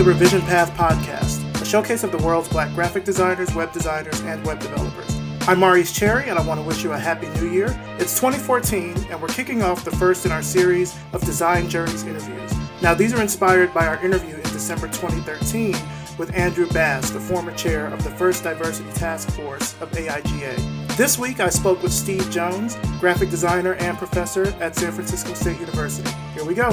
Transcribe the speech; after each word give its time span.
the 0.00 0.06
Revision 0.06 0.40
Path 0.40 0.70
Podcast, 0.78 1.60
a 1.60 1.64
showcase 1.66 2.04
of 2.04 2.10
the 2.10 2.16
world's 2.24 2.48
black 2.48 2.74
graphic 2.74 3.04
designers, 3.04 3.54
web 3.54 3.70
designers, 3.70 4.18
and 4.22 4.42
web 4.46 4.58
developers. 4.58 5.20
I'm 5.46 5.58
Maurice 5.58 5.92
Cherry, 5.92 6.30
and 6.30 6.38
I 6.38 6.42
want 6.42 6.58
to 6.58 6.66
wish 6.66 6.82
you 6.82 6.92
a 6.92 6.98
happy 6.98 7.28
new 7.38 7.50
year. 7.50 7.66
It's 7.98 8.18
2014, 8.18 8.96
and 9.10 9.20
we're 9.20 9.28
kicking 9.28 9.62
off 9.62 9.84
the 9.84 9.90
first 9.90 10.24
in 10.24 10.32
our 10.32 10.40
series 10.40 10.96
of 11.12 11.20
Design 11.20 11.68
Journeys 11.68 12.04
interviews. 12.04 12.50
Now, 12.80 12.94
these 12.94 13.12
are 13.12 13.20
inspired 13.20 13.74
by 13.74 13.86
our 13.86 14.02
interview 14.02 14.36
in 14.36 14.42
December 14.44 14.86
2013 14.86 15.76
with 16.16 16.34
Andrew 16.34 16.66
Bass, 16.70 17.10
the 17.10 17.20
former 17.20 17.52
chair 17.52 17.88
of 17.88 18.02
the 18.02 18.10
first 18.12 18.42
diversity 18.42 18.90
task 18.92 19.28
force 19.32 19.74
of 19.82 19.90
AIGA. 19.90 20.96
This 20.96 21.18
week, 21.18 21.40
I 21.40 21.50
spoke 21.50 21.82
with 21.82 21.92
Steve 21.92 22.30
Jones, 22.30 22.78
graphic 23.00 23.28
designer 23.28 23.74
and 23.74 23.98
professor 23.98 24.46
at 24.60 24.74
San 24.76 24.92
Francisco 24.92 25.34
State 25.34 25.60
University. 25.60 26.10
Here 26.32 26.46
we 26.46 26.54
go. 26.54 26.70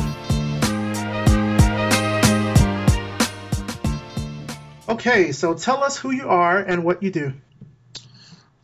Okay, 4.90 5.34
so 5.34 5.54
tell 5.54 5.84
us 5.84 5.98
who 5.98 6.12
you 6.12 6.30
are 6.30 6.60
and 6.60 6.86
what 6.86 7.04
you 7.04 7.12
do. 7.12 7.34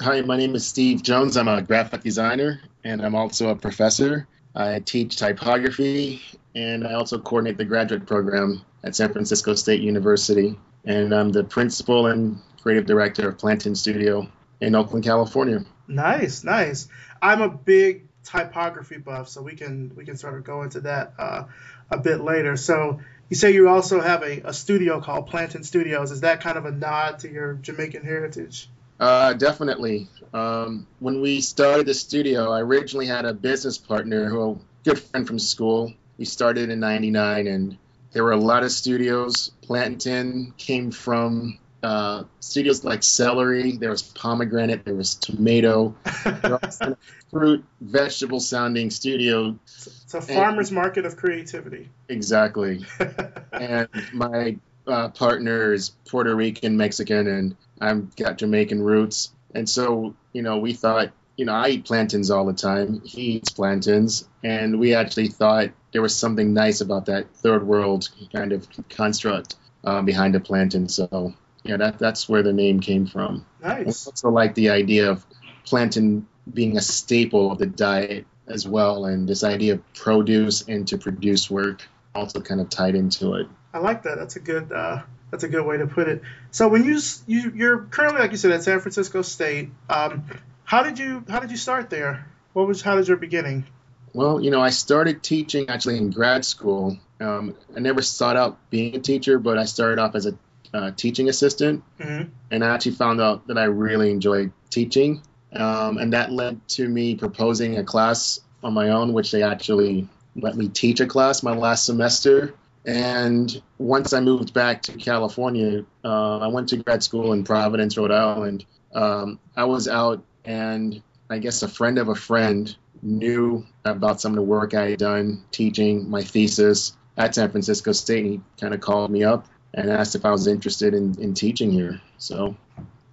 Hi, 0.02 0.22
my 0.22 0.38
name 0.38 0.55
is 0.55 0.66
Steve 0.66 1.04
Jones. 1.04 1.36
I'm 1.36 1.49
a 1.49 1.62
graphic 1.62 2.02
designer 2.02 2.62
and 2.86 3.02
I'm 3.02 3.13
also 3.13 3.49
a 3.49 3.55
professor. 3.58 4.26
I 4.55 4.80
teach 4.80 5.18
typography 5.18 6.22
and 6.55 6.88
I 6.88 6.94
also 6.94 7.20
coordinate 7.20 7.58
the 7.58 7.66
graduate 7.66 8.05
program 8.05 8.62
at 8.86 8.96
San 8.96 9.12
Francisco 9.12 9.54
State 9.55 9.82
University. 9.82 10.58
And 10.86 11.13
I'm 11.13 11.30
the 11.30 11.44
principal 11.44 12.08
and 12.08 12.40
creative 12.62 12.85
director 12.85 13.27
of 13.27 13.38
Plantain 13.38 13.76
Studio 13.76 14.30
in 14.62 14.76
Oakland, 14.76 15.04
California. 15.04 15.66
Nice, 15.90 16.46
nice. 16.46 16.88
I'm 17.21 17.41
a 17.41 17.49
big 17.49 18.08
typography 18.24 18.98
buff, 18.98 19.27
so 19.27 19.41
we 19.41 19.55
can 19.55 19.94
we 19.96 20.05
can 20.05 20.16
sort 20.16 20.35
of 20.35 20.46
go 20.46 20.62
into 20.62 20.82
that 20.82 21.13
uh, 21.20 21.44
a 21.91 21.98
bit 21.98 22.21
later. 22.21 22.55
So 22.55 23.02
you 23.34 23.35
say 23.37 23.51
you 23.51 23.67
also 23.67 23.99
have 23.99 24.21
a, 24.21 24.41
a 24.45 24.53
studio 24.53 25.01
called 25.01 25.26
Plantain 25.26 25.63
Studios. 25.63 26.12
Is 26.12 26.21
that 26.21 26.39
kind 26.41 26.55
of 26.55 26.65
a 26.65 26.71
nod 26.71 27.17
to 27.21 27.31
your 27.31 27.55
Jamaican 27.55 28.03
heritage? 28.03 28.70
Uh, 28.99 29.34
definitely. 29.34 30.07
Um, 30.35 30.85
when 30.99 31.20
we 31.20 31.41
started 31.41 31.87
the 31.87 31.95
studio, 31.95 32.51
I 32.51 32.62
originally 32.62 33.07
had 33.07 33.25
a 33.25 33.34
business 33.34 33.79
partner 33.79 34.29
who 34.29 34.51
a 34.51 34.57
good 34.84 34.99
friend 34.99 35.25
from 35.25 35.40
school. 35.40 35.91
We 36.20 36.25
started 36.25 36.70
in 36.70 36.79
'99, 36.79 37.48
and 37.48 37.77
there 38.12 38.23
were 38.23 38.34
a 38.34 38.37
lot 38.37 38.62
of 38.62 38.71
studios. 38.71 39.49
Plantain 39.63 40.53
came 40.55 40.91
from 40.91 41.57
uh, 41.84 42.23
studios 42.39 42.84
like 42.84 43.03
celery. 43.03 43.77
There 43.77 43.89
was 43.89 44.01
pomegranate. 44.01 44.85
There 44.85 44.95
was 44.95 45.15
tomato. 45.15 45.95
fruit, 47.34 47.65
vegetable 47.81 48.40
sounding 48.40 48.90
studio. 48.90 49.57
It's 49.65 50.13
a 50.13 50.21
farmer's 50.21 50.70
and, 50.70 50.75
market 50.75 51.05
of 51.05 51.17
creativity. 51.17 51.90
Exactly. 52.07 52.85
and 53.51 53.90
my 54.13 54.57
uh, 54.87 55.09
partner 55.09 55.73
is 55.73 55.90
Puerto 56.07 56.35
Rican, 56.35 56.77
Mexican, 56.77 57.27
and 57.27 57.55
I've 57.81 58.15
got 58.15 58.37
Jamaican 58.37 58.81
roots. 58.81 59.31
And 59.55 59.68
so, 59.68 60.15
you 60.31 60.41
know, 60.41 60.57
we 60.57 60.73
thought, 60.73 61.12
you 61.35 61.45
know, 61.45 61.53
I 61.53 61.70
eat 61.70 61.85
plantains 61.85 62.29
all 62.29 62.45
the 62.45 62.53
time. 62.53 63.01
He 63.01 63.34
eats 63.34 63.49
plantains. 63.49 64.28
And 64.44 64.79
we 64.79 64.94
actually 64.94 65.29
thought 65.29 65.72
there 65.91 66.01
was 66.01 66.16
something 66.16 66.53
nice 66.53 66.81
about 66.81 67.07
that 67.07 67.34
third 67.35 67.66
world 67.66 68.09
kind 68.31 68.51
of 68.51 68.68
construct 68.90 69.56
um, 69.84 70.06
behind 70.06 70.35
a 70.35 70.40
plantain. 70.40 70.88
So, 70.88 71.34
yeah, 71.63 71.78
that, 71.78 72.00
that's 72.00 72.28
where 72.28 72.44
the 72.44 72.53
name 72.53 72.79
came 72.79 73.07
from. 73.07 73.45
Nice. 73.61 74.07
I 74.07 74.09
also 74.09 74.29
like 74.29 74.56
the 74.56 74.69
idea 74.69 75.11
of 75.11 75.25
plantain 75.66 76.28
being 76.51 76.78
a 76.78 76.81
staple 76.81 77.51
of 77.51 77.57
the 77.57 77.66
diet 77.66 78.25
as 78.47 78.67
well, 78.67 79.06
and 79.06 79.28
this 79.28 79.44
idea 79.44 79.73
of 79.73 79.94
produce 79.94 80.63
and 80.63 80.88
to 80.89 80.97
produce 80.97 81.50
work 81.50 81.88
also 82.13 82.41
kind 82.41 82.61
of 82.61 82.69
tied 82.69 82.95
into 82.95 83.35
it. 83.35 83.47
I 83.73 83.79
like 83.79 84.03
that. 84.03 84.17
That's 84.17 84.35
a 84.35 84.39
good 84.39 84.72
uh, 84.72 85.01
that's 85.31 85.44
a 85.44 85.47
good 85.47 85.66
way 85.66 85.78
to 85.78 85.88
put 85.88 86.07
it. 86.07 86.22
So 86.51 86.67
when 86.67 86.84
you 86.84 87.00
you 87.28 87.52
you're 87.56 87.79
currently 87.79 88.22
like 88.22 88.31
you 88.31 88.38
said 88.38 88.52
at 88.52 88.63
San 88.63 88.79
Francisco 88.81 89.22
State, 89.22 89.72
um, 89.90 90.25
how 90.63 90.84
did 90.84 91.00
you 91.00 91.23
how 91.29 91.40
did 91.40 91.52
you 91.52 91.57
start 91.57 91.90
there? 91.90 92.28
What 92.53 92.68
was 92.68 92.81
how 92.81 92.97
did 92.97 93.07
your 93.07 93.18
beginning? 93.18 93.66
Well, 94.13 94.41
you 94.41 94.52
know, 94.52 94.62
I 94.62 94.69
started 94.69 95.23
teaching 95.23 95.69
actually 95.69 95.97
in 95.97 96.12
grad 96.12 96.46
school. 96.46 97.00
Um, 97.19 97.56
I 97.75 97.79
never 97.79 98.02
sought 98.02 98.38
out 98.38 98.59
being 98.69 98.96
a 98.96 99.00
teacher, 99.00 99.40
but 99.40 99.57
I 99.57 99.66
started 99.66 99.97
off 99.97 100.13
as 100.13 100.28
a 100.28 100.38
uh, 100.73 100.91
teaching 100.91 101.29
assistant, 101.29 101.84
mm-hmm. 102.00 102.29
and 102.51 102.63
I 102.63 102.73
actually 102.73 102.94
found 102.94 103.22
out 103.22 103.47
that 103.47 103.57
I 103.57 103.66
really 103.66 104.11
enjoyed 104.11 104.51
teaching, 104.69 105.22
um, 105.53 105.97
and 105.97 106.13
that 106.13 106.31
led 106.31 106.67
to 106.69 106.88
me 106.88 107.16
proposing 107.16 107.78
a 107.78 107.84
class 107.84 108.39
on 108.63 108.73
my 108.73 108.89
own, 108.89 109.13
which 109.13 109.31
they 109.31 109.44
actually 109.44 110.07
let 110.35 110.56
me 110.56 110.67
teach 110.67 111.00
a 111.00 111.06
class 111.06 111.44
my 111.44 111.53
last 111.53 111.85
semester. 111.85 112.56
And 112.85 113.61
once 113.78 114.11
I 114.13 114.19
moved 114.19 114.53
back 114.53 114.81
to 114.84 114.94
California, 114.94 115.85
uh, 116.03 116.39
I 116.39 116.47
went 116.47 116.69
to 116.69 116.78
grad 116.78 117.03
school 117.03 117.31
in 117.34 117.44
Providence, 117.44 117.97
Rhode 117.97 118.11
Island. 118.11 118.66
Um, 118.94 119.40
I 119.55 119.66
was 119.66 119.88
out, 119.88 120.23
and 120.44 121.01
I 121.29 121.38
guess 121.38 121.61
a 121.63 121.67
friend 121.67 121.97
of 121.97 122.09
a 122.09 122.16
friend 122.16 122.75
knew 123.01 123.66
about 123.85 124.22
some 124.22 124.34
of 124.34 124.35
the 124.35 124.41
work 124.41 124.73
I 124.73 124.91
had 124.91 125.00
done 125.00 125.44
teaching 125.51 126.09
my 126.09 126.23
thesis 126.23 126.95
at 127.16 127.35
San 127.35 127.51
Francisco 127.51 127.91
State. 127.91 128.25
And 128.25 128.34
he 128.34 128.41
kind 128.59 128.73
of 128.73 128.81
called 128.81 129.11
me 129.11 129.23
up 129.23 129.47
and 129.73 129.89
asked 129.89 130.16
if 130.16 130.25
I 130.25 130.31
was 130.31 130.47
interested 130.47 130.94
in, 130.94 131.19
in 131.19 131.34
teaching 131.34 131.72
here. 131.72 132.01
So 132.17 132.56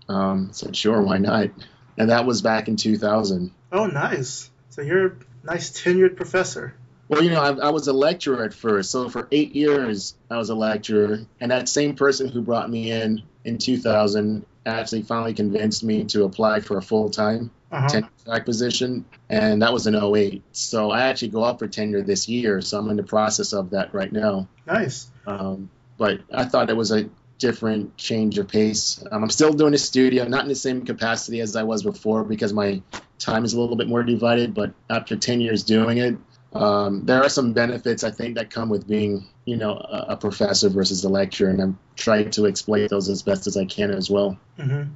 um, 0.09 0.49
I 0.51 0.53
said, 0.53 0.77
sure, 0.77 1.01
why 1.01 1.19
not? 1.19 1.51
And 1.97 2.11
that 2.11 2.27
was 2.27 2.43
back 2.43 2.69
in 2.69 2.77
2000. 2.77 3.51
Oh, 3.73 3.87
nice. 3.87 4.51
So 4.71 4.83
you're 4.83 5.07
a 5.07 5.13
nice 5.45 5.71
tenured 5.71 6.17
professor. 6.17 6.75
Well, 7.09 7.25
you 7.25 7.31
know, 7.31 7.41
I, 7.41 7.67
I, 7.67 7.71
was 7.71 7.89
a 7.89 7.93
lecturer 7.93 8.45
at 8.45 8.55
first. 8.55 8.93
So 8.93 9.09
for 9.09 9.27
eight 9.33 9.57
years, 9.57 10.15
I 10.31 10.37
was 10.37 10.51
a 10.51 10.55
lecturer. 10.55 11.27
And 11.41 11.51
that 11.51 11.69
same 11.69 11.97
person 11.97 12.29
who 12.29 12.41
brought 12.41 12.71
me 12.71 12.93
in 12.93 13.23
in 13.45 13.59
2000 13.59 14.47
actually 14.67 15.03
finally 15.03 15.35
convinced 15.35 15.83
me 15.83 16.05
to 16.05 16.25
apply 16.25 16.61
for 16.61 16.77
a 16.77 16.83
full 16.83 17.11
time 17.11 17.51
uh-huh. 17.73 17.89
tenure 17.89 18.09
track 18.25 18.45
position. 18.45 19.05
And 19.29 19.63
that 19.63 19.73
was 19.73 19.87
in 19.89 19.97
08. 19.97 20.43
So 20.53 20.91
I 20.93 21.09
actually 21.09 21.29
go 21.29 21.43
up 21.43 21.59
for 21.59 21.67
tenure 21.67 22.03
this 22.03 22.29
year. 22.29 22.61
So 22.61 22.79
I'm 22.79 22.89
in 22.91 22.97
the 22.97 23.03
process 23.03 23.53
of 23.53 23.71
that 23.71 23.93
right 23.93 24.13
now. 24.13 24.47
Nice. 24.67 25.11
Um, 25.27 25.69
but 26.01 26.23
I 26.33 26.47
thought 26.47 26.71
it 26.71 26.77
was 26.77 26.93
a 26.93 27.11
different 27.39 27.99
change 27.99 28.39
of 28.39 28.49
pace. 28.49 29.05
Um, 29.13 29.23
I'm 29.23 29.29
still 29.29 29.53
doing 29.53 29.73
the 29.73 29.79
studio, 29.79 30.25
not 30.25 30.45
in 30.45 30.49
the 30.49 30.55
same 30.55 30.87
capacity 30.87 31.41
as 31.43 31.55
I 31.57 31.63
was 31.65 31.83
before 31.83 32.25
because 32.25 32.55
my 32.55 32.81
time 33.19 33.45
is 33.45 33.53
a 33.53 33.61
little 33.61 33.77
bit 33.77 33.87
more 33.87 34.03
divided. 34.03 34.55
But 34.55 34.73
after 34.89 35.15
10 35.15 35.43
years 35.43 35.63
doing 35.63 35.99
it, 35.99 36.17
um, 36.55 37.05
there 37.05 37.23
are 37.23 37.29
some 37.29 37.53
benefits 37.53 38.03
I 38.03 38.13
think 38.13 38.37
that 38.37 38.49
come 38.49 38.71
with 38.71 38.89
being, 38.89 39.27
you 39.45 39.59
know, 39.59 39.73
a, 39.73 40.07
a, 40.15 40.17
professor 40.17 40.71
versus 40.71 41.05
a 41.05 41.11
lecturer, 41.11 41.51
and 41.51 41.61
I'm 41.61 41.79
trying 41.97 42.31
to 42.31 42.47
exploit 42.47 42.89
those 42.89 43.11
as 43.11 43.23
best 43.23 43.47
as 43.47 43.59
I 43.59 43.67
can 43.67 43.91
as 43.91 44.09
well. 44.09 44.39
Mm-hmm. 44.59 44.91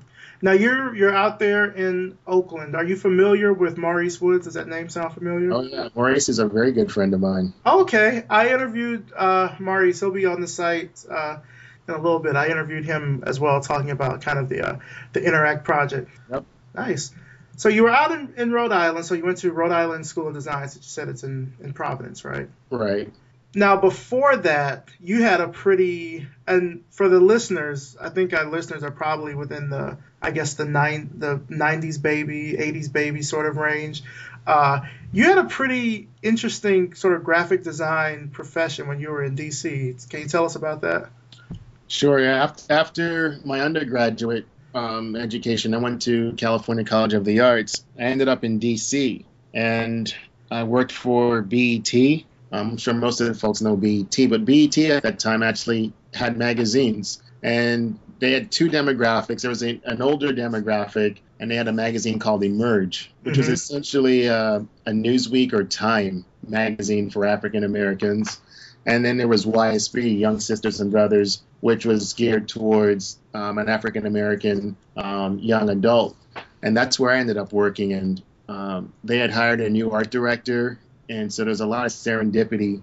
Now 0.45 0.53
you're 0.53 0.95
you're 0.95 1.15
out 1.15 1.39
there 1.39 1.65
in 1.65 2.19
Oakland. 2.27 2.77
Are 2.77 2.85
you 2.85 2.97
familiar 2.97 3.51
with 3.51 3.79
Maurice 3.79 4.21
Woods? 4.21 4.45
Does 4.45 4.55
that 4.55 4.69
name 4.69 4.91
sound 4.91 5.15
familiar? 5.15 5.51
Oh 5.51 5.63
yeah, 5.63 5.89
Maurice 5.95 6.29
is 6.29 6.39
a 6.39 6.47
very 6.47 6.73
good 6.73 6.93
friend 6.93 7.15
of 7.15 7.21
mine. 7.21 7.55
Okay, 7.65 8.25
I 8.29 8.49
interviewed 8.49 9.11
uh, 9.17 9.55
Maurice. 9.59 10.01
He'll 10.01 10.11
be 10.11 10.27
on 10.27 10.43
the 10.43 10.47
site 10.47 11.03
uh, 11.11 11.39
in 11.89 11.95
a 11.95 11.97
little 11.97 12.19
bit. 12.19 12.37
I 12.37 12.49
interviewed 12.49 12.85
him 12.85 13.25
as 13.27 13.41
well, 13.41 13.63
talking 13.63 13.91
about 13.91 14.21
kind 14.21 14.39
of 14.39 14.51
the 14.51 14.69
uh, 14.69 14.79
the 15.15 15.21
Inneract 15.21 15.65
Project. 15.65 16.11
Yep. 16.31 16.45
Nice. 16.75 17.15
So 17.57 17.71
you 17.71 17.85
were 17.85 17.91
out 17.91 18.13
in, 18.13 18.35
in 18.37 18.53
Rhode 18.53 18.73
Island. 18.73 19.07
So 19.07 19.15
you 19.15 19.25
went 19.25 19.39
to 19.39 19.51
Rhode 19.51 19.73
Island 19.73 20.07
School 20.07 20.29
of 20.29 20.35
Design. 20.35 20.69
So 20.69 20.77
you 20.77 20.83
said 20.83 21.09
it's 21.09 21.23
in, 21.23 21.55
in 21.63 21.73
Providence, 21.73 22.23
right? 22.23 22.51
Right. 22.69 23.11
Now 23.55 23.77
before 23.77 24.37
that, 24.37 24.89
you 25.01 25.23
had 25.23 25.41
a 25.41 25.49
pretty 25.49 26.27
and 26.47 26.85
for 26.91 27.09
the 27.09 27.21
listeners, 27.21 27.97
I 28.01 28.11
think 28.11 28.35
our 28.35 28.47
listeners 28.47 28.83
are 28.83 28.91
probably 28.91 29.35
within 29.35 29.71
the 29.71 29.99
I 30.21 30.31
guess 30.31 30.55
the 30.55 30.65
nine 30.65 31.11
the 31.17 31.39
'90s 31.39 32.01
baby, 32.01 32.55
'80s 32.55 32.93
baby 32.93 33.23
sort 33.23 33.47
of 33.47 33.57
range. 33.57 34.03
Uh, 34.47 34.81
you 35.13 35.25
had 35.25 35.39
a 35.39 35.45
pretty 35.45 36.09
interesting 36.23 36.95
sort 36.95 37.15
of 37.15 37.25
graphic 37.25 37.63
design 37.63 38.29
profession 38.29 38.89
when 38.89 39.01
you 39.01 39.11
were 39.11 39.25
in 39.25 39.37
DC. 39.37 40.09
Can 40.11 40.21
you 40.21 40.29
tell 40.29 40.45
us 40.45 40.57
about 40.57 40.83
that? 40.83 41.11
Sure. 41.89 42.19
Yeah. 42.19 42.53
After 42.69 43.39
my 43.45 43.61
undergraduate 43.61 44.47
um, 44.75 45.17
education, 45.17 45.73
I 45.75 45.79
went 45.79 46.03
to 46.03 46.33
California 46.33 46.85
College 46.85 47.15
of 47.15 47.25
the 47.25 47.41
Arts. 47.41 47.85
I 47.99 48.03
ended 48.03 48.29
up 48.29 48.45
in 48.45 48.59
D.C. 48.59 49.25
and 49.55 50.15
I 50.51 50.65
worked 50.65 50.93
for 50.93 51.41
BET. 51.43 51.93
I'm 52.57 52.77
sure 52.77 52.95
most 52.95 53.21
of 53.21 53.29
the 53.29 53.35
folks 53.35 53.61
know 53.61 53.77
BET, 53.77 54.17
but 54.29 54.45
BET 54.45 54.77
at 54.79 55.03
that 55.03 55.19
time 55.19 55.43
actually 55.43 55.93
had 56.13 56.37
magazines, 56.37 57.23
and 57.43 57.99
they 58.19 58.33
had 58.33 58.51
two 58.51 58.69
demographics. 58.69 59.43
There 59.43 59.51
was 59.51 59.63
a, 59.63 59.81
an 59.85 60.01
older 60.01 60.33
demographic, 60.33 61.19
and 61.41 61.51
they 61.51 61.57
had 61.57 61.69
a 61.69 61.73
magazine 61.73 62.19
called 62.19 62.43
Emerge, 62.43 63.13
which 63.23 63.35
mm-hmm. 63.35 63.41
was 63.41 63.49
essentially 63.49 64.27
a, 64.27 64.65
a 64.87 64.91
Newsweek 64.91 65.53
or 65.53 65.65
Time 65.65 66.25
magazine 66.49 67.11
for 67.11 67.25
African 67.27 67.65
Americans. 67.65 68.41
And 68.87 69.05
then 69.05 69.17
there 69.17 69.29
was 69.29 69.47
YSB, 69.47 70.19
Young 70.19 70.41
Sisters 70.41 70.81
and 70.81 70.91
Brothers, 70.91 71.43
which 71.61 71.87
was 71.87 72.13
geared 72.13 72.49
towards 72.49 73.19
um, 73.33 73.59
an 73.59 73.69
African 73.69 74.07
American 74.07 74.77
um, 74.97 75.39
young 75.39 75.71
adult. 75.71 76.17
And 76.63 76.77
that's 76.77 76.99
where 76.99 77.11
I 77.11 77.19
ended 77.19 77.39
up 77.39 77.53
working. 77.53 77.95
And 77.95 78.23
um, 78.49 78.93
they 79.03 79.19
had 79.19 79.31
hired 79.31 79.61
a 79.61 79.71
new 79.71 79.91
art 79.91 80.11
director. 80.11 80.79
And 81.09 81.33
so 81.33 81.45
there's 81.45 81.61
a 81.61 81.67
lot 81.67 81.87
of 81.87 81.93
serendipity 81.93 82.83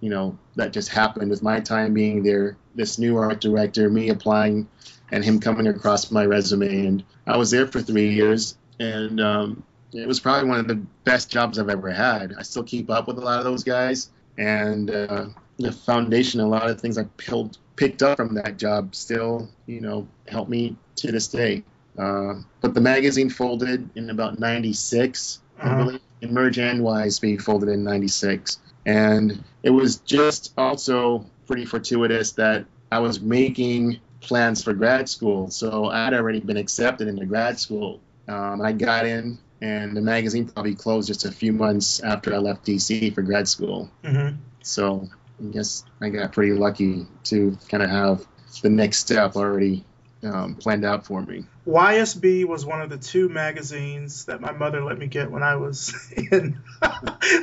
you 0.00 0.10
know, 0.10 0.38
that 0.56 0.72
just 0.72 0.88
happened 0.88 1.30
with 1.30 1.42
my 1.42 1.60
time 1.60 1.94
being 1.94 2.22
there. 2.22 2.56
This 2.74 2.98
new 2.98 3.16
art 3.16 3.40
director, 3.40 3.90
me 3.90 4.10
applying, 4.10 4.68
and 5.10 5.24
him 5.24 5.40
coming 5.40 5.66
across 5.66 6.10
my 6.10 6.24
resume, 6.24 6.86
and 6.86 7.04
I 7.26 7.36
was 7.36 7.50
there 7.50 7.66
for 7.66 7.80
three 7.80 8.10
years, 8.10 8.56
and 8.78 9.20
um, 9.20 9.62
it 9.92 10.06
was 10.06 10.20
probably 10.20 10.48
one 10.48 10.60
of 10.60 10.68
the 10.68 10.76
best 11.04 11.30
jobs 11.30 11.58
I've 11.58 11.68
ever 11.68 11.90
had. 11.90 12.34
I 12.38 12.42
still 12.42 12.62
keep 12.62 12.90
up 12.90 13.08
with 13.08 13.18
a 13.18 13.20
lot 13.20 13.38
of 13.38 13.44
those 13.44 13.64
guys, 13.64 14.10
and 14.36 14.90
uh, 14.90 15.26
the 15.58 15.72
foundation, 15.72 16.40
a 16.40 16.46
lot 16.46 16.70
of 16.70 16.80
things 16.80 16.98
I 16.98 17.04
pilled, 17.16 17.58
picked 17.74 18.02
up 18.02 18.18
from 18.18 18.34
that 18.34 18.56
job, 18.56 18.94
still, 18.94 19.48
you 19.66 19.80
know, 19.80 20.06
help 20.28 20.48
me 20.48 20.76
to 20.96 21.10
this 21.10 21.28
day. 21.28 21.64
Uh, 21.98 22.34
but 22.60 22.74
the 22.74 22.80
magazine 22.80 23.30
folded 23.30 23.88
in 23.96 24.10
about 24.10 24.38
'96, 24.38 25.40
uh-huh. 25.58 25.68
I 25.68 25.76
believe. 25.76 26.00
Emerge 26.20 26.58
and 26.58 26.80
YSB 26.80 27.40
folded 27.40 27.68
in 27.68 27.84
'96. 27.84 28.58
And 28.86 29.42
it 29.62 29.70
was 29.70 29.98
just 29.98 30.52
also 30.56 31.26
pretty 31.46 31.64
fortuitous 31.64 32.32
that 32.32 32.64
I 32.90 33.00
was 33.00 33.20
making 33.20 34.00
plans 34.20 34.62
for 34.62 34.72
grad 34.72 35.08
school. 35.08 35.50
So 35.50 35.86
I'd 35.86 36.14
already 36.14 36.40
been 36.40 36.56
accepted 36.56 37.08
into 37.08 37.26
grad 37.26 37.58
school. 37.58 38.00
Um, 38.28 38.60
I 38.60 38.72
got 38.72 39.06
in, 39.06 39.38
and 39.60 39.96
the 39.96 40.00
magazine 40.00 40.48
probably 40.48 40.74
closed 40.74 41.08
just 41.08 41.24
a 41.24 41.32
few 41.32 41.52
months 41.52 42.00
after 42.00 42.34
I 42.34 42.38
left 42.38 42.66
DC 42.66 43.14
for 43.14 43.22
grad 43.22 43.48
school. 43.48 43.90
Mm-hmm. 44.04 44.36
So 44.62 45.08
I 45.40 45.52
guess 45.52 45.84
I 46.00 46.10
got 46.10 46.32
pretty 46.32 46.52
lucky 46.52 47.06
to 47.24 47.56
kind 47.68 47.82
of 47.82 47.90
have 47.90 48.26
the 48.62 48.70
next 48.70 48.98
step 48.98 49.36
already 49.36 49.84
um, 50.22 50.54
planned 50.56 50.84
out 50.84 51.06
for 51.06 51.22
me. 51.22 51.44
YSB 51.66 52.44
was 52.44 52.64
one 52.64 52.80
of 52.80 52.90
the 52.90 52.96
two 52.96 53.28
magazines 53.28 54.24
that 54.24 54.40
my 54.40 54.52
mother 54.52 54.82
let 54.82 54.98
me 54.98 55.06
get 55.06 55.30
when 55.30 55.42
I 55.42 55.56
was 55.56 55.94
in 56.16 56.60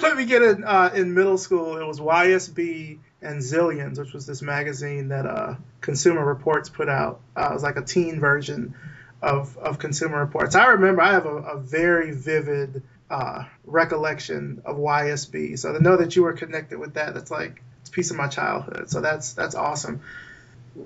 let 0.02 0.18
me 0.18 0.26
get 0.26 0.42
in 0.42 0.64
uh, 0.64 0.92
in 0.94 1.14
middle 1.14 1.38
school. 1.38 1.78
It 1.78 1.86
was 1.86 2.00
YSB 2.00 3.00
and 3.22 3.42
Zillions, 3.42 3.98
which 3.98 4.14
was 4.14 4.26
this 4.26 4.42
magazine 4.42 5.10
that 5.10 5.26
uh, 5.26 5.56
Consumer 5.82 6.24
Reports 6.24 6.70
put 6.70 6.90
out. 6.90 7.22
Uh, 7.36 7.50
it 7.52 7.54
was 7.54 7.64
like 7.64 7.78
a 7.78 7.84
teen 7.84 8.20
version 8.20 8.76
of 9.22 9.58
of 9.58 9.80
Consumer 9.80 10.20
Reports. 10.20 10.56
I 10.56 10.68
remember 10.68 11.02
I 11.02 11.14
have 11.14 11.26
a, 11.26 11.36
a 11.36 11.58
very 11.60 12.12
vivid 12.12 12.84
uh, 13.10 13.46
recollection 13.64 14.62
of 14.66 14.78
YSB. 14.78 15.58
So 15.58 15.74
to 15.74 15.82
know 15.82 15.98
that 15.98 16.16
you 16.16 16.24
were 16.24 16.34
connected 16.34 16.80
with 16.80 16.96
that, 16.96 17.14
that's 17.14 17.32
like 17.32 17.62
it's 17.82 17.90
a 17.90 17.94
piece 17.94 18.12
of 18.12 18.18
my 18.18 18.28
childhood. 18.28 18.90
So 18.90 19.02
that's 19.02 19.34
that's 19.34 19.56
awesome. 19.56 20.02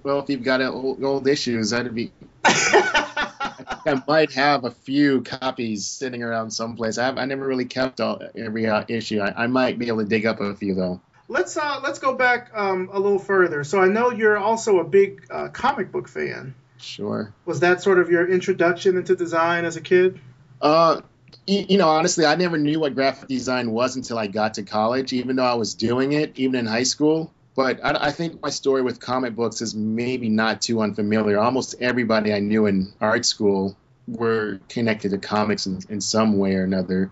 Well, 0.04 0.20
if 0.20 0.30
you've 0.30 0.44
got 0.44 0.62
old, 0.62 1.04
old 1.04 1.28
issues, 1.28 1.72
that'd 1.72 1.94
be. 1.96 2.12
I 2.46 4.02
might 4.08 4.32
have 4.34 4.66
a 4.66 4.72
few 4.72 5.22
copies 5.22 5.86
sitting 5.86 6.22
around 6.22 6.52
someplace. 6.52 6.98
I 6.98 7.06
have, 7.06 7.18
I 7.18 7.26
never 7.26 7.46
really 7.46 7.66
kept 7.66 8.00
all, 8.00 8.22
every 8.36 8.68
uh, 8.68 8.84
issue. 8.88 9.20
I, 9.20 9.44
I, 9.44 9.48
might 9.48 9.80
be 9.80 9.88
able 9.88 10.00
to 10.00 10.06
dig 10.06 10.26
up 10.26 10.42
a 10.42 10.56
few 10.56 10.76
though. 10.76 11.02
Let's 11.28 11.56
uh, 11.58 11.80
let's 11.84 12.00
go 12.00 12.16
back 12.16 12.52
um, 12.54 12.90
a 12.92 13.00
little 13.00 13.20
further. 13.20 13.64
So 13.64 13.82
I 13.82 13.88
know 13.88 14.12
you're 14.12 14.38
also 14.38 14.80
a 14.80 14.84
big 14.84 15.26
uh, 15.30 15.50
comic 15.50 15.92
book 15.92 16.08
fan. 16.08 16.56
Sure. 16.78 17.34
Was 17.46 17.62
that 17.62 17.82
sort 17.82 18.00
of 18.00 18.10
your 18.10 18.28
introduction 18.28 18.98
into 18.98 19.16
design 19.16 19.66
as 19.66 19.76
a 19.76 19.82
kid? 19.82 20.20
Uh, 20.62 21.02
you, 21.46 21.66
you 21.70 21.78
know, 21.78 21.90
honestly, 21.90 22.26
I 22.26 22.36
never 22.36 22.58
knew 22.58 22.80
what 22.80 22.96
graphic 22.96 23.28
design 23.28 23.72
was 23.72 23.96
until 23.96 24.18
I 24.18 24.28
got 24.28 24.56
to 24.56 24.64
college. 24.64 25.14
Even 25.14 25.36
though 25.36 25.46
I 25.46 25.56
was 25.56 25.74
doing 25.74 26.14
it, 26.14 26.38
even 26.38 26.56
in 26.56 26.66
high 26.66 26.84
school, 26.84 27.34
but 27.60 27.84
I, 27.84 28.08
I, 28.08 28.12
think 28.12 28.42
my 28.42 28.52
story 28.52 28.82
with 28.82 29.02
comic 29.02 29.36
books 29.36 29.62
is 29.62 29.76
maybe 29.76 30.30
not 30.30 30.62
too 30.62 30.80
unfamiliar. 30.82 31.38
Almost 31.38 31.76
everybody 31.82 32.34
I 32.34 32.40
knew 32.40 32.68
in 32.68 32.94
art 33.02 33.26
school 33.26 33.76
were 34.08 34.62
connected 34.70 35.12
to 35.12 35.18
comics 35.18 35.66
in, 35.66 35.82
in 35.90 36.00
some 36.00 36.38
way 36.38 36.56
or 36.56 36.64
another. 36.64 37.12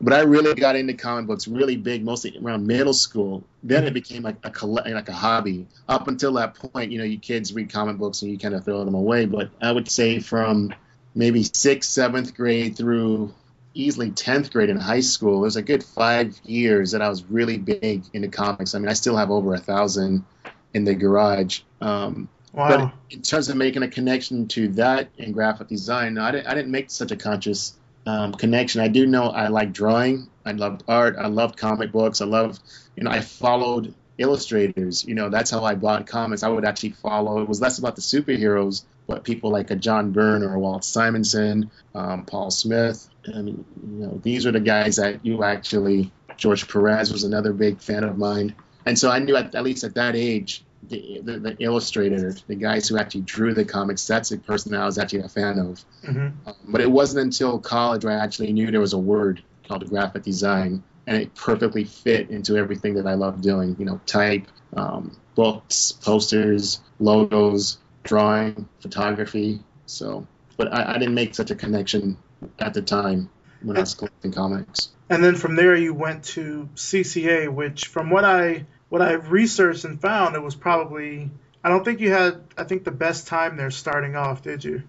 But 0.00 0.12
I 0.12 0.22
really 0.22 0.52
got 0.54 0.74
into 0.74 0.94
comic 0.94 1.28
books 1.28 1.46
really 1.46 1.76
big, 1.76 2.04
mostly 2.04 2.36
around 2.42 2.66
middle 2.66 2.92
school. 2.92 3.44
Then 3.62 3.84
it 3.84 3.94
became 3.94 4.24
like 4.24 4.44
a 4.44 4.66
like 4.66 5.08
a 5.08 5.12
hobby. 5.12 5.68
Up 5.88 6.08
until 6.08 6.32
that 6.32 6.56
point, 6.56 6.90
you 6.90 6.98
know, 6.98 7.04
you 7.04 7.20
kids 7.20 7.54
read 7.54 7.72
comic 7.72 7.96
books 7.96 8.22
and 8.22 8.32
you 8.32 8.36
kind 8.36 8.56
of 8.56 8.64
throw 8.64 8.84
them 8.84 8.96
away. 8.96 9.26
But 9.26 9.50
I 9.62 9.70
would 9.70 9.88
say 9.88 10.18
from 10.18 10.74
maybe 11.14 11.44
sixth, 11.44 11.90
seventh 11.90 12.34
grade 12.34 12.76
through 12.76 13.32
easily 13.74 14.10
10th 14.10 14.52
grade 14.52 14.70
in 14.70 14.78
high 14.78 15.00
school. 15.00 15.38
It 15.38 15.42
was 15.42 15.56
a 15.56 15.62
good 15.62 15.82
five 15.82 16.40
years 16.44 16.92
that 16.92 17.02
I 17.02 17.08
was 17.08 17.24
really 17.24 17.58
big 17.58 18.04
into 18.12 18.28
comics. 18.28 18.74
I 18.74 18.78
mean, 18.78 18.88
I 18.88 18.94
still 18.94 19.16
have 19.16 19.30
over 19.30 19.54
a 19.54 19.58
thousand 19.58 20.24
in 20.72 20.84
the 20.84 20.94
garage. 20.94 21.60
Um, 21.80 22.28
wow. 22.52 22.68
But 22.68 22.92
in 23.10 23.22
terms 23.22 23.48
of 23.48 23.56
making 23.56 23.82
a 23.82 23.88
connection 23.88 24.48
to 24.48 24.68
that 24.68 25.08
and 25.18 25.34
graphic 25.34 25.68
design, 25.68 26.18
I 26.18 26.30
didn't, 26.30 26.46
I 26.46 26.54
didn't 26.54 26.70
make 26.70 26.90
such 26.90 27.10
a 27.10 27.16
conscious 27.16 27.74
um, 28.06 28.32
connection. 28.32 28.80
I 28.80 28.88
do 28.88 29.06
know 29.06 29.24
I 29.24 29.48
like 29.48 29.72
drawing. 29.72 30.28
I 30.44 30.52
loved 30.52 30.84
art. 30.88 31.16
I 31.18 31.26
loved 31.26 31.56
comic 31.56 31.90
books. 31.90 32.20
I 32.20 32.26
love, 32.26 32.58
you 32.96 33.04
know, 33.04 33.10
I 33.10 33.20
followed 33.20 33.94
illustrators. 34.18 35.04
You 35.04 35.14
know, 35.14 35.28
that's 35.30 35.50
how 35.50 35.64
I 35.64 35.74
bought 35.74 36.06
comics. 36.06 36.42
I 36.42 36.48
would 36.48 36.64
actually 36.64 36.90
follow. 36.90 37.40
It 37.42 37.48
was 37.48 37.60
less 37.60 37.78
about 37.78 37.96
the 37.96 38.02
superheroes, 38.02 38.84
but 39.06 39.24
people 39.24 39.50
like 39.50 39.70
a 39.70 39.76
John 39.76 40.12
Byrne 40.12 40.42
or 40.42 40.54
a 40.54 40.58
Walt 40.58 40.84
Simonson, 40.84 41.70
um, 41.94 42.24
Paul 42.26 42.50
Smith. 42.50 43.08
I 43.28 43.42
mean, 43.42 43.64
you 43.82 44.06
know, 44.06 44.20
these 44.22 44.46
are 44.46 44.52
the 44.52 44.60
guys 44.60 44.96
that 44.96 45.24
you 45.24 45.44
actually. 45.44 46.12
George 46.36 46.66
Perez 46.66 47.12
was 47.12 47.22
another 47.22 47.52
big 47.52 47.80
fan 47.80 48.02
of 48.02 48.18
mine, 48.18 48.56
and 48.86 48.98
so 48.98 49.08
I 49.08 49.20
knew 49.20 49.36
at, 49.36 49.54
at 49.54 49.62
least 49.62 49.84
at 49.84 49.94
that 49.94 50.16
age, 50.16 50.64
the, 50.88 51.20
the, 51.22 51.38
the 51.38 51.56
illustrator, 51.60 52.34
the 52.46 52.54
guys 52.54 52.88
who 52.88 52.98
actually 52.98 53.22
drew 53.22 53.54
the 53.54 53.64
comics, 53.64 54.06
that's 54.06 54.32
a 54.32 54.38
person 54.38 54.74
I 54.74 54.84
was 54.84 54.98
actually 54.98 55.20
a 55.20 55.28
fan 55.28 55.58
of. 55.58 55.84
Mm-hmm. 56.02 56.48
Um, 56.48 56.54
but 56.66 56.80
it 56.80 56.90
wasn't 56.90 57.24
until 57.24 57.58
college 57.58 58.04
where 58.04 58.18
I 58.18 58.22
actually 58.22 58.52
knew 58.52 58.70
there 58.70 58.80
was 58.80 58.92
a 58.92 58.98
word 58.98 59.42
called 59.66 59.88
graphic 59.88 60.22
design, 60.22 60.82
and 61.06 61.16
it 61.16 61.34
perfectly 61.34 61.84
fit 61.84 62.30
into 62.30 62.56
everything 62.56 62.94
that 62.94 63.06
I 63.06 63.14
love 63.14 63.40
doing. 63.40 63.76
You 63.78 63.84
know, 63.84 64.00
type, 64.06 64.46
um, 64.76 65.16
books, 65.34 65.92
posters, 65.92 66.80
logos, 66.98 67.78
drawing, 68.02 68.68
photography. 68.80 69.60
So, 69.86 70.26
but 70.56 70.72
I, 70.72 70.94
I 70.94 70.98
didn't 70.98 71.14
make 71.14 71.34
such 71.34 71.50
a 71.50 71.54
connection 71.54 72.16
at 72.58 72.74
the 72.74 72.82
time 72.82 73.30
when 73.62 73.76
I 73.76 73.80
was 73.80 73.94
collecting 73.94 74.32
comics. 74.32 74.90
And 75.10 75.22
then 75.22 75.36
from 75.36 75.56
there, 75.56 75.74
you 75.74 75.94
went 75.94 76.24
to 76.24 76.68
CCA, 76.74 77.52
which, 77.52 77.86
from 77.86 78.10
what 78.10 78.24
I 78.24 78.66
what 78.88 79.02
I 79.02 79.12
researched 79.12 79.84
and 79.84 80.00
found, 80.00 80.36
it 80.36 80.42
was 80.42 80.54
probably 80.54 81.30
I 81.62 81.68
don't 81.68 81.84
think 81.84 82.00
you 82.00 82.12
had 82.12 82.42
I 82.56 82.64
think 82.64 82.84
the 82.84 82.90
best 82.90 83.26
time 83.26 83.56
there 83.56 83.70
starting 83.70 84.16
off, 84.16 84.42
did 84.42 84.64
you? 84.64 84.82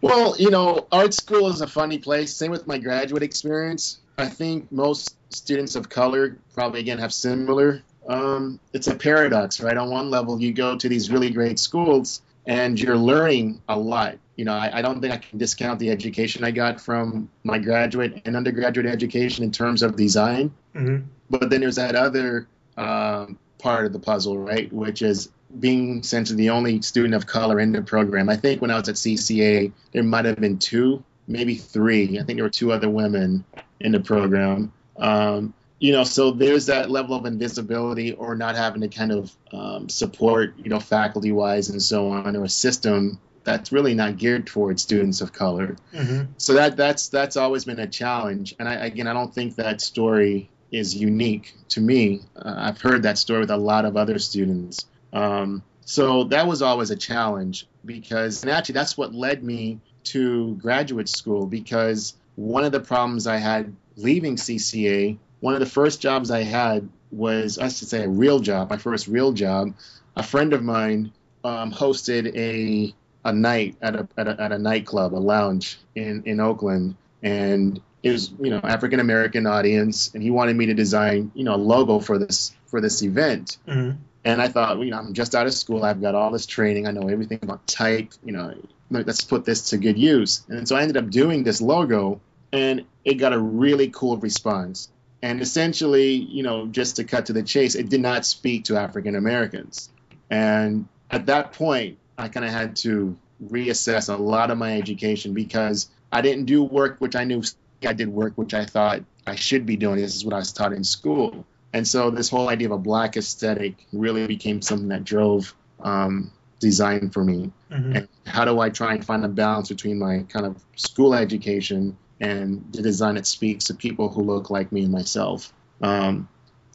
Well, 0.00 0.36
you 0.36 0.50
know, 0.50 0.86
art 0.90 1.14
school 1.14 1.48
is 1.48 1.60
a 1.60 1.66
funny 1.66 1.98
place. 1.98 2.34
Same 2.34 2.50
with 2.50 2.66
my 2.66 2.78
graduate 2.78 3.22
experience. 3.22 4.00
I 4.18 4.26
think 4.26 4.70
most 4.72 5.16
students 5.30 5.76
of 5.76 5.88
color 5.88 6.38
probably 6.54 6.80
again 6.80 6.98
have 6.98 7.14
similar. 7.14 7.82
Um, 8.06 8.58
it's 8.72 8.88
a 8.88 8.96
paradox, 8.96 9.60
right? 9.60 9.76
On 9.76 9.90
one 9.90 10.10
level, 10.10 10.40
you 10.40 10.52
go 10.52 10.76
to 10.76 10.88
these 10.88 11.10
really 11.10 11.30
great 11.30 11.58
schools 11.58 12.20
and 12.46 12.78
you're 12.78 12.96
learning 12.96 13.62
a 13.68 13.78
lot. 13.78 14.18
You 14.36 14.46
know, 14.46 14.54
I, 14.54 14.78
I, 14.78 14.82
don't 14.82 15.00
think 15.00 15.12
I 15.12 15.18
can 15.18 15.38
discount 15.38 15.78
the 15.78 15.90
education 15.90 16.42
I 16.42 16.52
got 16.52 16.80
from 16.80 17.28
my 17.44 17.58
graduate 17.58 18.22
and 18.24 18.34
undergraduate 18.34 18.86
education 18.86 19.44
in 19.44 19.50
terms 19.50 19.82
of 19.82 19.94
design. 19.94 20.54
Mm-hmm. 20.74 21.06
But 21.28 21.50
then 21.50 21.60
there's 21.60 21.76
that 21.76 21.94
other 21.94 22.48
um, 22.76 23.38
part 23.58 23.86
of 23.86 23.92
the 23.92 23.98
puzzle, 23.98 24.38
right? 24.38 24.72
Which 24.72 25.02
is 25.02 25.30
being 25.60 26.00
essentially 26.00 26.36
the 26.36 26.50
only 26.50 26.80
student 26.82 27.14
of 27.14 27.26
color 27.26 27.60
in 27.60 27.72
the 27.72 27.82
program. 27.82 28.28
I 28.28 28.36
think 28.36 28.62
when 28.62 28.70
I 28.70 28.78
was 28.78 28.88
at 28.88 28.94
CCA, 28.94 29.72
there 29.92 30.02
might 30.02 30.24
have 30.24 30.36
been 30.36 30.58
two, 30.58 31.04
maybe 31.26 31.56
three. 31.56 32.18
I 32.18 32.22
think 32.22 32.38
there 32.38 32.44
were 32.44 32.50
two 32.50 32.72
other 32.72 32.88
women 32.88 33.44
in 33.80 33.92
the 33.92 34.00
program. 34.00 34.72
Um, 34.96 35.54
you 35.78 35.92
know, 35.92 36.04
so 36.04 36.30
there's 36.30 36.66
that 36.66 36.90
level 36.90 37.16
of 37.16 37.26
invisibility 37.26 38.12
or 38.12 38.36
not 38.36 38.56
having 38.56 38.82
to 38.82 38.88
kind 38.88 39.10
of 39.10 39.36
um, 39.52 39.88
support, 39.88 40.54
you 40.58 40.70
know, 40.70 40.78
faculty 40.78 41.32
wise 41.32 41.70
and 41.70 41.82
so 41.82 42.10
on, 42.10 42.36
or 42.36 42.44
a 42.44 42.48
system 42.48 43.18
that's 43.44 43.72
really 43.72 43.94
not 43.94 44.16
geared 44.18 44.46
towards 44.46 44.82
students 44.82 45.20
of 45.20 45.32
color. 45.32 45.76
Mm-hmm. 45.92 46.32
So 46.38 46.54
that 46.54 46.76
that's 46.76 47.08
that's 47.08 47.36
always 47.36 47.64
been 47.64 47.78
a 47.78 47.86
challenge. 47.86 48.54
And 48.58 48.68
I, 48.68 48.74
again, 48.74 49.06
I 49.06 49.12
don't 49.12 49.34
think 49.34 49.56
that 49.56 49.80
story 49.80 50.50
is 50.70 50.94
unique 50.94 51.54
to 51.68 51.80
me. 51.80 52.22
Uh, 52.36 52.54
I've 52.56 52.80
heard 52.80 53.02
that 53.02 53.18
story 53.18 53.40
with 53.40 53.50
a 53.50 53.56
lot 53.56 53.84
of 53.84 53.96
other 53.96 54.18
students. 54.18 54.86
Um, 55.12 55.62
so 55.84 56.24
that 56.24 56.46
was 56.46 56.62
always 56.62 56.90
a 56.90 56.96
challenge 56.96 57.66
because, 57.84 58.42
and 58.42 58.50
actually, 58.50 58.74
that's 58.74 58.96
what 58.96 59.14
led 59.14 59.42
me 59.42 59.80
to 60.04 60.54
graduate 60.56 61.08
school 61.08 61.46
because 61.46 62.14
one 62.36 62.64
of 62.64 62.72
the 62.72 62.80
problems 62.80 63.26
I 63.26 63.36
had 63.36 63.74
leaving 63.96 64.36
CCA, 64.36 65.18
one 65.40 65.54
of 65.54 65.60
the 65.60 65.66
first 65.66 66.00
jobs 66.00 66.30
I 66.30 66.42
had 66.42 66.88
was, 67.10 67.58
I 67.58 67.68
should 67.68 67.88
say, 67.88 68.04
a 68.04 68.08
real 68.08 68.40
job, 68.40 68.70
my 68.70 68.78
first 68.78 69.06
real 69.06 69.32
job. 69.32 69.74
A 70.16 70.22
friend 70.22 70.52
of 70.52 70.62
mine 70.62 71.12
um, 71.44 71.72
hosted 71.72 72.34
a 72.36 72.94
a 73.24 73.32
night 73.32 73.76
at 73.80 73.94
a, 73.94 74.08
at 74.16 74.28
a 74.28 74.40
at 74.40 74.52
a 74.52 74.58
nightclub, 74.58 75.14
a 75.14 75.16
lounge 75.16 75.78
in 75.94 76.22
in 76.24 76.40
Oakland, 76.40 76.96
and 77.22 77.80
it 78.02 78.10
was 78.10 78.32
you 78.40 78.50
know 78.50 78.60
African 78.62 79.00
American 79.00 79.46
audience, 79.46 80.10
and 80.14 80.22
he 80.22 80.30
wanted 80.30 80.56
me 80.56 80.66
to 80.66 80.74
design 80.74 81.30
you 81.34 81.44
know 81.44 81.54
a 81.54 81.56
logo 81.56 82.00
for 82.00 82.18
this 82.18 82.54
for 82.66 82.80
this 82.80 83.02
event. 83.02 83.58
Mm-hmm. 83.66 83.98
And 84.24 84.40
I 84.40 84.46
thought, 84.46 84.78
you 84.78 84.90
know, 84.90 84.98
I'm 84.98 85.14
just 85.14 85.34
out 85.34 85.46
of 85.46 85.54
school. 85.54 85.84
I've 85.84 86.00
got 86.00 86.14
all 86.14 86.30
this 86.30 86.46
training. 86.46 86.86
I 86.86 86.92
know 86.92 87.08
everything 87.08 87.40
about 87.42 87.66
type. 87.66 88.12
You 88.24 88.32
know, 88.32 88.54
let's 88.90 89.24
put 89.24 89.44
this 89.44 89.70
to 89.70 89.78
good 89.78 89.98
use. 89.98 90.44
And 90.48 90.68
so 90.68 90.76
I 90.76 90.82
ended 90.82 90.96
up 90.96 91.10
doing 91.10 91.42
this 91.42 91.60
logo, 91.60 92.20
and 92.52 92.84
it 93.04 93.14
got 93.14 93.32
a 93.32 93.38
really 93.38 93.88
cool 93.88 94.16
response. 94.18 94.90
And 95.22 95.40
essentially, 95.40 96.14
you 96.14 96.42
know, 96.42 96.66
just 96.66 96.96
to 96.96 97.04
cut 97.04 97.26
to 97.26 97.32
the 97.32 97.42
chase, 97.42 97.74
it 97.74 97.88
did 97.88 98.00
not 98.00 98.24
speak 98.24 98.64
to 98.64 98.76
African 98.76 99.16
Americans. 99.16 99.90
And 100.30 100.88
at 101.10 101.26
that 101.26 101.52
point, 101.52 101.98
I 102.18 102.28
kind 102.28 102.46
of 102.46 102.52
had 102.52 102.76
to 102.76 103.16
reassess 103.44 104.12
a 104.12 104.16
lot 104.16 104.50
of 104.50 104.58
my 104.58 104.76
education 104.76 105.34
because 105.34 105.88
I 106.12 106.20
didn't 106.20 106.44
do 106.44 106.62
work 106.62 106.96
which 107.00 107.16
I 107.16 107.24
knew 107.24 107.42
I 107.84 107.92
did 107.92 108.08
work 108.08 108.34
which 108.36 108.54
I 108.54 108.64
thought 108.64 109.02
I 109.26 109.34
should 109.34 109.66
be 109.66 109.76
doing. 109.76 109.96
This 109.96 110.14
is 110.14 110.24
what 110.24 110.34
I 110.34 110.38
was 110.38 110.52
taught 110.52 110.72
in 110.72 110.84
school. 110.84 111.44
And 111.72 111.86
so 111.86 112.10
this 112.10 112.28
whole 112.28 112.48
idea 112.48 112.68
of 112.68 112.72
a 112.72 112.78
black 112.78 113.16
aesthetic 113.16 113.86
really 113.92 114.26
became 114.26 114.60
something 114.60 114.88
that 114.88 115.04
drove 115.04 115.54
um, 115.80 116.30
design 116.60 117.10
for 117.10 117.24
me. 117.24 117.50
Mm-hmm. 117.70 117.96
And 117.96 118.08
how 118.26 118.44
do 118.44 118.60
I 118.60 118.70
try 118.70 118.94
and 118.94 119.04
find 119.04 119.24
a 119.24 119.28
balance 119.28 119.68
between 119.68 119.98
my 119.98 120.24
kind 120.28 120.46
of 120.46 120.62
school 120.76 121.14
education 121.14 121.96
and 122.20 122.64
the 122.72 122.82
design 122.82 123.16
that 123.16 123.26
speaks 123.26 123.64
to 123.64 123.74
people 123.74 124.08
who 124.08 124.22
look 124.22 124.50
like 124.50 124.70
me 124.70 124.84
and 124.84 124.92
myself? 124.92 125.52
Um, 125.80 126.28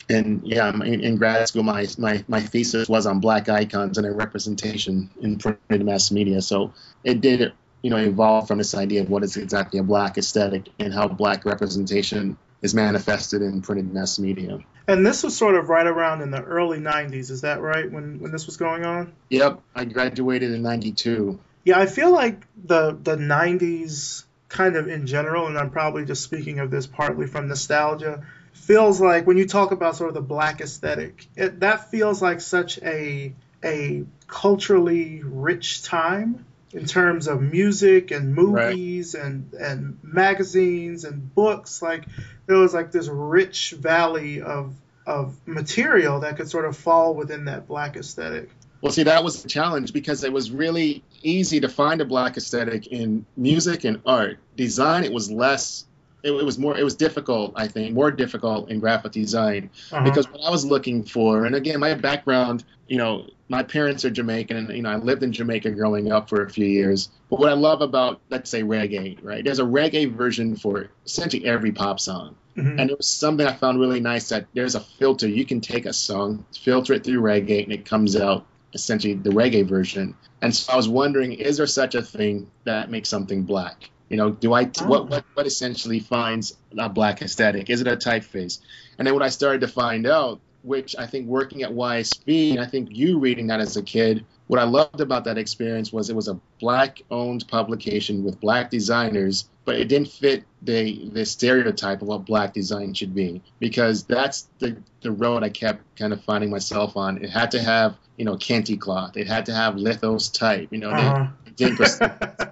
and 0.10 0.42
yeah, 0.46 0.70
in, 0.70 1.02
in, 1.02 1.18
grad 1.18 1.48
school, 1.48 1.64
my, 1.64 1.88
my, 1.98 2.24
my 2.28 2.42
thesis 2.42 2.88
was 2.88 3.06
on 3.06 3.20
black 3.20 3.50
icons 3.50 3.98
and 3.98 4.06
their 4.06 4.14
representation 4.14 5.10
in 5.22 5.38
printed 5.38 5.86
mass 5.86 6.12
media. 6.12 6.42
So 6.42 6.74
it 7.04 7.20
did, 7.20 7.52
you 7.82 7.90
know, 7.90 7.98
evolve 7.98 8.48
from 8.48 8.58
this 8.58 8.74
idea 8.74 9.02
of 9.02 9.10
what 9.10 9.24
is 9.24 9.36
exactly 9.36 9.80
a 9.80 9.84
black 9.84 10.18
aesthetic 10.18 10.70
and 10.80 10.94
how 10.94 11.08
black 11.08 11.46
representation 11.46 12.38
is 12.62 12.74
manifested 12.74 13.42
in 13.42 13.62
printed 13.62 13.94
mass 13.94 14.18
media. 14.18 14.60
And 14.88 15.06
this 15.06 15.24
was 15.24 15.36
sort 15.36 15.56
of 15.56 15.68
right 15.70 15.86
around 15.86 16.22
in 16.22 16.32
the 16.32 16.42
early 16.42 16.80
90s, 16.80 17.30
is 17.30 17.42
that 17.42 17.62
right, 17.62 17.92
when, 17.92 18.20
when 18.20 18.32
this 18.32 18.46
was 18.46 18.56
going 18.56 18.86
on? 18.86 19.14
Yep, 19.30 19.62
I 19.76 19.86
graduated 19.86 20.52
in 20.52 20.62
92. 20.62 21.38
Yeah, 21.66 21.80
I 21.80 21.86
feel 21.86 22.12
like 22.12 22.48
the, 22.64 22.98
the 23.04 23.18
90s, 23.18 24.24
kind 24.48 24.78
of 24.78 24.88
in 24.88 25.06
general, 25.06 25.48
and 25.48 25.58
I'm 25.58 25.70
probably 25.70 26.06
just 26.06 26.24
speaking 26.24 26.60
of 26.60 26.72
this 26.72 26.88
partly 26.88 27.28
from 27.28 27.50
nostalgia, 27.50 28.26
feels 28.58 29.00
like 29.00 29.26
when 29.26 29.38
you 29.38 29.48
talk 29.48 29.72
about 29.72 29.96
sort 29.96 30.10
of 30.10 30.14
the 30.14 30.22
black 30.22 30.62
aesthetic, 30.62 31.26
it, 31.36 31.62
that 31.62 31.90
feels 31.90 32.22
like 32.22 32.42
such 32.42 32.78
a, 32.80 33.34
a 33.64 34.04
culturally 34.28 35.22
rich 35.24 35.84
time 35.84 36.46
in 36.74 36.86
terms 36.86 37.28
of 37.28 37.42
music 37.42 38.12
and 38.12 38.36
movies 38.36 39.16
right. 39.16 39.26
and 39.26 39.54
and 39.54 40.00
magazines 40.04 41.06
and 41.06 41.34
books. 41.34 41.82
Like 41.82 42.06
there 42.46 42.58
was 42.58 42.74
like 42.74 42.92
this 42.92 43.08
rich 43.08 43.72
valley 43.72 44.42
of 44.42 44.76
of 45.06 45.38
material 45.48 46.20
that 46.22 46.36
could 46.36 46.50
sort 46.50 46.66
of 46.66 46.76
fall 46.76 47.14
within 47.14 47.46
that 47.46 47.68
black 47.68 47.96
aesthetic. 47.96 48.50
Well 48.82 48.92
see 48.92 49.04
that 49.04 49.24
was 49.24 49.42
the 49.42 49.50
challenge 49.50 49.94
because 49.94 50.24
it 50.24 50.34
was 50.34 50.52
really 50.52 51.04
easy 51.24 51.62
to 51.62 51.70
find 51.70 52.02
a 52.02 52.06
black 52.06 52.38
aesthetic 52.38 52.88
in 52.88 53.26
music 53.36 53.86
and 53.86 54.02
art. 54.06 54.40
Design 54.56 55.04
it 55.04 55.14
was 55.14 55.32
less 55.32 55.86
it, 56.28 56.32
it 56.32 56.46
was 56.46 56.60
more 56.60 56.78
it 56.78 56.84
was 56.84 56.96
difficult 56.96 57.54
i 57.56 57.68
think 57.68 57.94
more 57.94 58.12
difficult 58.12 58.70
in 58.70 58.80
graphic 58.80 59.12
design 59.12 59.70
uh-huh. 59.92 60.04
because 60.04 60.30
what 60.32 60.42
i 60.42 60.50
was 60.50 60.66
looking 60.66 61.04
for 61.04 61.46
and 61.46 61.56
again 61.56 61.80
my 61.80 61.94
background 61.94 62.64
you 62.88 62.98
know 62.98 63.28
my 63.50 63.64
parents 63.64 64.04
are 64.04 64.10
Jamaican, 64.10 64.58
and 64.58 64.70
you 64.70 64.82
know 64.82 64.90
I 64.90 64.96
lived 64.96 65.24
in 65.24 65.32
Jamaica 65.32 65.72
growing 65.72 66.12
up 66.12 66.30
for 66.30 66.44
a 66.44 66.50
few 66.50 66.66
years. 66.66 67.10
But 67.30 67.40
what 67.40 67.50
I 67.50 67.54
love 67.54 67.82
about 67.82 68.22
let's 68.30 68.50
say 68.50 68.64
reggae, 68.64 69.18
right? 69.24 69.44
There's 69.44 69.60
a 69.60 69.64
reggae 69.64 70.12
version 70.12 70.56
for 70.56 70.90
essentially 71.06 71.46
every 71.46 71.72
pop 71.72 72.00
song, 72.00 72.36
mm-hmm. 72.58 72.80
and 72.80 72.90
it 72.90 72.98
was 72.98 73.08
something 73.08 73.46
I 73.46 73.54
found 73.54 73.80
really 73.80 74.00
nice 74.00 74.30
that 74.30 74.48
there's 74.54 74.76
a 74.76 74.82
filter. 74.82 75.28
You 75.28 75.46
can 75.46 75.62
take 75.62 75.86
a 75.86 75.94
song, 75.94 76.46
filter 76.58 76.94
it 76.94 77.04
through 77.04 77.22
reggae, 77.22 77.64
and 77.64 77.72
it 77.72 77.86
comes 77.86 78.16
out 78.16 78.46
essentially 78.74 79.14
the 79.14 79.30
reggae 79.30 79.66
version. 79.66 80.16
And 80.42 80.54
so 80.56 80.74
I 80.74 80.76
was 80.76 80.90
wondering, 80.90 81.34
is 81.34 81.58
there 81.58 81.68
such 81.68 81.96
a 81.96 82.02
thing 82.02 82.52
that 82.66 82.92
makes 82.92 83.10
something 83.10 83.44
black? 83.44 83.90
You 84.10 84.18
know, 84.18 84.30
do 84.32 84.54
I 84.54 84.70
oh. 84.80 84.88
what, 84.88 85.10
what 85.10 85.26
what 85.34 85.48
essentially 85.48 86.00
finds 86.00 86.56
a 86.78 86.90
black 86.90 87.22
aesthetic? 87.22 87.70
Is 87.70 87.82
it 87.82 87.88
a 87.88 87.96
typeface? 87.96 88.60
And 88.98 89.06
then 89.06 89.14
what 89.14 89.24
I 89.24 89.30
started 89.30 89.62
to 89.62 89.68
find 89.68 90.08
out 90.08 90.40
which 90.68 90.98
I 90.98 91.08
think 91.08 91.28
working 91.28 91.64
at 91.64 91.72
YSB, 91.72 92.52
and 92.52 92.60
I 92.60 92.66
think 92.66 92.90
you 92.92 93.20
reading 93.20 93.48
that 93.48 93.62
as 93.62 93.78
a 93.78 93.82
kid, 93.82 94.26
what 94.48 94.60
I 94.60 94.64
loved 94.64 95.00
about 95.00 95.24
that 95.24 95.38
experience 95.38 95.94
was 95.94 96.10
it 96.10 96.16
was 96.16 96.28
a 96.28 96.40
black 96.60 97.02
owned 97.10 97.48
publication 97.48 98.24
with 98.24 98.40
black 98.42 98.70
designers, 98.70 99.50
but 99.64 99.76
it 99.76 99.88
didn't 99.88 100.10
fit 100.10 100.44
the 100.62 101.10
the 101.10 101.26
stereotype 101.26 102.02
of 102.02 102.08
what 102.08 102.26
black 102.26 102.54
design 102.54 102.94
should 102.94 103.16
be 103.16 103.42
because 103.60 104.04
that's 104.04 104.50
the 104.60 104.78
the 105.02 105.12
road 105.12 105.44
I 105.44 105.50
kept 105.50 105.84
kind 105.98 106.12
of 106.12 106.24
finding 106.24 106.50
myself 106.50 106.98
on. 106.98 107.24
It 107.24 107.30
had 107.30 107.52
to 107.52 107.62
have, 107.62 107.98
you 108.18 108.26
know, 108.26 108.36
kente 108.36 108.80
cloth. 108.80 109.16
It 109.16 109.28
had 109.28 109.46
to 109.46 109.54
have 109.54 109.76
lithos 109.76 110.34
type, 110.34 110.70
you 110.72 110.80
know, 110.80 110.90
uh-huh. 110.90 111.28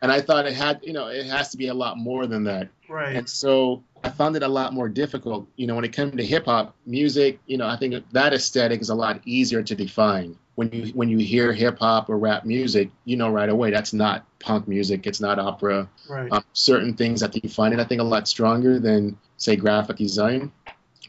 and 0.00 0.12
I 0.12 0.20
thought 0.20 0.46
it 0.46 0.54
had, 0.54 0.80
you 0.82 0.92
know, 0.92 1.08
it 1.08 1.26
has 1.26 1.50
to 1.50 1.56
be 1.56 1.68
a 1.68 1.74
lot 1.74 1.98
more 1.98 2.26
than 2.26 2.44
that. 2.44 2.68
Right. 2.88 3.16
And 3.16 3.28
so 3.28 3.82
I 4.02 4.10
found 4.10 4.36
it 4.36 4.42
a 4.42 4.48
lot 4.48 4.72
more 4.72 4.88
difficult. 4.88 5.48
You 5.56 5.66
know, 5.66 5.74
when 5.74 5.84
it 5.84 5.92
came 5.92 6.16
to 6.16 6.24
hip 6.24 6.46
hop 6.46 6.74
music, 6.86 7.40
you 7.46 7.56
know, 7.56 7.66
I 7.66 7.76
think 7.76 8.04
that 8.12 8.32
aesthetic 8.32 8.80
is 8.80 8.90
a 8.90 8.94
lot 8.94 9.20
easier 9.24 9.62
to 9.62 9.74
define. 9.74 10.36
When 10.54 10.72
you 10.72 10.92
when 10.92 11.08
you 11.08 11.18
hear 11.18 11.52
hip 11.52 11.78
hop 11.78 12.10
or 12.10 12.18
rap 12.18 12.44
music, 12.44 12.90
you 13.04 13.16
know 13.16 13.30
right 13.30 13.48
away 13.48 13.70
that's 13.70 13.92
not 13.92 14.24
punk 14.40 14.66
music. 14.66 15.06
It's 15.06 15.20
not 15.20 15.38
opera. 15.38 15.88
Right. 16.08 16.30
Um, 16.32 16.44
certain 16.52 16.94
things 16.94 17.20
that 17.20 17.32
define 17.32 17.72
it, 17.72 17.78
I 17.78 17.84
think, 17.84 18.00
a 18.00 18.04
lot 18.04 18.26
stronger 18.26 18.80
than 18.80 19.18
say 19.36 19.54
graphic 19.54 19.96
design. 19.96 20.50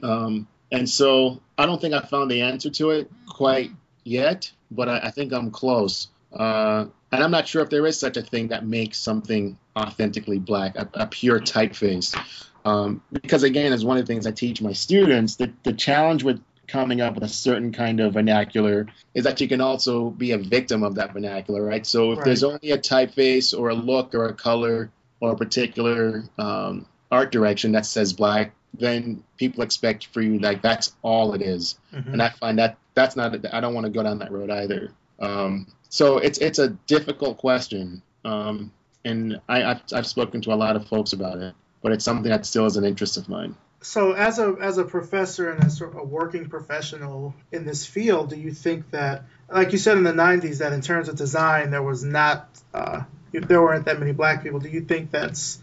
Um, 0.04 0.48
and 0.72 0.88
so 0.88 1.42
I 1.58 1.66
don't 1.66 1.82
think 1.82 1.94
I 1.96 2.02
found 2.02 2.30
the 2.30 2.42
answer 2.42 2.70
to 2.70 2.92
it 2.92 3.10
quite 3.28 3.72
yet, 4.04 4.52
but 4.70 4.88
I, 4.88 5.00
I 5.00 5.12
think 5.12 5.34
I'm 5.34 5.50
close. 5.50 6.10
Uh, 6.32 6.86
and 7.12 7.24
I'm 7.24 7.32
not 7.32 7.48
sure 7.48 7.62
if 7.62 7.70
there 7.70 7.86
is 7.86 8.00
such 8.00 8.18
a 8.18 8.22
thing 8.22 8.50
that 8.50 8.66
makes 8.66 8.98
something 8.98 9.58
authentically 9.76 10.40
black, 10.40 10.76
a, 10.76 10.90
a 10.94 11.08
pure 11.08 11.40
typeface. 11.40 12.16
Um, 12.66 13.02
because 13.12 13.44
again, 13.44 13.74
as 13.74 13.86
one 13.86 13.98
of 13.98 14.06
the 14.06 14.14
things 14.14 14.28
I 14.28 14.32
teach 14.32 14.62
my 14.62 14.74
students, 14.74 15.36
the, 15.36 15.52
the 15.64 15.74
challenge 15.74 16.24
with 16.24 16.42
coming 16.68 17.02
up 17.02 17.16
with 17.16 17.24
a 17.24 17.30
certain 17.30 17.72
kind 17.72 18.00
of 18.00 18.14
vernacular 18.14 18.86
is 19.14 19.24
that 19.24 19.42
you 19.42 19.48
can 19.48 19.60
also 19.60 20.12
be 20.12 20.32
a 20.32 20.38
victim 20.38 20.84
of 20.84 20.96
that 20.96 21.14
vernacular, 21.14 21.64
right? 21.64 21.86
So 21.86 22.12
if 22.12 22.20
right. 22.20 22.26
there's 22.26 22.44
only 22.44 22.72
a 22.72 22.78
typeface 22.78 23.58
or 23.58 23.70
a 23.70 23.74
look 23.74 24.14
or 24.14 24.26
a 24.26 24.34
color 24.34 24.92
or 25.20 25.32
a 25.32 25.36
particular 25.36 26.24
um, 26.38 26.86
art 27.12 27.32
direction 27.32 27.72
that 27.74 27.86
says 27.86 28.14
black, 28.14 28.54
then 28.74 29.24
people 29.38 29.64
expect 29.64 30.08
for 30.08 30.22
you 30.22 30.38
like 30.40 30.62
that's 30.62 30.94
all 31.02 31.34
it 31.34 31.42
is. 31.42 31.80
Mm-hmm. 31.94 32.14
and 32.14 32.22
I 32.22 32.30
find 32.30 32.60
that 32.60 32.78
that's 32.94 33.16
not. 33.16 33.46
I 33.52 33.60
don't 33.60 33.74
want 33.74 33.86
to 33.86 33.92
go 33.92 34.04
down 34.04 34.20
that 34.20 34.32
road 34.32 34.52
either. 34.52 34.92
Um, 35.20 35.68
so 35.90 36.18
it's 36.18 36.38
it's 36.40 36.60
a 36.60 36.70
difficult 36.70 37.38
question, 37.38 38.02
um, 38.24 38.72
and 39.04 39.42
I, 39.50 39.64
I've, 39.64 39.82
I've 39.94 40.08
spoken 40.08 40.42
to 40.42 40.54
a 40.54 40.56
lot 40.56 40.76
of 40.76 40.88
folks 40.88 41.14
about 41.14 41.40
it 41.40 41.54
but 41.82 41.92
it's 41.92 42.04
something 42.04 42.30
that 42.30 42.46
still 42.46 42.66
is 42.66 42.78
an 42.78 42.86
interest 42.86 43.18
of 43.18 43.30
mine. 43.30 43.56
So, 43.82 44.12
as 44.12 44.40
a 44.40 44.56
as 44.60 44.78
a 44.78 44.84
professor 44.84 45.50
and 45.52 45.64
as 45.64 45.80
a 45.80 45.88
working 45.88 46.50
professional 46.50 47.34
in 47.52 47.66
this 47.66 47.86
field, 47.86 48.30
do 48.30 48.36
you 48.36 48.52
think 48.52 48.92
that, 48.92 49.24
like 49.50 49.72
you 49.72 49.78
said 49.78 49.98
in 49.98 50.04
the 50.04 50.12
'90s, 50.12 50.58
that 50.58 50.74
in 50.74 50.82
terms 50.82 51.08
of 51.08 51.16
design 51.16 51.72
there 51.72 51.84
was 51.84 52.04
not 52.04 52.50
uh, 52.74 53.04
there 53.32 53.62
weren't 53.62 53.86
that 53.86 54.00
many 54.00 54.12
black 54.12 54.44
people? 54.44 54.60
Do 54.60 54.68
you 54.68 54.82
think 54.82 55.12
that's 55.12 55.60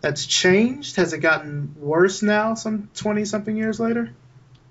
that's 0.00 0.24
changed? 0.24 0.96
Has 0.96 1.12
it 1.12 1.18
gotten 1.18 1.74
worse 1.78 2.22
now, 2.22 2.54
some 2.54 2.88
20 2.94 3.26
something 3.26 3.54
years 3.54 3.78
later? 3.78 4.14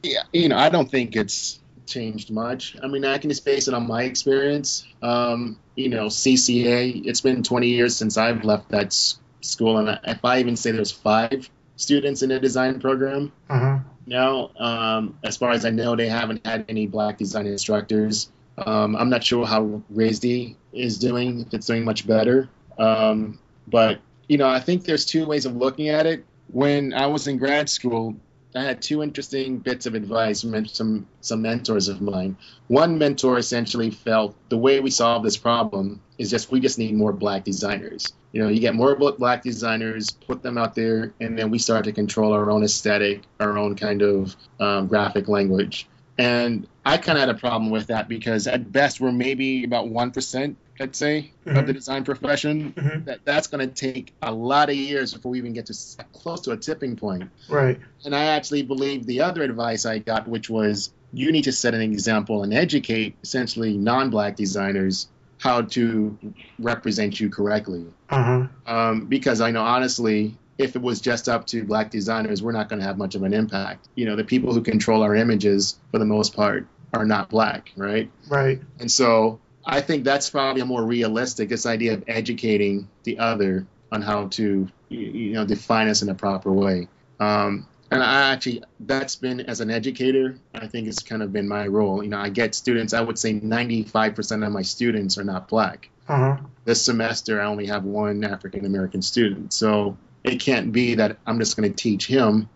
Yeah, 0.02 0.24
you 0.34 0.50
know, 0.50 0.58
I 0.58 0.70
don't 0.70 0.90
think 0.90 1.16
it's 1.16 1.60
changed 1.88 2.32
much. 2.32 2.75
I 2.82 2.88
mean, 2.88 3.06
I 3.06 3.17
can 3.17 3.29
just 3.29 3.46
base 3.46 3.67
it 3.67 3.74
on 3.74 3.88
my 3.88 4.03
experience. 4.03 4.86
Um, 5.01 5.60
you 5.75 5.89
know, 5.89 6.08
CCA. 6.08 7.06
It's 7.06 7.22
been 7.22 7.44
20 7.44 7.67
years 7.67 7.96
since 7.96 8.17
I've 8.17 8.44
left 8.44 8.70
that 8.70 8.94
school, 9.41 9.77
and 9.77 10.00
if 10.03 10.24
I 10.24 10.39
even 10.39 10.56
say 10.56 10.72
there's 10.72 10.91
five 10.91 11.50
students 11.77 12.24
in 12.24 12.32
a 12.32 12.39
design 12.39 12.79
program 12.79 13.32
uh-huh. 13.50 13.79
now, 14.06 14.51
um, 14.58 15.17
as 15.24 15.38
far 15.38 15.51
as 15.51 15.63
I 15.63 15.70
know, 15.70 15.96
they 15.96 16.10
haven't 16.10 16.46
had 16.46 16.65
any 16.67 16.88
black 16.88 17.17
design 17.17 17.46
instructors. 17.46 18.32
Um, 18.58 18.96
I'm 18.96 19.10
not 19.10 19.24
sure 19.24 19.46
how 19.46 19.82
RISD 19.94 20.56
is 20.74 20.98
doing, 20.98 21.41
if 21.41 21.53
it's 21.53 21.67
doing 21.67 21.86
much 21.86 22.08
better. 22.08 22.50
Um, 22.79 23.39
but, 23.67 24.00
you 24.27 24.38
know, 24.38 24.50
I 24.50 24.60
think 24.60 24.84
there's 24.84 25.06
two 25.06 25.25
ways 25.25 25.46
of 25.46 25.56
looking 25.56 25.89
at 25.89 26.06
it. 26.06 26.25
When 26.51 26.94
I 26.94 27.06
was 27.06 27.27
in 27.27 27.38
grad 27.38 27.70
school, 27.70 28.15
I 28.56 28.63
had 28.63 28.82
two 28.82 29.04
interesting 29.04 29.58
bits 29.60 29.86
of 29.86 29.94
advice 29.94 30.42
from 30.42 30.66
some 30.66 31.08
some 31.22 31.42
mentors 31.42 31.89
of 31.89 32.01
mine. 32.01 32.38
One 32.68 32.98
mentor 32.98 33.38
essentially 33.38 33.92
felt 33.92 34.36
the 34.50 34.58
way 34.58 34.80
we 34.80 34.89
solve 34.89 35.24
this 35.24 35.38
problem 35.38 36.01
is 36.18 36.30
just 36.30 36.51
we 36.51 36.60
just 36.60 36.80
need 36.80 36.96
more 36.96 37.13
black 37.13 37.44
designers. 37.44 38.13
You 38.32 38.44
know, 38.44 38.50
you 38.50 38.60
get 38.60 38.75
more 38.75 38.96
black 38.96 39.44
designers, 39.44 40.12
put 40.12 40.44
them 40.44 40.58
out 40.58 40.75
there, 40.75 41.13
and 41.20 41.38
then 41.38 41.50
we 41.50 41.60
start 41.60 41.86
to 41.86 41.92
control 41.92 42.34
our 42.34 42.50
own 42.50 42.63
aesthetic, 42.63 43.24
our 43.39 43.58
own 43.58 43.75
kind 43.75 44.01
of 44.01 44.36
um, 44.60 44.88
graphic 44.88 45.27
language. 45.27 45.88
And 46.18 46.68
I 46.86 46.98
kind 46.98 47.18
of 47.18 47.27
had 47.27 47.30
a 47.30 47.39
problem 47.39 47.70
with 47.70 47.88
that 47.88 48.08
because 48.08 48.48
at 48.48 48.72
best 48.72 49.00
we're 49.00 49.12
maybe 49.12 49.63
about 49.63 49.88
one 49.89 50.12
percent, 50.12 50.58
let's 50.79 50.98
say, 50.98 51.31
mm-hmm. 51.46 51.57
of 51.57 51.67
the 51.67 51.74
design 51.74 52.03
profession. 52.03 52.74
Mm-hmm. 52.74 53.05
That 53.05 53.19
that's 53.25 53.48
going 53.48 53.67
to 53.67 53.74
take 53.74 54.13
a 54.22 54.31
lot 54.31 54.69
of 54.69 54.75
years 54.75 55.13
before 55.13 55.31
we 55.31 55.38
even 55.39 55.53
get 55.53 55.67
to 55.67 55.74
close 56.13 56.41
to 56.41 56.51
a 56.51 56.57
tipping 56.57 56.96
point. 56.96 57.29
Right. 57.50 57.79
And 58.05 58.15
I 58.15 58.25
actually 58.25 58.63
believe 58.63 59.05
the 59.05 59.22
other 59.22 59.43
advice 59.43 59.86
I 59.86 60.00
got, 60.00 60.27
which 60.27 60.50
was 60.50 60.91
you 61.13 61.31
need 61.31 61.43
to 61.43 61.51
set 61.51 61.74
an 61.74 61.81
example 61.81 62.43
and 62.43 62.53
educate 62.53 63.15
essentially 63.24 63.77
non-black 63.77 64.36
designers 64.36 65.07
how 65.39 65.62
to 65.62 66.17
represent 66.60 67.19
you 67.19 67.29
correctly. 67.29 67.86
Uh-huh. 68.10 68.48
Um, 68.65 69.05
because 69.05 69.39
I 69.39 69.51
know 69.51 69.62
honestly, 69.62 70.36
if 70.57 70.75
it 70.75 70.81
was 70.81 71.00
just 71.01 71.29
up 71.29 71.46
to 71.48 71.63
black 71.63 71.91
designers, 71.91 72.41
we're 72.41 72.51
not 72.51 72.69
going 72.69 72.79
to 72.79 72.86
have 72.86 72.98
much 72.98 73.15
of 73.15 73.24
an 73.24 73.34
impact. 73.34 73.88
You 73.96 74.05
know, 74.05 74.15
the 74.15 74.24
people 74.24 74.53
who 74.53 74.62
control 74.62 75.03
our 75.03 75.15
images, 75.15 75.79
for 75.91 76.00
the 76.00 76.05
most 76.05 76.36
part, 76.36 76.67
are 76.93 77.05
not 77.05 77.29
black, 77.29 77.72
right? 77.75 78.10
Right. 78.27 78.62
And 78.79 78.91
so 78.91 79.39
I 79.68 79.82
think 79.82 80.06
that's 80.06 80.30
probably 80.30 80.62
a 80.62 80.66
more 80.66 80.84
realistic 80.84 81.50
this 81.50 81.66
idea 81.66 81.94
of 81.94 82.06
educating 82.08 82.88
the 83.04 83.20
other 83.20 83.68
on 83.92 84.02
how 84.02 84.28
to 84.30 84.68
you 84.90 85.34
know 85.34 85.46
define 85.46 85.90
us 85.90 86.02
in 86.02 86.10
a 86.10 86.16
proper 86.16 86.52
way. 86.52 86.88
Um, 87.20 87.68
and 87.92 88.02
I 88.02 88.32
actually 88.32 88.64
that's 88.80 89.18
been 89.18 89.42
as 89.42 89.60
an 89.60 89.70
educator, 89.70 90.40
I 90.54 90.68
think 90.68 90.88
it's 90.88 91.04
kind 91.04 91.22
of 91.22 91.34
been 91.34 91.48
my 91.48 91.68
role. 91.68 92.02
You 92.02 92.10
know, 92.10 92.18
I 92.18 92.30
get 92.30 92.56
students. 92.56 92.94
I 92.94 93.02
would 93.02 93.20
say 93.20 93.34
95% 93.34 94.46
of 94.46 94.52
my 94.54 94.62
students 94.62 95.18
are 95.18 95.24
not 95.24 95.50
black. 95.50 95.90
Uh-huh. 96.08 96.38
This 96.64 96.84
semester, 96.84 97.42
I 97.42 97.46
only 97.46 97.66
have 97.68 97.84
one 97.84 98.24
African 98.24 98.66
American 98.66 99.02
student, 99.02 99.52
so 99.52 99.98
it 100.27 100.39
can't 100.39 100.72
be 100.72 100.96
that 100.96 101.17
I'm 101.25 101.39
just 101.39 101.57
going 101.57 101.72
to 101.72 101.75
teach 101.75 102.05
him 102.05 102.50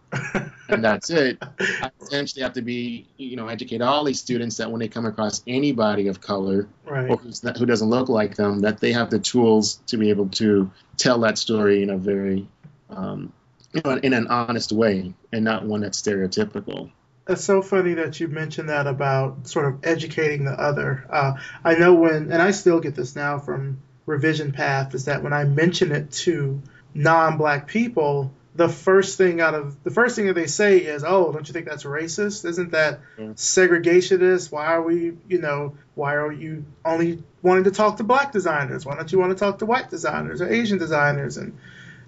and 0.69 0.83
that's 0.83 1.09
it. 1.09 1.37
I 1.59 1.91
essentially 2.01 2.43
have 2.43 2.53
to 2.53 2.61
be, 2.61 3.07
you 3.17 3.35
know, 3.35 3.47
educate 3.47 3.81
all 3.81 4.03
these 4.03 4.19
students 4.19 4.57
that 4.57 4.71
when 4.71 4.79
they 4.79 4.87
come 4.87 5.05
across 5.05 5.43
anybody 5.47 6.07
of 6.07 6.21
color 6.21 6.67
right. 6.85 7.09
or 7.09 7.19
not, 7.43 7.57
who 7.57 7.65
doesn't 7.65 7.89
look 7.89 8.09
like 8.09 8.35
them, 8.35 8.61
that 8.61 8.79
they 8.79 8.93
have 8.93 9.09
the 9.09 9.19
tools 9.19 9.75
to 9.87 9.97
be 9.97 10.09
able 10.09 10.29
to 10.29 10.71
tell 10.97 11.19
that 11.19 11.37
story 11.37 11.83
in 11.83 11.89
a 11.89 11.97
very, 11.97 12.47
um, 12.89 13.31
you 13.73 13.81
know, 13.83 13.91
in 13.91 14.13
an 14.13 14.27
honest 14.27 14.71
way 14.71 15.13
and 15.31 15.45
not 15.45 15.65
one 15.65 15.81
that's 15.81 16.01
stereotypical. 16.01 16.91
It's 17.27 17.43
so 17.43 17.61
funny 17.61 17.93
that 17.95 18.19
you 18.19 18.27
mentioned 18.27 18.69
that 18.69 18.87
about 18.87 19.47
sort 19.47 19.67
of 19.67 19.85
educating 19.85 20.43
the 20.43 20.51
other. 20.51 21.05
Uh, 21.09 21.33
I 21.63 21.75
know 21.75 21.93
when, 21.93 22.31
and 22.31 22.41
I 22.41 22.51
still 22.51 22.79
get 22.79 22.95
this 22.95 23.15
now 23.15 23.37
from 23.37 23.79
Revision 24.05 24.51
Path, 24.51 24.95
is 24.95 25.05
that 25.05 25.23
when 25.23 25.31
I 25.31 25.45
mention 25.45 25.91
it 25.91 26.11
to 26.11 26.61
non-black 26.93 27.67
people, 27.67 28.31
the 28.55 28.67
first 28.67 29.17
thing 29.17 29.39
out 29.39 29.53
of 29.53 29.81
the 29.83 29.91
first 29.91 30.15
thing 30.15 30.27
that 30.27 30.33
they 30.33 30.47
say 30.47 30.79
is, 30.79 31.03
"Oh, 31.05 31.31
don't 31.31 31.47
you 31.47 31.53
think 31.53 31.67
that's 31.67 31.83
racist? 31.83 32.43
Isn't 32.45 32.71
that 32.71 32.99
mm. 33.17 33.33
segregationist? 33.35 34.51
Why 34.51 34.67
are 34.67 34.81
we, 34.81 35.13
you 35.27 35.39
know, 35.39 35.75
why 35.95 36.15
are 36.15 36.31
you 36.31 36.65
only 36.83 37.23
wanting 37.41 37.63
to 37.65 37.71
talk 37.71 37.97
to 37.97 38.03
black 38.03 38.31
designers? 38.31 38.85
Why 38.85 38.95
don't 38.95 39.11
you 39.11 39.19
want 39.19 39.31
to 39.31 39.37
talk 39.37 39.59
to 39.59 39.65
white 39.65 39.89
designers 39.89 40.41
or 40.41 40.51
Asian 40.51 40.77
designers?" 40.77 41.37
And 41.37 41.57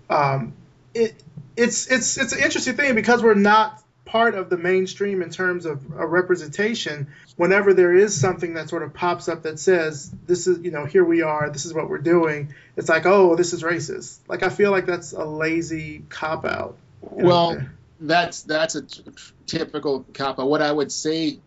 um, 0.09 0.53
it 0.93 1.15
it's 1.55 1.87
it's 1.87 2.17
it's 2.17 2.33
an 2.33 2.39
interesting 2.39 2.75
thing 2.75 2.95
because 2.95 3.23
we're 3.23 3.35
not 3.35 3.82
part 4.13 4.35
of 4.35 4.47
the 4.47 4.57
mainstream 4.57 5.23
in 5.23 5.31
terms 5.31 5.65
of 5.65 5.83
a 5.97 6.05
representation 6.05 7.07
whenever 7.35 7.73
there 7.73 7.95
is 7.95 8.15
something 8.15 8.53
that 8.53 8.69
sort 8.69 8.83
of 8.83 8.93
pops 8.93 9.27
up 9.27 9.41
that 9.41 9.57
says 9.57 10.13
this 10.27 10.45
is 10.45 10.59
you 10.59 10.69
know 10.69 10.85
here 10.85 11.03
we 11.03 11.23
are 11.23 11.49
this 11.49 11.65
is 11.65 11.73
what 11.73 11.89
we're 11.89 11.97
doing 11.97 12.53
it's 12.77 12.87
like 12.87 13.07
oh 13.07 13.35
this 13.35 13.53
is 13.53 13.63
racist. 13.63 14.19
Like 14.27 14.43
i 14.43 14.49
feel 14.49 14.69
like 14.69 14.85
that's 14.85 15.13
a 15.13 15.25
lazy 15.25 16.03
cop 16.09 16.45
out 16.45 16.77
well 17.01 17.55
know? 17.55 17.65
that's 18.01 18.43
that's 18.43 18.75
a 18.75 18.83
t- 18.83 19.03
typical 19.47 20.05
cop 20.13 20.37
out 20.37 20.47
what 20.47 20.61
i 20.61 20.71
would 20.71 20.91
say 20.91 21.39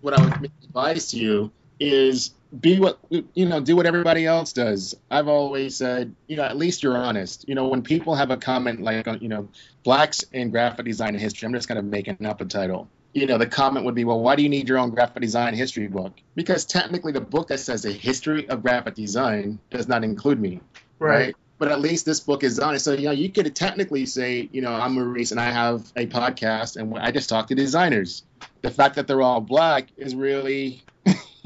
what 0.00 0.18
i 0.18 0.40
would 0.40 0.50
advise 0.64 1.10
to 1.10 1.18
you 1.18 1.52
is 1.78 2.32
be 2.60 2.78
what 2.78 2.98
you 3.10 3.46
know 3.46 3.60
do 3.60 3.76
what 3.76 3.86
everybody 3.86 4.26
else 4.26 4.52
does. 4.52 4.94
I've 5.10 5.28
always 5.28 5.76
said 5.76 6.14
you 6.26 6.36
know 6.36 6.44
at 6.44 6.56
least 6.56 6.82
you're 6.82 6.96
honest. 6.96 7.48
You 7.48 7.54
know 7.54 7.68
when 7.68 7.82
people 7.82 8.14
have 8.14 8.30
a 8.30 8.36
comment 8.36 8.80
like 8.80 9.06
you 9.20 9.28
know 9.28 9.48
blacks 9.84 10.22
in 10.32 10.50
graphic 10.50 10.86
design 10.86 11.10
and 11.10 11.20
history 11.20 11.46
i'm 11.46 11.52
just 11.52 11.68
kind 11.68 11.78
of 11.78 11.84
making 11.84 12.24
up 12.24 12.40
a 12.40 12.44
title. 12.44 12.88
You 13.12 13.26
know 13.26 13.38
the 13.38 13.46
comment 13.46 13.84
would 13.84 13.94
be 13.94 14.04
well 14.04 14.20
why 14.20 14.36
do 14.36 14.42
you 14.42 14.48
need 14.48 14.68
your 14.68 14.78
own 14.78 14.90
graphic 14.90 15.22
design 15.22 15.54
history 15.54 15.88
book? 15.88 16.12
Because 16.34 16.64
technically 16.64 17.12
the 17.12 17.20
book 17.20 17.48
that 17.48 17.58
says 17.58 17.84
a 17.84 17.92
history 17.92 18.48
of 18.48 18.62
graphic 18.62 18.94
design 18.94 19.58
does 19.70 19.88
not 19.88 20.04
include 20.04 20.40
me 20.40 20.60
right, 20.98 21.10
right? 21.10 21.36
but 21.58 21.70
at 21.72 21.80
least 21.80 22.04
this 22.04 22.20
book 22.20 22.44
is 22.44 22.58
honest. 22.58 22.84
So 22.84 22.92
you 22.92 23.06
know 23.06 23.12
you 23.12 23.30
could 23.30 23.54
technically 23.56 24.06
say 24.06 24.48
you 24.52 24.60
know 24.60 24.72
i'm 24.72 24.94
maurice 24.94 25.30
and 25.30 25.40
i 25.40 25.50
have 25.50 25.90
a 25.96 26.06
podcast 26.06 26.76
and 26.76 26.96
i 26.98 27.10
just 27.10 27.28
talk 27.28 27.48
to 27.48 27.54
designers. 27.54 28.24
The 28.62 28.70
fact 28.70 28.96
that 28.96 29.06
they're 29.06 29.22
all 29.22 29.40
black 29.40 29.88
is 29.96 30.14
really 30.14 30.82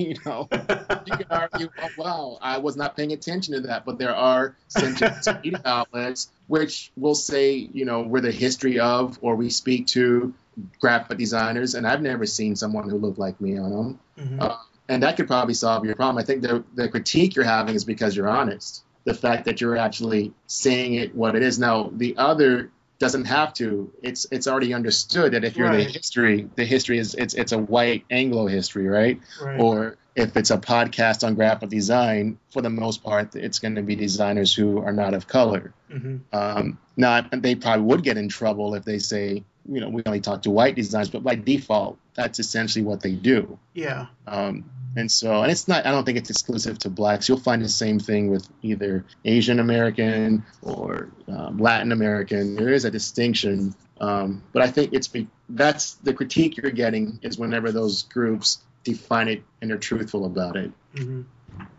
you 0.08 0.16
know, 0.24 0.48
you 0.50 1.16
can 1.16 1.26
argue, 1.30 1.68
oh, 1.82 1.88
wow, 1.98 2.38
I 2.40 2.58
was 2.58 2.76
not 2.76 2.96
paying 2.96 3.12
attention 3.12 3.54
to 3.54 3.60
that. 3.68 3.84
But 3.84 3.98
there 3.98 4.14
are 4.14 4.56
sentient 4.68 5.26
media 5.44 5.60
outlets 5.64 6.30
which 6.46 6.90
will 6.96 7.14
say, 7.14 7.54
you 7.54 7.84
know, 7.84 8.00
we're 8.02 8.20
the 8.20 8.32
history 8.32 8.80
of, 8.80 9.18
or 9.22 9.36
we 9.36 9.50
speak 9.50 9.86
to 9.86 10.34
graphic 10.80 11.16
designers, 11.16 11.74
and 11.74 11.86
I've 11.86 12.02
never 12.02 12.26
seen 12.26 12.56
someone 12.56 12.88
who 12.88 12.98
looked 12.98 13.18
like 13.18 13.40
me 13.40 13.56
on 13.56 13.70
them. 13.70 14.00
Mm-hmm. 14.18 14.40
Uh, 14.40 14.56
and 14.88 15.04
that 15.04 15.16
could 15.16 15.28
probably 15.28 15.54
solve 15.54 15.84
your 15.84 15.94
problem. 15.94 16.18
I 16.18 16.26
think 16.26 16.42
the, 16.42 16.64
the 16.74 16.88
critique 16.88 17.36
you're 17.36 17.44
having 17.44 17.76
is 17.76 17.84
because 17.84 18.16
you're 18.16 18.28
honest. 18.28 18.82
The 19.04 19.14
fact 19.14 19.44
that 19.44 19.60
you're 19.60 19.76
actually 19.76 20.32
saying 20.48 20.94
it 20.94 21.14
what 21.14 21.36
it 21.36 21.42
is. 21.44 21.58
Now, 21.58 21.90
the 21.92 22.16
other 22.16 22.72
doesn't 22.98 23.24
have 23.24 23.54
to. 23.54 23.92
It's 24.02 24.26
it's 24.30 24.46
already 24.46 24.74
understood 24.74 25.32
that 25.32 25.42
if 25.42 25.56
you're 25.56 25.68
right. 25.68 25.86
the 25.86 25.92
history, 25.92 26.48
the 26.54 26.64
history 26.64 26.98
is 26.98 27.14
it's 27.14 27.34
it's 27.34 27.52
a 27.52 27.58
white 27.58 28.04
Anglo 28.10 28.46
history, 28.46 28.86
right? 28.86 29.18
right? 29.40 29.58
Or 29.58 29.96
if 30.14 30.36
it's 30.36 30.50
a 30.50 30.58
podcast 30.58 31.24
on 31.26 31.34
graphic 31.34 31.70
design, 31.70 32.38
for 32.50 32.62
the 32.62 32.70
most 32.70 33.02
part, 33.02 33.34
it's 33.34 33.58
going 33.58 33.76
to 33.76 33.82
be 33.82 33.96
designers 33.96 34.54
who 34.54 34.78
are 34.78 34.92
not 34.92 35.14
of 35.14 35.26
color. 35.26 35.72
Mm-hmm. 35.90 36.16
Um, 36.32 36.78
not 36.96 37.30
they 37.42 37.54
probably 37.54 37.84
would 37.84 38.02
get 38.02 38.16
in 38.16 38.28
trouble 38.28 38.74
if 38.74 38.84
they 38.84 38.98
say, 38.98 39.44
you 39.68 39.80
know, 39.80 39.88
we 39.88 40.02
only 40.06 40.20
talk 40.20 40.42
to 40.42 40.50
white 40.50 40.74
designers, 40.74 41.10
but 41.10 41.22
by 41.22 41.34
default, 41.34 41.98
that's 42.14 42.38
essentially 42.38 42.84
what 42.84 43.00
they 43.00 43.12
do. 43.12 43.58
Yeah. 43.74 44.06
Um, 44.26 44.70
and 44.96 45.10
so, 45.10 45.42
and 45.42 45.52
it's 45.52 45.68
not, 45.68 45.86
I 45.86 45.92
don't 45.92 46.04
think 46.04 46.18
it's 46.18 46.30
exclusive 46.30 46.78
to 46.80 46.90
blacks. 46.90 47.28
You'll 47.28 47.38
find 47.38 47.62
the 47.62 47.68
same 47.68 48.00
thing 48.00 48.30
with 48.30 48.48
either 48.62 49.04
Asian 49.24 49.60
American 49.60 50.44
or 50.62 51.10
um, 51.28 51.58
Latin 51.58 51.92
American. 51.92 52.56
There 52.56 52.70
is 52.70 52.84
a 52.84 52.90
distinction. 52.90 53.74
Um, 54.00 54.42
but 54.52 54.62
I 54.62 54.68
think 54.68 54.92
it's 54.92 55.06
be, 55.06 55.28
that's 55.48 55.94
the 55.94 56.12
critique 56.12 56.56
you're 56.56 56.72
getting 56.72 57.20
is 57.22 57.38
whenever 57.38 57.70
those 57.70 58.02
groups 58.02 58.58
define 58.84 59.28
it 59.28 59.42
and 59.60 59.70
they're 59.70 59.78
truthful 59.78 60.24
about 60.24 60.56
it. 60.56 60.72
Mm-hmm. 60.94 61.22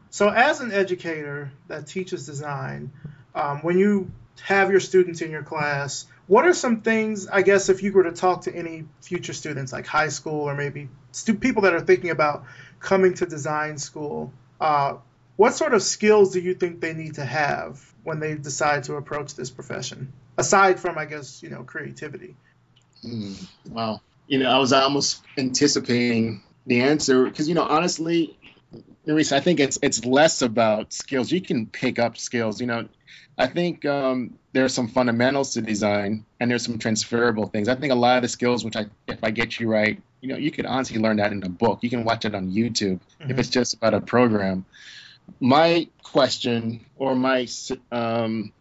So, 0.10 0.30
as 0.30 0.60
an 0.60 0.72
educator 0.72 1.52
that 1.68 1.88
teaches 1.88 2.26
design, 2.26 2.92
um, 3.34 3.60
when 3.60 3.78
you 3.78 4.12
have 4.42 4.72
your 4.72 4.80
students 4.80 5.22
in 5.22 5.32
your 5.32 5.44
class, 5.44 6.06
what 6.28 6.46
are 6.46 6.54
some 6.54 6.82
things, 6.82 7.28
I 7.28 7.42
guess, 7.42 7.70
if 7.70 7.84
you 7.84 7.92
were 7.94 8.04
to 8.04 8.12
talk 8.12 8.44
to 8.44 8.56
any 8.56 8.86
future 9.02 9.34
students, 9.34 9.72
like 9.72 9.86
high 9.86 10.10
school 10.10 10.42
or 10.42 10.56
maybe 10.56 10.90
stu- 11.12 11.36
people 11.36 11.64
that 11.64 11.74
are 11.74 11.82
thinking 11.82 12.10
about 12.10 12.46
coming 12.80 13.14
to 13.16 13.26
design 13.26 13.78
school, 13.78 14.34
uh, 14.60 14.96
what 15.36 15.54
sort 15.54 15.74
of 15.74 15.82
skills 15.82 16.34
do 16.34 16.40
you 16.40 16.54
think 16.54 16.82
they 16.82 16.94
need 16.94 17.16
to 17.16 17.26
have 17.26 17.82
when 18.04 18.20
they 18.20 18.36
decide 18.36 18.84
to 18.86 18.96
approach 18.96 19.36
this 19.36 19.50
profession? 19.50 20.14
Aside 20.38 20.80
from, 20.80 20.98
I 20.98 21.06
guess, 21.06 21.42
you 21.42 21.50
know, 21.50 21.64
creativity. 21.64 22.36
Mm, 23.04 23.48
wow. 23.70 24.02
You 24.28 24.40
know, 24.40 24.50
I 24.50 24.58
was 24.60 24.72
almost 24.72 25.24
anticipating 25.38 26.44
the 26.66 26.82
answer 26.82 27.26
because, 27.26 27.50
you 27.50 27.56
know, 27.56 27.64
honestly, 27.64 28.38
Maurice, 29.06 29.32
I 29.32 29.40
think 29.40 29.60
it's 29.60 29.80
it's 29.82 30.06
less 30.06 30.42
about 30.42 30.94
skills. 30.94 31.32
You 31.32 31.42
can 31.42 31.66
pick 31.66 32.00
up 32.00 32.18
skills. 32.18 32.62
You 32.62 32.68
know, 32.68 32.88
I 33.38 33.48
think 33.48 33.86
um, 33.86 34.38
there's 34.54 34.74
some 34.74 34.88
fundamentals 34.88 35.54
to 35.54 35.62
design 35.62 36.26
and 36.40 36.52
there's 36.52 36.64
some 36.64 36.78
transferable 36.78 37.48
things. 37.48 37.68
I 37.68 37.76
think 37.76 37.92
a 37.92 37.96
lot 37.96 38.18
of 38.18 38.22
the 38.22 38.30
skills, 38.30 38.64
which 38.64 38.76
I, 38.76 38.86
if 39.08 39.24
I 39.24 39.32
get 39.32 39.60
you 39.60 39.70
right, 39.70 40.02
you 40.22 40.30
know, 40.30 40.38
you 40.38 40.52
could 40.52 40.66
honestly 40.66 41.00
learn 41.00 41.18
that 41.18 41.32
in 41.32 41.44
a 41.44 41.50
book. 41.50 41.80
You 41.82 41.90
can 41.90 42.04
watch 42.04 42.26
it 42.26 42.36
on 42.36 42.52
YouTube 42.52 43.00
mm-hmm. 43.20 43.32
if 43.32 43.40
it's 43.40 43.50
just 43.50 43.74
about 43.74 43.94
a 43.94 44.02
program. 44.02 44.66
My 45.40 45.88
question 46.04 46.86
or 46.98 47.16
my 47.16 47.48
um, 47.92 48.52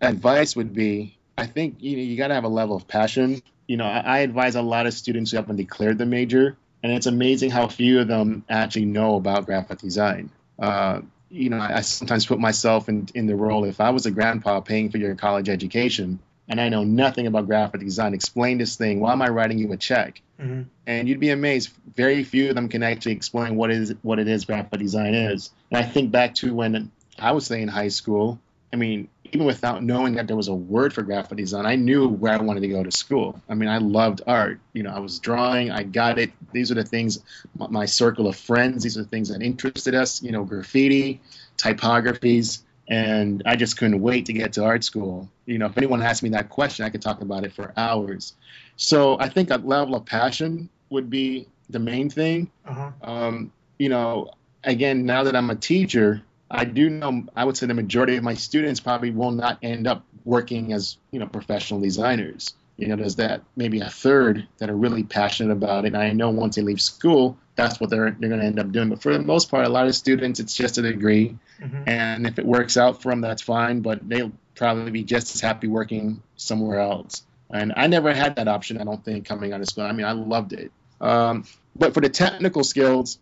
advice 0.00 0.56
would 0.56 0.74
be, 0.74 1.16
I 1.36 1.46
think 1.46 1.76
you 1.80 1.96
know 1.96 2.02
you 2.02 2.16
got 2.16 2.28
to 2.28 2.34
have 2.34 2.44
a 2.44 2.48
level 2.48 2.76
of 2.76 2.88
passion. 2.88 3.42
You 3.66 3.76
know, 3.76 3.84
I, 3.84 4.00
I 4.00 4.18
advise 4.20 4.56
a 4.56 4.62
lot 4.62 4.86
of 4.86 4.94
students 4.94 5.30
who 5.30 5.36
haven't 5.36 5.56
declared 5.56 5.98
the 5.98 6.06
major, 6.06 6.56
and 6.84 6.92
it's 6.92 7.06
amazing 7.06 7.50
how 7.50 7.66
few 7.66 8.00
of 8.00 8.08
them 8.08 8.44
actually 8.48 8.84
know 8.84 9.16
about 9.16 9.46
graphic 9.46 9.78
design. 9.78 10.30
Uh, 10.58 11.00
you 11.30 11.48
know, 11.48 11.58
I 11.58 11.80
sometimes 11.80 12.26
put 12.26 12.38
myself 12.38 12.90
in 12.90 13.08
in 13.14 13.26
the 13.26 13.34
role 13.34 13.64
if 13.64 13.80
I 13.80 13.90
was 13.90 14.04
a 14.04 14.10
grandpa 14.10 14.60
paying 14.60 14.90
for 14.90 14.98
your 14.98 15.14
college 15.14 15.48
education 15.48 16.20
and 16.46 16.60
I 16.60 16.68
know 16.68 16.84
nothing 16.84 17.26
about 17.26 17.46
graphic 17.46 17.80
design, 17.80 18.12
explain 18.12 18.58
this 18.58 18.76
thing. 18.76 19.00
Why 19.00 19.12
am 19.12 19.22
I 19.22 19.28
writing 19.30 19.58
you 19.58 19.72
a 19.72 19.78
check? 19.78 20.20
Mm-hmm. 20.38 20.62
And 20.86 21.08
you'd 21.08 21.20
be 21.20 21.30
amazed. 21.30 21.70
Very 21.96 22.22
few 22.22 22.50
of 22.50 22.54
them 22.54 22.68
can 22.68 22.82
actually 22.82 23.12
explain 23.12 23.56
what 23.56 23.70
is 23.70 23.94
what 24.02 24.18
it 24.18 24.28
is 24.28 24.44
graphic 24.44 24.78
design 24.78 25.14
is. 25.14 25.50
And 25.70 25.82
I 25.82 25.88
think 25.88 26.10
back 26.10 26.34
to 26.36 26.54
when 26.54 26.92
I 27.18 27.32
was 27.32 27.50
in 27.50 27.68
high 27.68 27.88
school. 27.88 28.38
I 28.74 28.76
mean, 28.76 29.08
even 29.32 29.46
without 29.46 29.82
knowing 29.82 30.14
that 30.14 30.26
there 30.26 30.36
was 30.36 30.48
a 30.48 30.54
word 30.54 30.92
for 30.92 31.02
graphic 31.02 31.38
design, 31.38 31.66
I 31.66 31.76
knew 31.76 32.08
where 32.08 32.32
I 32.32 32.36
wanted 32.36 32.60
to 32.60 32.68
go 32.68 32.84
to 32.84 32.92
school. 32.92 33.40
I 33.48 33.54
mean, 33.54 33.68
I 33.68 33.78
loved 33.78 34.22
art. 34.26 34.60
You 34.72 34.82
know, 34.82 34.90
I 34.90 35.00
was 35.00 35.18
drawing. 35.18 35.70
I 35.70 35.82
got 35.82 36.18
it. 36.18 36.30
These 36.52 36.70
are 36.70 36.74
the 36.74 36.84
things. 36.84 37.20
My, 37.56 37.66
my 37.68 37.84
circle 37.86 38.28
of 38.28 38.36
friends. 38.36 38.82
These 38.82 38.96
are 38.98 39.02
the 39.02 39.08
things 39.08 39.30
that 39.30 39.42
interested 39.42 39.94
us. 39.94 40.22
You 40.22 40.32
know, 40.32 40.44
graffiti, 40.44 41.20
typographies 41.56 42.62
and 42.88 43.42
I 43.46 43.56
just 43.56 43.78
couldn't 43.78 44.00
wait 44.00 44.26
to 44.26 44.32
get 44.32 44.52
to 44.54 44.64
art 44.64 44.84
school. 44.84 45.28
You 45.46 45.58
know, 45.58 45.66
if 45.66 45.78
anyone 45.78 46.02
asked 46.02 46.22
me 46.22 46.28
that 46.30 46.50
question, 46.50 46.84
I 46.84 46.90
could 46.90 47.02
talk 47.02 47.20
about 47.22 47.44
it 47.44 47.52
for 47.52 47.72
hours. 47.76 48.34
So 48.76 49.18
I 49.18 49.28
think 49.28 49.50
a 49.50 49.56
level 49.56 49.94
of 49.94 50.04
passion 50.04 50.68
would 50.90 51.08
be 51.08 51.48
the 51.70 51.78
main 51.78 52.10
thing. 52.10 52.50
Uh-huh. 52.66 52.90
Um, 53.02 53.52
you 53.78 53.88
know, 53.88 54.30
again, 54.64 55.06
now 55.06 55.24
that 55.24 55.34
I'm 55.34 55.50
a 55.50 55.54
teacher, 55.54 56.22
I 56.50 56.64
do 56.64 56.90
know 56.90 57.26
I 57.34 57.44
would 57.44 57.56
say 57.56 57.66
the 57.66 57.74
majority 57.74 58.16
of 58.16 58.24
my 58.24 58.34
students 58.34 58.80
probably 58.80 59.10
will 59.10 59.30
not 59.30 59.58
end 59.62 59.86
up 59.86 60.04
working 60.24 60.72
as 60.72 60.96
you 61.10 61.20
know 61.20 61.26
professional 61.26 61.80
designers. 61.80 62.54
You 62.76 62.88
know, 62.88 62.96
there's 62.96 63.16
that 63.16 63.42
maybe 63.56 63.80
a 63.80 63.88
third 63.88 64.48
that 64.58 64.68
are 64.68 64.76
really 64.76 65.04
passionate 65.04 65.52
about 65.52 65.84
it. 65.84 65.88
And 65.94 65.96
I 65.96 66.10
know 66.10 66.30
once 66.30 66.56
they 66.56 66.62
leave 66.62 66.80
school, 66.80 67.38
that's 67.54 67.78
what 67.78 67.88
they're 67.88 68.16
they're 68.18 68.28
going 68.28 68.40
to 68.40 68.46
end 68.46 68.58
up 68.58 68.72
doing. 68.72 68.88
But 68.88 69.00
for 69.00 69.12
the 69.12 69.20
most 69.20 69.50
part, 69.50 69.64
a 69.64 69.68
lot 69.68 69.86
of 69.86 69.94
students, 69.94 70.40
it's 70.40 70.54
just 70.54 70.78
a 70.78 70.82
degree, 70.82 71.36
mm-hmm. 71.60 71.88
and 71.88 72.26
if 72.26 72.38
it 72.38 72.44
works 72.44 72.76
out 72.76 73.00
for 73.00 73.10
them, 73.10 73.20
that's 73.20 73.42
fine. 73.42 73.80
But 73.80 74.08
they'll 74.08 74.32
probably 74.54 74.90
be 74.90 75.04
just 75.04 75.34
as 75.34 75.40
happy 75.40 75.68
working 75.68 76.22
somewhere 76.36 76.80
else. 76.80 77.22
And 77.50 77.72
I 77.76 77.86
never 77.86 78.12
had 78.12 78.36
that 78.36 78.48
option. 78.48 78.78
I 78.78 78.84
don't 78.84 79.04
think 79.04 79.26
coming 79.26 79.52
out 79.52 79.60
of 79.60 79.68
school. 79.68 79.84
I 79.84 79.92
mean, 79.92 80.06
I 80.06 80.12
loved 80.12 80.52
it. 80.52 80.72
Um, 81.00 81.44
but 81.76 81.94
for 81.94 82.00
the 82.00 82.08
technical 82.08 82.64
skills, 82.64 83.18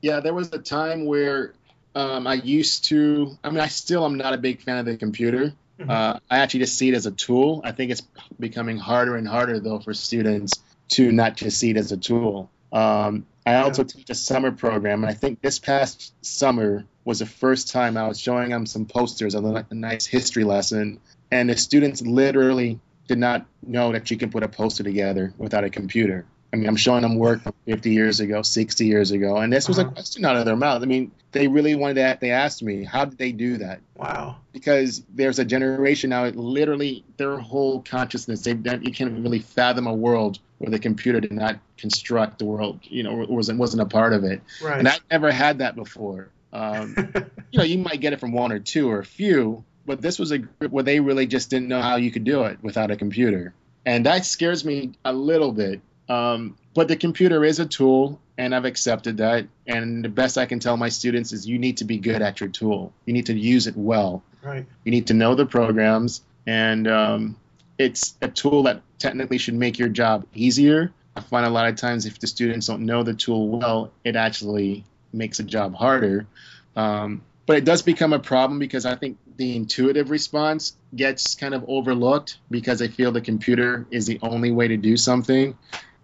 yeah, 0.00 0.20
there 0.20 0.34
was 0.34 0.52
a 0.52 0.58
time 0.58 1.06
where 1.06 1.54
um, 1.94 2.26
I 2.26 2.34
used 2.34 2.84
to. 2.86 3.36
I 3.42 3.50
mean, 3.50 3.60
I 3.60 3.68
still 3.68 4.04
am 4.04 4.16
not 4.16 4.34
a 4.34 4.38
big 4.38 4.62
fan 4.62 4.78
of 4.78 4.86
the 4.86 4.96
computer. 4.96 5.52
Mm-hmm. 5.78 5.90
Uh, 5.90 6.18
I 6.30 6.38
actually 6.38 6.60
just 6.60 6.78
see 6.78 6.88
it 6.88 6.94
as 6.94 7.06
a 7.06 7.10
tool. 7.10 7.60
I 7.64 7.72
think 7.72 7.90
it's 7.90 8.02
becoming 8.38 8.78
harder 8.78 9.16
and 9.16 9.26
harder 9.26 9.58
though 9.58 9.80
for 9.80 9.94
students 9.94 10.62
to 10.90 11.10
not 11.10 11.36
just 11.36 11.58
see 11.58 11.70
it 11.70 11.76
as 11.76 11.92
a 11.92 11.96
tool. 11.96 12.50
Um, 12.72 13.26
I 13.46 13.56
also 13.56 13.82
yeah. 13.82 13.88
teach 13.88 14.10
a 14.10 14.14
summer 14.14 14.52
program, 14.52 15.04
and 15.04 15.10
I 15.10 15.14
think 15.14 15.40
this 15.40 15.58
past 15.58 16.12
summer 16.24 16.84
was 17.04 17.18
the 17.18 17.26
first 17.26 17.70
time 17.70 17.96
I 17.96 18.08
was 18.08 18.18
showing 18.18 18.50
them 18.50 18.66
some 18.66 18.86
posters 18.86 19.34
of 19.34 19.44
a, 19.44 19.66
a 19.68 19.74
nice 19.74 20.06
history 20.06 20.44
lesson, 20.44 21.00
and 21.30 21.50
the 21.50 21.56
students 21.56 22.02
literally 22.02 22.80
did 23.06 23.18
not 23.18 23.46
know 23.62 23.92
that 23.92 24.10
you 24.10 24.16
can 24.16 24.30
put 24.30 24.42
a 24.42 24.48
poster 24.48 24.82
together 24.82 25.34
without 25.36 25.64
a 25.64 25.70
computer. 25.70 26.24
I 26.54 26.56
mean, 26.56 26.68
I'm 26.68 26.76
showing 26.76 27.02
them 27.02 27.16
work 27.16 27.42
from 27.42 27.52
50 27.66 27.90
years 27.90 28.20
ago, 28.20 28.42
60 28.42 28.86
years 28.86 29.10
ago, 29.10 29.38
and 29.38 29.52
this 29.52 29.66
was 29.66 29.80
uh-huh. 29.80 29.88
a 29.88 29.92
question 29.92 30.24
out 30.24 30.36
of 30.36 30.44
their 30.44 30.54
mouth. 30.54 30.82
I 30.82 30.84
mean, 30.86 31.10
they 31.32 31.48
really 31.48 31.74
wanted 31.74 31.96
that. 31.96 32.20
They 32.20 32.30
asked 32.30 32.62
me, 32.62 32.84
how 32.84 33.06
did 33.06 33.18
they 33.18 33.32
do 33.32 33.56
that? 33.56 33.80
Wow. 33.96 34.36
Because 34.52 35.02
there's 35.12 35.40
a 35.40 35.44
generation 35.44 36.10
now, 36.10 36.26
literally, 36.26 37.04
their 37.16 37.38
whole 37.38 37.82
consciousness, 37.82 38.42
they 38.42 38.52
you 38.52 38.92
can't 38.92 39.18
really 39.18 39.40
fathom 39.40 39.88
a 39.88 39.92
world 39.92 40.38
where 40.58 40.70
the 40.70 40.78
computer 40.78 41.18
did 41.18 41.32
not 41.32 41.58
construct 41.76 42.38
the 42.38 42.44
world, 42.44 42.78
you 42.84 43.02
know, 43.02 43.26
wasn't 43.28 43.58
wasn't 43.58 43.82
a 43.82 43.86
part 43.86 44.12
of 44.12 44.22
it. 44.22 44.40
Right. 44.62 44.78
And 44.78 44.86
I 44.86 44.98
never 45.10 45.32
had 45.32 45.58
that 45.58 45.74
before. 45.74 46.28
Um, 46.52 46.94
you 47.50 47.58
know, 47.58 47.64
you 47.64 47.78
might 47.78 48.00
get 48.00 48.12
it 48.12 48.20
from 48.20 48.30
one 48.30 48.52
or 48.52 48.60
two 48.60 48.88
or 48.88 49.00
a 49.00 49.04
few, 49.04 49.64
but 49.86 50.00
this 50.00 50.20
was 50.20 50.30
a 50.30 50.38
group 50.38 50.70
where 50.70 50.84
they 50.84 51.00
really 51.00 51.26
just 51.26 51.50
didn't 51.50 51.66
know 51.66 51.82
how 51.82 51.96
you 51.96 52.12
could 52.12 52.22
do 52.22 52.44
it 52.44 52.58
without 52.62 52.92
a 52.92 52.96
computer, 52.96 53.54
and 53.84 54.06
that 54.06 54.24
scares 54.24 54.64
me 54.64 54.92
a 55.04 55.12
little 55.12 55.50
bit 55.50 55.80
um, 56.08 56.56
but 56.74 56.88
the 56.88 56.96
computer 56.96 57.44
is 57.44 57.60
a 57.60 57.66
tool, 57.66 58.20
and 58.36 58.54
I've 58.54 58.64
accepted 58.64 59.18
that. 59.18 59.46
And 59.66 60.04
the 60.04 60.08
best 60.08 60.38
I 60.38 60.46
can 60.46 60.58
tell 60.58 60.76
my 60.76 60.88
students 60.88 61.32
is 61.32 61.46
you 61.46 61.58
need 61.58 61.78
to 61.78 61.84
be 61.84 61.98
good 61.98 62.22
at 62.22 62.40
your 62.40 62.48
tool. 62.48 62.92
You 63.06 63.12
need 63.12 63.26
to 63.26 63.34
use 63.34 63.66
it 63.66 63.76
well. 63.76 64.22
Right. 64.42 64.66
You 64.84 64.90
need 64.90 65.06
to 65.08 65.14
know 65.14 65.34
the 65.34 65.46
programs, 65.46 66.22
and 66.46 66.86
um, 66.88 67.36
it's 67.78 68.16
a 68.20 68.28
tool 68.28 68.64
that 68.64 68.82
technically 68.98 69.38
should 69.38 69.54
make 69.54 69.78
your 69.78 69.88
job 69.88 70.26
easier. 70.34 70.92
I 71.16 71.20
find 71.20 71.46
a 71.46 71.50
lot 71.50 71.68
of 71.68 71.76
times 71.76 72.06
if 72.06 72.18
the 72.18 72.26
students 72.26 72.66
don't 72.66 72.84
know 72.84 73.02
the 73.02 73.14
tool 73.14 73.48
well, 73.48 73.92
it 74.02 74.16
actually 74.16 74.84
makes 75.12 75.38
the 75.38 75.44
job 75.44 75.74
harder. 75.74 76.26
Um, 76.74 77.22
but 77.46 77.56
it 77.56 77.64
does 77.64 77.82
become 77.82 78.12
a 78.12 78.18
problem 78.18 78.58
because 78.58 78.86
I 78.86 78.96
think 78.96 79.18
the 79.36 79.56
intuitive 79.56 80.10
response 80.10 80.76
gets 80.94 81.34
kind 81.34 81.54
of 81.54 81.64
overlooked 81.68 82.38
because 82.50 82.78
they 82.78 82.88
feel 82.88 83.12
the 83.12 83.20
computer 83.20 83.86
is 83.90 84.06
the 84.06 84.18
only 84.22 84.50
way 84.50 84.68
to 84.68 84.76
do 84.76 84.96
something. 84.96 85.56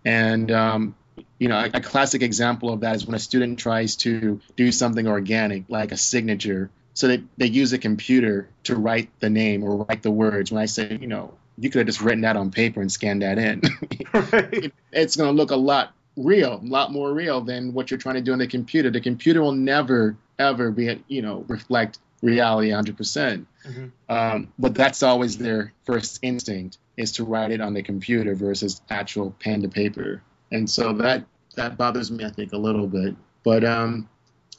And 0.05 0.51
um, 0.51 0.95
you 1.39 1.49
know, 1.49 1.59
a, 1.59 1.71
a, 1.75 1.81
classic 1.81 2.23
example 2.23 2.73
of 2.73 2.81
that 2.81 2.97
is 2.97 3.07
when 3.07 3.15
a 3.15 3.19
student 3.19 3.59
tries 3.59 3.97
to 3.97 4.41
do 4.57 4.73
something 4.73 5.07
organic, 5.07 5.65
like 5.69 5.93
a 5.93 5.97
signature. 5.97 6.71
So 6.95 7.09
they, 7.09 7.23
they 7.37 7.47
use 7.47 7.73
a 7.73 7.79
computer 7.79 8.49
to 8.65 8.77
write 8.77 9.11
the 9.21 9.31
name 9.31 9.63
or 9.63 9.85
write 9.85 10.03
the 10.03 10.11
words. 10.11 10.53
When 10.53 10.61
I 10.61 10.67
say, 10.67 10.99
you 11.01 11.07
know, 11.07 11.35
you 11.59 11.71
could 11.71 11.81
have 11.81 11.87
just 11.87 12.01
written 12.01 12.23
that 12.23 12.37
on 12.37 12.51
paper 12.51 12.81
and 12.81 12.91
scanned 12.91 13.23
that 13.23 13.39
in. 13.39 13.63
right. 14.13 14.73
It's 14.93 15.17
going 15.17 15.29
to 15.29 15.37
look 15.37 15.51
a 15.51 15.57
lot 15.57 15.95
real, 16.17 16.61
a 16.63 16.67
lot 16.67 16.93
more 16.93 17.13
real 17.13 17.41
than 17.41 17.73
what 17.73 17.91
you're 17.91 17.99
trying 17.99 18.17
to 18.17 18.21
do 18.21 18.33
on 18.33 18.39
the 18.39 18.47
computer. 18.47 18.91
The 18.91 19.01
computer 19.01 19.41
will 19.41 19.53
never, 19.53 20.17
ever 20.39 20.71
be, 20.71 21.03
you 21.09 21.23
know, 21.23 21.45
reflect 21.49 21.99
reality 22.23 22.71
100%. 22.71 22.97
percent 22.97 23.47
mm 23.67 23.75
hmm 23.75 23.87
um, 24.09 24.53
but 24.59 24.75
that's 24.75 25.05
always 25.05 25.39
their 25.39 25.73
first 25.85 26.19
instinct 26.23 26.79
is 27.01 27.13
to 27.13 27.25
write 27.25 27.51
it 27.51 27.61
on 27.61 27.73
the 27.73 27.83
computer 27.83 28.35
versus 28.35 28.83
actual 28.91 29.31
pen 29.41 29.63
to 29.63 29.69
paper. 29.69 30.23
And 30.53 30.69
so 30.69 30.93
that 30.95 31.25
that 31.57 31.77
bothers 31.77 32.11
me, 32.11 32.25
I 32.25 32.31
think, 32.31 32.53
a 32.53 32.59
little 32.59 32.87
bit. 32.87 33.17
But 33.43 33.65
um, 33.65 34.09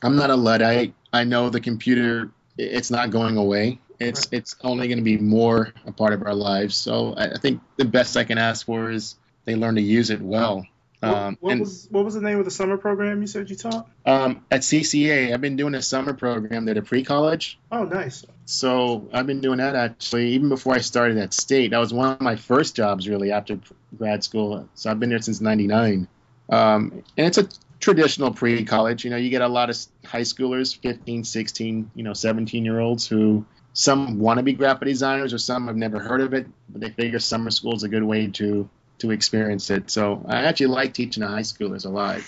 I'm 0.01 0.15
not 0.15 0.29
a 0.29 0.35
luddite. 0.35 0.93
I 1.13 1.23
know 1.23 1.49
the 1.49 1.59
computer 1.59 2.31
it's 2.57 2.91
not 2.91 3.11
going 3.11 3.37
away. 3.37 3.79
It's 3.99 4.27
it's 4.31 4.55
only 4.63 4.87
going 4.87 4.97
to 4.97 5.03
be 5.03 5.17
more 5.17 5.73
a 5.85 5.91
part 5.91 6.13
of 6.13 6.23
our 6.23 6.33
lives. 6.33 6.75
So 6.75 7.13
I, 7.13 7.33
I 7.33 7.37
think 7.37 7.61
the 7.77 7.85
best 7.85 8.17
I 8.17 8.23
can 8.23 8.37
ask 8.37 8.65
for 8.65 8.89
is 8.89 9.15
they 9.45 9.55
learn 9.55 9.75
to 9.75 9.81
use 9.81 10.09
it 10.09 10.21
well. 10.21 10.65
Um, 11.03 11.37
what, 11.39 11.57
was 11.57 11.87
what 11.89 12.05
was 12.05 12.13
the 12.13 12.21
name 12.21 12.37
of 12.37 12.45
the 12.45 12.51
summer 12.51 12.77
program 12.77 13.21
you 13.21 13.27
said 13.27 13.49
you 13.49 13.55
taught? 13.55 13.89
Um, 14.05 14.45
at 14.51 14.61
CCA, 14.61 15.33
I've 15.33 15.41
been 15.41 15.55
doing 15.55 15.73
a 15.73 15.81
summer 15.81 16.13
program 16.13 16.65
there 16.65 16.73
at 16.73 16.77
a 16.77 16.83
pre-college. 16.83 17.57
Oh, 17.71 17.85
nice. 17.85 18.23
So 18.45 19.09
I've 19.11 19.25
been 19.25 19.41
doing 19.41 19.57
that 19.57 19.75
actually 19.75 20.29
even 20.33 20.49
before 20.49 20.75
I 20.75 20.79
started 20.79 21.17
at 21.17 21.33
State. 21.33 21.71
That 21.71 21.79
was 21.79 21.91
one 21.93 22.11
of 22.11 22.21
my 22.21 22.35
first 22.35 22.75
jobs 22.75 23.09
really 23.09 23.31
after 23.31 23.59
grad 23.97 24.23
school. 24.23 24.69
So 24.75 24.91
I've 24.91 24.99
been 24.99 25.09
there 25.09 25.21
since 25.21 25.41
'99, 25.41 26.07
um, 26.49 27.03
and 27.17 27.27
it's 27.27 27.39
a 27.39 27.47
traditional 27.79 28.31
pre-college. 28.31 29.03
You 29.03 29.09
know, 29.09 29.17
you 29.17 29.31
get 29.31 29.41
a 29.41 29.47
lot 29.47 29.71
of 29.71 29.77
high 30.05 30.21
schoolers, 30.21 30.77
15, 30.79 31.23
16, 31.23 31.91
you 31.95 32.03
know, 32.03 32.13
17 32.13 32.63
year 32.63 32.79
olds 32.79 33.07
who 33.07 33.45
some 33.73 34.19
want 34.19 34.37
to 34.37 34.43
be 34.43 34.53
graphic 34.53 34.87
designers 34.87 35.33
or 35.33 35.37
some 35.37 35.67
have 35.67 35.75
never 35.75 35.99
heard 35.99 36.21
of 36.21 36.33
it, 36.33 36.45
but 36.69 36.81
they 36.81 36.89
figure 36.89 37.19
summer 37.19 37.49
school 37.49 37.75
is 37.75 37.83
a 37.83 37.89
good 37.89 38.03
way 38.03 38.27
to 38.27 38.69
to 39.01 39.11
experience 39.11 39.69
it. 39.69 39.89
So 39.89 40.23
I 40.27 40.45
actually 40.45 40.67
like 40.67 40.93
teaching 40.93 41.21
the 41.21 41.27
high 41.27 41.41
schoolers 41.41 41.85
a 41.85 41.89
lot. 41.89 42.21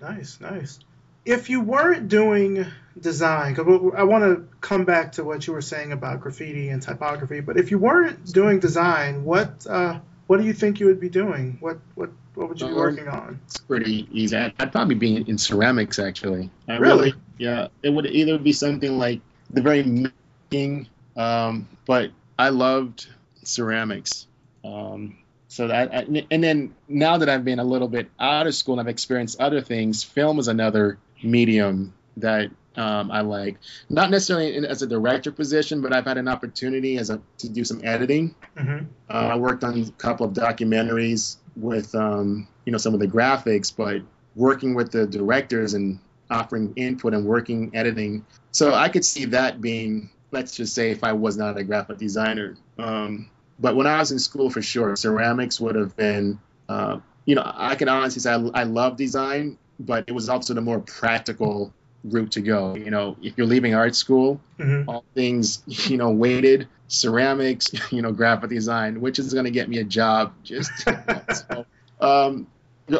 Nice, 0.00 0.38
nice. 0.40 0.78
If 1.24 1.50
you 1.50 1.60
weren't 1.60 2.08
doing 2.08 2.66
design, 2.98 3.54
because 3.54 3.92
I 3.96 4.04
want 4.04 4.24
to 4.24 4.48
come 4.60 4.84
back 4.84 5.12
to 5.12 5.24
what 5.24 5.46
you 5.46 5.52
were 5.52 5.62
saying 5.62 5.92
about 5.92 6.20
graffiti 6.20 6.68
and 6.68 6.80
typography, 6.80 7.40
but 7.40 7.56
if 7.58 7.70
you 7.70 7.78
weren't 7.78 8.32
doing 8.32 8.60
design, 8.60 9.24
what 9.24 9.66
uh, 9.66 9.98
what 10.28 10.40
do 10.40 10.46
you 10.46 10.52
think 10.52 10.78
you 10.78 10.86
would 10.86 11.00
be 11.00 11.08
doing? 11.08 11.56
What 11.60 11.78
what 11.94 12.10
what 12.34 12.48
would 12.50 12.60
you 12.60 12.68
be 12.68 12.72
um, 12.72 12.78
working 12.78 13.08
on? 13.08 13.40
It's 13.46 13.58
pretty 13.58 14.06
easy. 14.12 14.36
I'd, 14.36 14.52
I'd, 14.58 14.70
probably 14.70 14.94
be 14.94 15.16
in 15.16 15.38
ceramics 15.38 15.98
actually. 15.98 16.50
I 16.68 16.76
really? 16.76 16.96
really? 16.96 17.14
Yeah. 17.38 17.68
It 17.82 17.90
would 17.90 18.06
either 18.06 18.38
be 18.38 18.52
something 18.52 18.98
like 18.98 19.20
the 19.50 19.62
very 19.62 19.82
making, 19.82 20.88
um, 21.16 21.68
but 21.86 22.10
I 22.38 22.50
loved 22.50 23.08
ceramics. 23.42 24.26
Um, 24.64 25.16
so 25.56 25.68
that 25.68 26.06
and 26.06 26.44
then 26.44 26.74
now 26.86 27.16
that 27.16 27.30
I've 27.30 27.42
been 27.42 27.58
a 27.58 27.64
little 27.64 27.88
bit 27.88 28.10
out 28.20 28.46
of 28.46 28.54
school 28.54 28.74
and 28.74 28.86
I've 28.86 28.92
experienced 28.92 29.40
other 29.40 29.62
things, 29.62 30.04
film 30.04 30.38
is 30.38 30.48
another 30.48 30.98
medium 31.22 31.94
that 32.18 32.50
um, 32.76 33.10
I 33.10 33.22
like. 33.22 33.56
Not 33.88 34.10
necessarily 34.10 34.54
in, 34.54 34.66
as 34.66 34.82
a 34.82 34.86
director 34.86 35.32
position, 35.32 35.80
but 35.80 35.94
I've 35.94 36.04
had 36.04 36.18
an 36.18 36.28
opportunity 36.28 36.98
as 36.98 37.08
a 37.08 37.22
to 37.38 37.48
do 37.48 37.64
some 37.64 37.80
editing. 37.82 38.34
Mm-hmm. 38.54 38.84
Uh, 39.08 39.12
I 39.12 39.36
worked 39.36 39.64
on 39.64 39.80
a 39.80 39.90
couple 39.92 40.26
of 40.26 40.34
documentaries 40.34 41.36
with 41.56 41.94
um, 41.94 42.46
you 42.66 42.72
know 42.72 42.76
some 42.76 42.92
of 42.92 43.00
the 43.00 43.08
graphics, 43.08 43.74
but 43.74 44.02
working 44.34 44.74
with 44.74 44.92
the 44.92 45.06
directors 45.06 45.72
and 45.72 45.98
offering 46.28 46.74
input 46.76 47.14
and 47.14 47.24
working 47.24 47.70
editing. 47.74 48.26
So 48.50 48.74
I 48.74 48.90
could 48.90 49.06
see 49.06 49.24
that 49.26 49.62
being, 49.62 50.10
let's 50.32 50.54
just 50.54 50.74
say, 50.74 50.90
if 50.90 51.02
I 51.02 51.14
was 51.14 51.38
not 51.38 51.56
a 51.56 51.64
graphic 51.64 51.96
designer. 51.96 52.56
Um, 52.76 53.30
but 53.58 53.76
when 53.76 53.86
I 53.86 53.98
was 53.98 54.12
in 54.12 54.18
school, 54.18 54.50
for 54.50 54.62
sure, 54.62 54.96
ceramics 54.96 55.60
would 55.60 55.74
have 55.74 55.96
been, 55.96 56.38
uh, 56.68 56.98
you 57.24 57.34
know, 57.34 57.42
I 57.44 57.74
can 57.74 57.88
honestly 57.88 58.20
say 58.20 58.32
I, 58.32 58.60
I 58.60 58.62
love 58.64 58.96
design, 58.96 59.58
but 59.80 60.04
it 60.06 60.12
was 60.12 60.28
also 60.28 60.54
the 60.54 60.60
more 60.60 60.80
practical 60.80 61.72
route 62.04 62.32
to 62.32 62.40
go. 62.40 62.74
You 62.74 62.90
know, 62.90 63.16
if 63.22 63.36
you're 63.36 63.46
leaving 63.46 63.74
art 63.74 63.96
school, 63.96 64.40
mm-hmm. 64.58 64.88
all 64.88 65.04
things, 65.14 65.62
you 65.90 65.96
know, 65.96 66.10
weighted, 66.10 66.68
ceramics, 66.88 67.70
you 67.90 68.02
know, 68.02 68.12
graphic 68.12 68.50
design, 68.50 69.00
which 69.00 69.18
is 69.18 69.32
going 69.32 69.44
to 69.44 69.50
get 69.50 69.68
me 69.68 69.78
a 69.78 69.84
job. 69.84 70.32
Just 70.42 70.70
so, 70.84 71.66
um, 72.00 72.46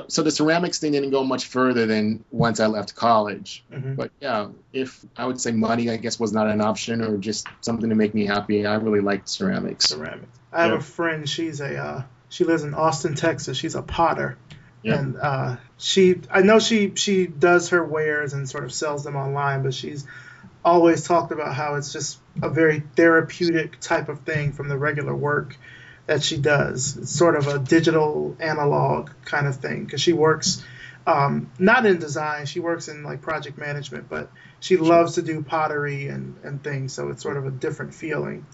so 0.09 0.23
the 0.23 0.31
ceramics 0.31 0.79
thing 0.79 0.93
didn't 0.93 1.11
go 1.11 1.23
much 1.23 1.47
further 1.47 1.87
than 1.87 2.25
once 2.31 2.59
I 2.61 2.67
left 2.67 2.95
college. 2.95 3.65
Mm-hmm. 3.73 3.95
But 3.95 4.11
yeah, 4.21 4.49
if 4.73 5.05
I 5.17 5.27
would 5.27 5.41
say 5.41 5.53
money, 5.53 5.91
I 5.91 5.97
guess 5.97 6.19
was 6.19 6.33
not 6.33 6.49
an 6.49 6.61
option 6.61 7.03
or 7.03 7.17
just 7.19 7.47
something 7.61 7.91
to 7.91 7.95
make 7.95 8.15
me 8.15 8.27
happy. 8.27 8.67
I 8.67 8.75
really 8.75 9.01
liked 9.01 9.29
ceramics. 9.29 9.87
Ceramics. 9.87 10.39
I 10.53 10.63
have 10.63 10.73
yeah. 10.73 10.79
a 10.79 10.81
friend. 10.81 11.29
She's 11.29 11.61
a 11.61 11.77
uh, 11.77 12.03
she 12.29 12.45
lives 12.45 12.65
in 12.65 12.75
Austin, 12.75 13.15
Texas. 13.15 13.57
She's 13.57 13.75
a 13.75 13.83
potter. 13.83 14.39
Yeah. 14.83 14.99
And 14.99 15.17
uh, 15.17 15.57
she, 15.79 16.21
I 16.31 16.43
know 16.43 16.59
she 16.59 16.93
she 16.95 17.27
does 17.27 17.71
her 17.71 17.85
wares 17.85 18.33
and 18.33 18.49
sort 18.49 18.65
of 18.65 18.73
sells 18.73 19.05
them 19.05 19.17
online, 19.17 19.63
but 19.63 19.75
she's 19.75 20.07
always 20.65 21.05
talked 21.05 21.31
about 21.31 21.55
how 21.55 21.77
it's 21.77 21.93
just 21.93 22.19
a 22.43 22.51
very 22.51 22.81
therapeutic 22.97 23.79
type 23.81 24.09
of 24.09 24.21
thing 24.21 24.53
from 24.53 24.69
the 24.69 24.77
regular 24.77 25.15
work 25.15 25.57
that 26.07 26.23
she 26.23 26.37
does. 26.37 26.97
It's 26.97 27.11
sort 27.11 27.37
of 27.37 27.49
a 27.49 27.59
digital 27.59 28.37
analog 28.41 29.11
kind 29.25 29.47
of 29.47 29.57
thing 29.57 29.85
because 29.85 30.01
she 30.01 30.13
works 30.13 30.65
um, 31.07 31.51
not 31.59 31.87
in 31.87 31.99
design. 31.99 32.47
She 32.47 32.61
works 32.61 32.89
in 32.89 33.05
like 33.05 33.23
project 33.23 33.59
management, 33.59 34.09
but 34.09 34.31
she 34.61 34.77
loves 34.77 35.15
to 35.15 35.23
do 35.23 35.43
pottery 35.43 36.09
and, 36.09 36.37
and 36.43 36.63
things. 36.63 36.93
So 36.93 37.09
it's 37.11 37.23
sort 37.23 37.37
of 37.37 37.47
a 37.47 37.51
different 37.51 37.95
feeling. 37.95 38.45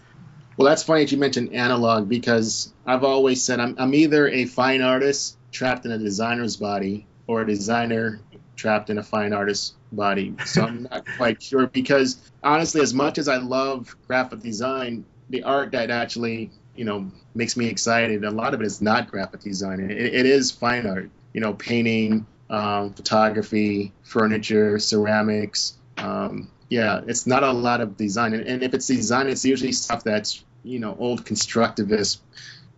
Well, 0.56 0.68
that's 0.68 0.82
funny 0.82 1.04
that 1.04 1.12
you 1.12 1.18
mentioned 1.18 1.54
analog 1.54 2.08
because 2.08 2.72
I've 2.84 3.04
always 3.04 3.42
said 3.42 3.58
I'm, 3.58 3.76
I'm 3.78 3.94
either 3.94 4.28
a 4.28 4.44
fine 4.44 4.82
artist 4.82 5.38
trapped 5.50 5.86
in 5.86 5.92
a 5.92 5.98
designer's 5.98 6.56
body 6.56 7.06
or 7.26 7.40
a 7.40 7.46
designer 7.46 8.20
trapped 8.54 8.90
in 8.90 8.98
a 8.98 9.02
fine 9.02 9.32
artist's 9.32 9.74
body. 9.90 10.34
So 10.44 10.62
I'm 10.62 10.82
not 10.90 11.06
quite 11.16 11.42
sure 11.42 11.66
because 11.66 12.18
honestly, 12.42 12.82
as 12.82 12.92
much 12.92 13.16
as 13.16 13.28
I 13.28 13.38
love 13.38 13.96
graphic 14.06 14.40
design, 14.40 15.06
the 15.30 15.44
art 15.44 15.72
that 15.72 15.90
actually 15.90 16.50
you 16.74 16.84
know 16.84 17.10
makes 17.34 17.56
me 17.56 17.66
excited, 17.66 18.24
a 18.24 18.30
lot 18.30 18.54
of 18.54 18.60
it 18.60 18.66
is 18.66 18.80
not 18.80 19.10
graphic 19.10 19.40
design. 19.40 19.80
It, 19.80 19.90
it 19.90 20.26
is 20.26 20.50
fine 20.50 20.86
art. 20.86 21.10
You 21.32 21.40
know, 21.40 21.54
painting, 21.54 22.26
um, 22.50 22.92
photography, 22.92 23.92
furniture, 24.02 24.78
ceramics. 24.78 25.74
Um, 25.96 26.50
yeah, 26.68 27.00
it's 27.06 27.26
not 27.26 27.42
a 27.42 27.52
lot 27.52 27.80
of 27.80 27.96
design. 27.96 28.34
And, 28.34 28.46
and 28.46 28.62
if 28.62 28.74
it's 28.74 28.86
design, 28.86 29.28
it's 29.28 29.44
usually 29.44 29.72
stuff 29.72 30.04
that's, 30.04 30.44
you 30.62 30.78
know, 30.78 30.96
old 30.98 31.24
constructivist, 31.24 32.18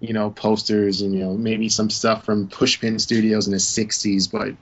you 0.01 0.13
know, 0.13 0.31
posters 0.31 1.03
and, 1.03 1.15
you 1.15 1.21
know, 1.21 1.35
maybe 1.35 1.69
some 1.69 1.91
stuff 1.91 2.25
from 2.25 2.49
Pushpin 2.49 3.01
Studios 3.01 3.47
in 3.47 3.53
the 3.53 3.59
60s. 3.59 4.31
But 4.31 4.55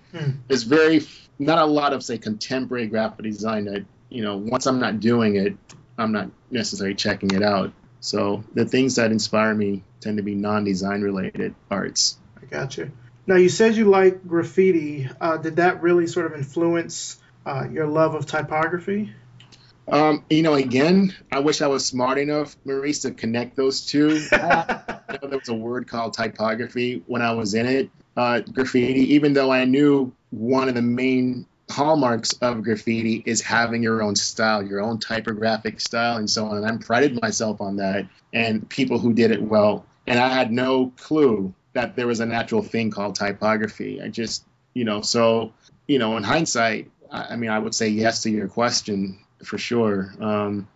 there's 0.48 0.64
very, 0.64 1.06
not 1.38 1.58
a 1.58 1.64
lot 1.64 1.92
of, 1.92 2.02
say, 2.02 2.18
contemporary 2.18 2.86
graphic 2.86 3.24
design 3.24 3.66
that, 3.66 3.84
you 4.08 4.22
know, 4.22 4.36
once 4.36 4.66
I'm 4.66 4.80
not 4.80 5.00
doing 5.00 5.36
it, 5.36 5.56
I'm 5.98 6.12
not 6.12 6.30
necessarily 6.50 6.94
checking 6.94 7.30
it 7.34 7.42
out. 7.42 7.72
So 8.02 8.42
the 8.52 8.64
things 8.64 8.96
that 8.96 9.12
inspire 9.12 9.54
me 9.54 9.84
tend 10.00 10.16
to 10.16 10.24
be 10.24 10.34
non-design 10.34 11.02
related 11.02 11.54
arts. 11.70 12.18
I 12.36 12.46
got 12.46 12.76
you. 12.76 12.90
Now 13.28 13.36
you 13.36 13.48
said 13.48 13.76
you 13.76 13.84
like 13.84 14.26
graffiti. 14.26 15.08
Uh, 15.20 15.36
did 15.36 15.56
that 15.56 15.82
really 15.82 16.08
sort 16.08 16.26
of 16.26 16.34
influence 16.34 17.20
uh, 17.46 17.68
your 17.70 17.86
love 17.86 18.16
of 18.16 18.26
typography? 18.26 19.12
Um, 19.86 20.24
you 20.28 20.42
know, 20.42 20.54
again, 20.54 21.14
I 21.30 21.38
wish 21.38 21.62
I 21.62 21.68
was 21.68 21.86
smart 21.86 22.18
enough, 22.18 22.56
Maurice, 22.64 23.02
to 23.02 23.12
connect 23.12 23.54
those 23.54 23.86
two. 23.86 24.18
there 24.30 25.20
was 25.22 25.48
a 25.48 25.54
word 25.54 25.86
called 25.86 26.14
typography 26.14 27.04
when 27.06 27.22
I 27.22 27.32
was 27.34 27.54
in 27.54 27.66
it. 27.66 27.90
Uh, 28.16 28.40
graffiti, 28.40 29.14
even 29.14 29.32
though 29.32 29.52
I 29.52 29.64
knew 29.64 30.12
one 30.30 30.68
of 30.68 30.74
the 30.74 30.82
main 30.82 31.46
hallmarks 31.72 32.34
of 32.34 32.62
graffiti 32.62 33.22
is 33.26 33.40
having 33.40 33.82
your 33.82 34.02
own 34.02 34.14
style, 34.14 34.62
your 34.62 34.80
own 34.80 34.98
typographic 34.98 35.80
style, 35.80 36.18
and 36.18 36.28
so 36.28 36.46
on. 36.46 36.58
And 36.58 36.66
I'm 36.66 36.78
prided 36.78 37.20
myself 37.20 37.60
on 37.60 37.76
that, 37.76 38.06
and 38.32 38.68
people 38.68 38.98
who 38.98 39.12
did 39.12 39.30
it 39.30 39.42
well. 39.42 39.84
And 40.06 40.18
I 40.18 40.28
had 40.28 40.52
no 40.52 40.92
clue 40.96 41.54
that 41.72 41.96
there 41.96 42.06
was 42.06 42.20
a 42.20 42.26
natural 42.26 42.62
thing 42.62 42.90
called 42.90 43.14
typography. 43.14 44.00
I 44.02 44.08
just, 44.08 44.44
you 44.74 44.84
know, 44.84 45.00
so, 45.00 45.52
you 45.86 45.98
know, 45.98 46.16
in 46.16 46.22
hindsight, 46.22 46.90
I, 47.10 47.28
I 47.30 47.36
mean, 47.36 47.50
I 47.50 47.58
would 47.58 47.74
say 47.74 47.88
yes 47.88 48.22
to 48.22 48.30
your 48.30 48.48
question 48.48 49.18
for 49.42 49.58
sure. 49.58 50.14
Um, 50.20 50.68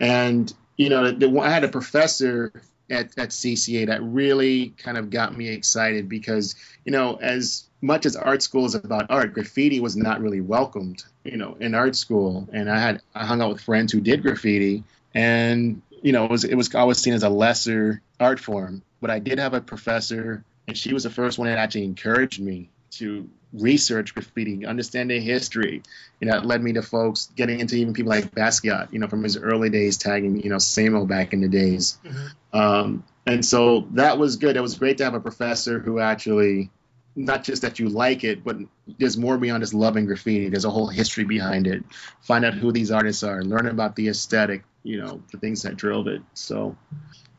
and 0.00 0.52
you 0.76 0.90
know, 0.90 1.10
the, 1.10 1.40
I 1.40 1.50
had 1.50 1.64
a 1.64 1.68
professor 1.68 2.52
at, 2.90 3.18
at 3.18 3.30
CCA 3.30 3.86
that 3.86 4.02
really 4.02 4.70
kind 4.78 4.96
of 4.96 5.10
got 5.10 5.36
me 5.36 5.48
excited 5.48 6.08
because 6.08 6.54
you 6.84 6.92
know, 6.92 7.16
as 7.16 7.64
much 7.80 8.06
as 8.06 8.16
art 8.16 8.42
school 8.42 8.64
is 8.64 8.74
about 8.74 9.06
art, 9.10 9.34
graffiti 9.34 9.80
was 9.80 9.96
not 9.96 10.20
really 10.20 10.40
welcomed, 10.40 11.04
you 11.24 11.36
know, 11.36 11.56
in 11.60 11.74
art 11.74 11.96
school. 11.96 12.48
And 12.52 12.70
I 12.70 12.78
had 12.78 13.02
I 13.14 13.26
hung 13.26 13.42
out 13.42 13.50
with 13.50 13.60
friends 13.60 13.92
who 13.92 14.00
did 14.00 14.22
graffiti, 14.22 14.84
and 15.14 15.82
you 16.02 16.12
know, 16.12 16.24
it 16.24 16.30
was 16.30 16.44
it 16.44 16.54
was 16.54 16.74
always 16.74 16.98
seen 16.98 17.14
as 17.14 17.22
a 17.22 17.28
lesser 17.28 18.00
art 18.20 18.40
form. 18.40 18.82
But 19.00 19.10
I 19.10 19.18
did 19.18 19.38
have 19.38 19.54
a 19.54 19.60
professor, 19.60 20.44
and 20.66 20.76
she 20.76 20.94
was 20.94 21.02
the 21.02 21.10
first 21.10 21.38
one 21.38 21.48
that 21.48 21.58
actually 21.58 21.84
encouraged 21.84 22.40
me 22.40 22.70
to 22.98 23.28
research 23.52 24.14
graffiti, 24.14 24.66
understanding 24.66 25.22
history. 25.22 25.82
You 26.20 26.28
know, 26.28 26.36
it 26.36 26.44
led 26.44 26.62
me 26.62 26.72
to 26.74 26.82
folks 26.82 27.30
getting 27.36 27.60
into 27.60 27.76
even 27.76 27.94
people 27.94 28.10
like 28.10 28.34
Basquiat, 28.34 28.92
you 28.92 28.98
know, 28.98 29.08
from 29.08 29.22
his 29.22 29.36
early 29.36 29.70
days 29.70 29.96
tagging, 29.96 30.40
you 30.40 30.50
know, 30.50 30.56
Samo 30.56 31.06
back 31.06 31.32
in 31.32 31.40
the 31.40 31.48
days. 31.48 31.98
Mm-hmm. 32.04 32.58
Um, 32.58 33.04
and 33.26 33.44
so 33.44 33.88
that 33.92 34.18
was 34.18 34.36
good. 34.36 34.56
It 34.56 34.60
was 34.60 34.76
great 34.76 34.98
to 34.98 35.04
have 35.04 35.14
a 35.14 35.20
professor 35.20 35.78
who 35.78 35.98
actually, 35.98 36.70
not 37.14 37.44
just 37.44 37.62
that 37.62 37.78
you 37.78 37.88
like 37.88 38.24
it, 38.24 38.44
but 38.44 38.56
there's 38.98 39.16
more 39.16 39.38
beyond 39.38 39.62
just 39.62 39.74
loving 39.74 40.06
graffiti. 40.06 40.48
There's 40.48 40.66
a 40.66 40.70
whole 40.70 40.88
history 40.88 41.24
behind 41.24 41.66
it. 41.66 41.82
Find 42.20 42.44
out 42.44 42.54
who 42.54 42.72
these 42.72 42.90
artists 42.90 43.22
are, 43.22 43.42
learn 43.42 43.66
about 43.66 43.96
the 43.96 44.08
aesthetic, 44.08 44.64
you 44.82 45.00
know, 45.00 45.22
the 45.32 45.38
things 45.38 45.62
that 45.62 45.76
drove 45.76 46.08
it. 46.08 46.22
So, 46.34 46.76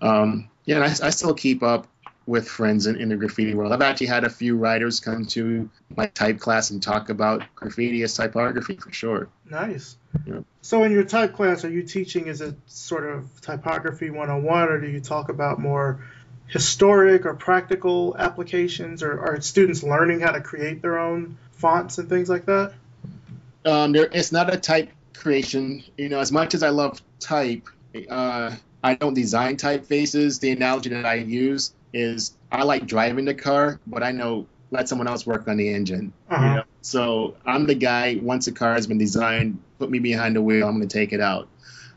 um, 0.02 0.50
yeah, 0.66 0.80
I, 0.80 1.08
I 1.08 1.10
still 1.12 1.34
keep 1.34 1.64
up 1.64 1.88
with 2.28 2.48
friends 2.48 2.86
in, 2.86 2.98
in 2.98 3.08
the 3.10 3.16
graffiti 3.16 3.56
world. 3.56 3.72
I've 3.72 3.82
actually 3.82 4.08
had 4.08 4.26
a 4.26 4.30
few 4.30 4.58
writers 4.58 5.00
come 5.00 5.26
to 5.28 5.70
my 5.96 6.08
type 6.08 6.40
class 6.40 6.70
and 6.70 6.84
talk 6.84 7.10
about 7.10 7.44
graffiti 7.56 8.04
as 8.04 8.14
typography 8.14 8.76
for 8.76 8.92
sure. 8.92 9.30
Nice. 9.50 9.98
Yeah. 10.26 10.42
So 10.62 10.84
in 10.84 10.92
your 10.92 11.06
type 11.06 11.34
class, 11.34 11.64
are 11.64 11.70
you 11.70 11.84
teaching 11.84 12.28
is 12.28 12.42
it 12.42 12.56
sort 12.68 13.06
of 13.10 13.42
typography 13.42 14.10
101 14.10 14.70
or 14.70 14.82
do 14.82 14.88
you 14.88 15.00
talk 15.00 15.30
about 15.30 15.60
more 15.60 16.06
historic 16.48 17.26
or 17.26 17.34
practical 17.34 18.16
applications 18.18 19.04
or 19.04 19.20
are 19.20 19.40
students 19.40 19.82
learning 19.82 20.20
how 20.20 20.32
to 20.32 20.42
create 20.42 20.82
their 20.82 21.00
own 21.00 21.38
fonts 21.54 21.98
and 21.98 22.10
things 22.10 22.30
like 22.30 22.46
that? 22.46 22.74
Um, 23.66 23.94
there, 23.94 24.10
it's 24.12 24.34
not 24.34 24.54
a 24.54 24.58
type 24.58 24.90
creation. 25.16 25.82
You 25.98 26.10
know, 26.10 26.20
as 26.20 26.34
much 26.34 26.54
as 26.54 26.62
I 26.62 26.70
love 26.70 27.02
type, 27.22 27.70
uh, 28.10 28.54
I 28.84 28.96
don't 28.96 29.14
design 29.14 29.56
typefaces. 29.56 30.42
The 30.42 30.52
analogy 30.52 30.90
that 30.90 31.06
I 31.06 31.16
use 31.16 31.74
is 31.94 32.36
I 32.52 32.64
like 32.64 32.86
driving 32.86 33.26
the 33.26 33.34
car, 33.34 33.80
but 33.88 34.04
I 34.04 34.12
know 34.12 34.48
let 34.72 34.90
someone 34.90 35.08
else 35.08 35.26
work 35.26 35.48
on 35.48 35.58
the 35.58 35.74
engine. 35.74 36.14
Uh-huh. 36.30 36.44
You 36.44 36.56
know? 36.56 36.64
So 36.82 37.36
I'm 37.46 37.66
the 37.68 37.76
guy. 37.76 38.20
Once 38.22 38.48
a 38.48 38.52
car 38.52 38.74
has 38.74 38.88
been 38.88 38.98
designed, 38.98 39.62
put 39.80 39.90
me 39.90 40.00
behind 40.00 40.36
the 40.36 40.42
wheel. 40.42 40.68
I'm 40.68 40.78
going 40.78 40.88
to 40.88 40.94
take 40.94 41.14
it 41.14 41.22
out. 41.22 41.48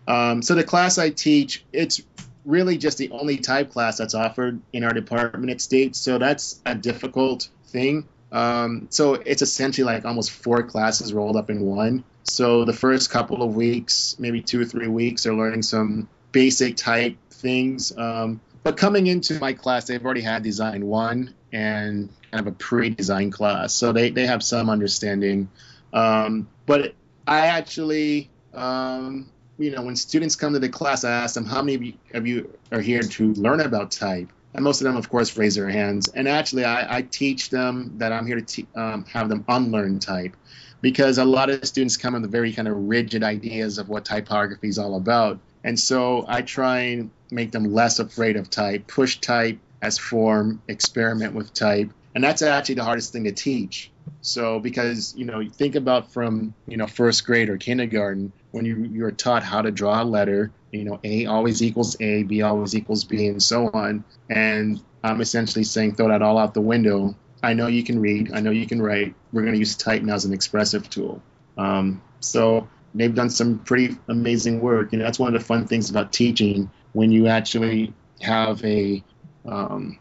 Um, 0.06 0.42
so 0.42 0.54
the 0.54 0.64
class 0.64 0.98
I 0.98 1.10
teach, 1.10 1.64
it's 1.72 2.02
really 2.44 2.78
just 2.78 2.98
the 2.98 3.10
only 3.10 3.36
type 3.36 3.72
class 3.72 3.98
that's 3.98 4.14
offered 4.14 4.60
in 4.72 4.84
our 4.84 4.92
department 4.92 5.50
at 5.50 5.60
State. 5.60 5.94
So 5.94 6.18
that's 6.18 6.60
a 6.64 6.74
difficult 6.74 7.48
thing. 7.66 8.08
Um, 8.32 8.86
so 8.90 9.14
it's 9.14 9.42
essentially 9.42 9.84
like 9.84 10.04
almost 10.04 10.30
four 10.30 10.62
classes 10.62 11.12
rolled 11.12 11.36
up 11.36 11.50
in 11.50 11.60
one. 11.62 12.04
So 12.22 12.64
the 12.64 12.72
first 12.72 13.10
couple 13.10 13.42
of 13.42 13.54
weeks, 13.54 14.16
maybe 14.18 14.40
two 14.40 14.60
or 14.60 14.64
three 14.64 14.88
weeks, 14.88 15.26
are 15.26 15.34
learning 15.34 15.62
some 15.62 16.08
basic 16.32 16.76
type 16.76 17.16
things. 17.30 17.96
Um, 17.96 18.40
but 18.62 18.76
coming 18.76 19.06
into 19.06 19.38
my 19.38 19.52
class, 19.52 19.86
they've 19.86 20.04
already 20.04 20.20
had 20.20 20.42
design 20.42 20.86
one 20.86 21.34
and 21.52 22.08
kind 22.30 22.46
of 22.46 22.52
a 22.52 22.56
pre-design 22.56 23.30
class, 23.30 23.72
so 23.72 23.92
they, 23.92 24.10
they 24.10 24.26
have 24.26 24.42
some 24.42 24.70
understanding. 24.70 25.48
Um, 25.92 26.48
but 26.66 26.94
I 27.26 27.46
actually, 27.48 28.30
um, 28.54 29.30
you 29.58 29.70
know, 29.70 29.82
when 29.82 29.96
students 29.96 30.36
come 30.36 30.52
to 30.52 30.58
the 30.58 30.68
class, 30.68 31.04
I 31.04 31.10
ask 31.10 31.34
them 31.34 31.44
how 31.44 31.62
many 31.62 31.98
of 32.14 32.26
you, 32.26 32.58
are 32.72 32.80
here 32.80 33.02
to 33.02 33.32
learn 33.34 33.60
about 33.60 33.90
type, 33.90 34.30
and 34.54 34.64
most 34.64 34.80
of 34.80 34.84
them, 34.84 34.96
of 34.96 35.08
course, 35.08 35.36
raise 35.36 35.54
their 35.54 35.68
hands. 35.68 36.08
And 36.08 36.28
actually, 36.28 36.64
I, 36.64 36.98
I 36.98 37.02
teach 37.02 37.50
them 37.50 37.94
that 37.98 38.12
I'm 38.12 38.26
here 38.26 38.36
to 38.36 38.42
te- 38.42 38.66
um, 38.74 39.04
have 39.06 39.28
them 39.28 39.44
unlearn 39.48 39.98
type, 39.98 40.36
because 40.80 41.18
a 41.18 41.24
lot 41.24 41.50
of 41.50 41.64
students 41.66 41.96
come 41.96 42.14
with 42.14 42.30
very 42.30 42.52
kind 42.52 42.68
of 42.68 42.76
rigid 42.76 43.22
ideas 43.22 43.78
of 43.78 43.88
what 43.88 44.04
typography 44.04 44.68
is 44.68 44.78
all 44.78 44.96
about. 44.96 45.38
And 45.64 45.78
so 45.78 46.24
I 46.26 46.42
try 46.42 46.80
and 46.80 47.10
make 47.30 47.52
them 47.52 47.72
less 47.72 47.98
afraid 47.98 48.36
of 48.36 48.50
type, 48.50 48.86
push 48.86 49.18
type 49.20 49.58
as 49.82 49.98
form, 49.98 50.62
experiment 50.68 51.34
with 51.34 51.52
type. 51.52 51.90
And 52.14 52.24
that's 52.24 52.42
actually 52.42 52.76
the 52.76 52.84
hardest 52.84 53.12
thing 53.12 53.24
to 53.24 53.32
teach. 53.32 53.90
So 54.20 54.58
because, 54.58 55.14
you 55.16 55.24
know, 55.24 55.40
you 55.40 55.50
think 55.50 55.76
about 55.76 56.12
from, 56.12 56.54
you 56.66 56.76
know, 56.76 56.86
first 56.86 57.24
grade 57.24 57.48
or 57.48 57.56
kindergarten, 57.56 58.32
when 58.50 58.64
you, 58.64 58.84
you're 58.84 59.12
taught 59.12 59.42
how 59.42 59.62
to 59.62 59.70
draw 59.70 60.02
a 60.02 60.04
letter, 60.04 60.50
you 60.72 60.84
know, 60.84 60.98
A 61.04 61.26
always 61.26 61.62
equals 61.62 61.96
A, 62.00 62.24
B 62.24 62.42
always 62.42 62.74
equals 62.74 63.04
B, 63.04 63.28
and 63.28 63.42
so 63.42 63.70
on. 63.72 64.04
And 64.28 64.82
I'm 65.02 65.20
essentially 65.20 65.64
saying 65.64 65.94
throw 65.94 66.08
that 66.08 66.22
all 66.22 66.38
out 66.38 66.54
the 66.54 66.60
window. 66.60 67.14
I 67.42 67.54
know 67.54 67.68
you 67.68 67.82
can 67.82 68.00
read, 68.00 68.32
I 68.34 68.40
know 68.40 68.50
you 68.50 68.66
can 68.66 68.82
write. 68.82 69.14
We're 69.32 69.42
going 69.42 69.54
to 69.54 69.58
use 69.58 69.76
type 69.76 70.02
now 70.02 70.14
as 70.14 70.24
an 70.24 70.32
expressive 70.32 70.90
tool. 70.90 71.22
Um, 71.56 72.02
so 72.20 72.68
they've 72.94 73.14
done 73.14 73.30
some 73.30 73.58
pretty 73.58 73.96
amazing 74.08 74.60
work. 74.60 74.92
You 74.92 74.98
know, 74.98 75.04
that's 75.04 75.18
one 75.18 75.34
of 75.34 75.40
the 75.40 75.46
fun 75.46 75.66
things 75.66 75.90
about 75.90 76.12
teaching 76.12 76.70
when 76.92 77.12
you 77.12 77.26
actually 77.28 77.92
have 78.20 78.64
a 78.64 79.02
um, 79.46 79.98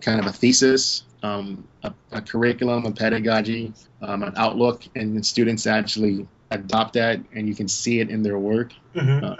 kind 0.00 0.20
of 0.20 0.26
a 0.26 0.32
thesis, 0.32 1.04
um, 1.22 1.66
a, 1.82 1.92
a, 2.12 2.22
curriculum, 2.22 2.86
a 2.86 2.92
pedagogy, 2.92 3.72
um, 4.02 4.22
an 4.22 4.34
outlook, 4.36 4.84
and 4.94 5.16
the 5.16 5.22
students 5.22 5.66
actually 5.66 6.26
adopt 6.50 6.94
that, 6.94 7.20
and 7.34 7.48
you 7.48 7.54
can 7.54 7.68
see 7.68 8.00
it 8.00 8.10
in 8.10 8.22
their 8.22 8.38
work. 8.38 8.72
Mm-hmm. 8.94 9.24
Uh, 9.24 9.36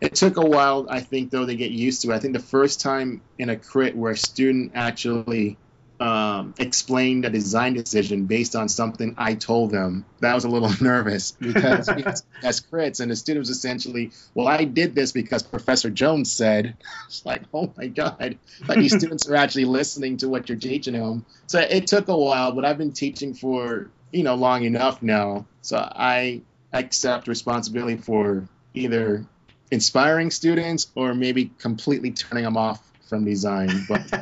it 0.00 0.14
took 0.14 0.36
a 0.38 0.44
while, 0.44 0.86
I 0.88 1.00
think, 1.00 1.30
though, 1.30 1.44
to 1.44 1.54
get 1.54 1.70
used 1.70 2.02
to. 2.02 2.10
It. 2.10 2.14
I 2.14 2.18
think 2.18 2.32
the 2.32 2.40
first 2.40 2.80
time 2.80 3.20
in 3.38 3.50
a 3.50 3.56
crit 3.56 3.96
where 3.96 4.12
a 4.12 4.16
student 4.16 4.72
actually 4.74 5.58
um, 6.00 6.54
explained 6.58 7.26
a 7.26 7.30
design 7.30 7.74
decision 7.74 8.24
based 8.24 8.56
on 8.56 8.70
something 8.70 9.14
I 9.18 9.34
told 9.34 9.70
them, 9.70 10.06
that 10.20 10.34
was 10.34 10.44
a 10.44 10.48
little 10.48 10.72
nervous 10.80 11.32
because 11.32 11.88
as 12.42 12.60
crits 12.62 13.00
and 13.00 13.10
the 13.10 13.16
student 13.16 13.40
was 13.40 13.50
essentially, 13.50 14.12
well, 14.34 14.48
I 14.48 14.64
did 14.64 14.94
this 14.94 15.12
because 15.12 15.42
Professor 15.42 15.90
Jones 15.90 16.32
said. 16.32 16.76
It's 17.06 17.26
like, 17.26 17.42
oh 17.52 17.72
my 17.76 17.88
God, 17.88 18.38
like 18.68 18.78
these 18.78 18.96
students 18.96 19.28
are 19.28 19.34
actually 19.34 19.64
listening 19.64 20.18
to 20.18 20.28
what 20.28 20.48
you're 20.48 20.58
teaching 20.58 20.94
them. 20.94 21.26
So 21.48 21.58
it 21.58 21.88
took 21.88 22.06
a 22.08 22.16
while, 22.16 22.52
but 22.52 22.64
I've 22.64 22.78
been 22.78 22.92
teaching 22.92 23.34
for 23.34 23.90
you 24.12 24.22
know 24.22 24.36
long 24.36 24.62
enough 24.62 25.02
now, 25.02 25.46
so 25.60 25.76
I 25.76 26.42
accept 26.72 27.26
responsibility 27.26 27.96
for 27.96 28.48
either 28.74 29.26
inspiring 29.72 30.30
students 30.30 30.86
or 30.94 31.14
maybe 31.14 31.50
completely 31.58 32.12
turning 32.12 32.44
them 32.44 32.56
off 32.56 32.80
from 33.08 33.24
design. 33.24 33.86
But 33.88 34.12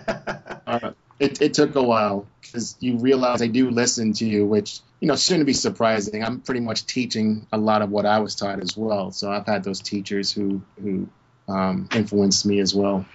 uh, 0.66 0.92
it, 1.18 1.42
it 1.42 1.54
took 1.54 1.74
a 1.74 1.82
while 1.82 2.26
because 2.40 2.76
you 2.80 2.98
realize 2.98 3.42
I 3.42 3.48
do 3.48 3.70
listen 3.70 4.12
to 4.14 4.26
you, 4.26 4.46
which 4.46 4.80
you 5.00 5.08
know 5.08 5.16
shouldn't 5.16 5.46
be 5.46 5.52
surprising. 5.52 6.24
I'm 6.24 6.40
pretty 6.40 6.60
much 6.60 6.86
teaching 6.86 7.46
a 7.52 7.58
lot 7.58 7.82
of 7.82 7.90
what 7.90 8.06
I 8.06 8.20
was 8.20 8.34
taught 8.34 8.60
as 8.60 8.76
well. 8.76 9.10
So 9.10 9.30
I've 9.30 9.46
had 9.46 9.64
those 9.64 9.80
teachers 9.80 10.32
who 10.32 10.62
who 10.80 11.08
um, 11.48 11.88
influenced 11.94 12.46
me 12.46 12.60
as 12.60 12.74
well. 12.74 13.06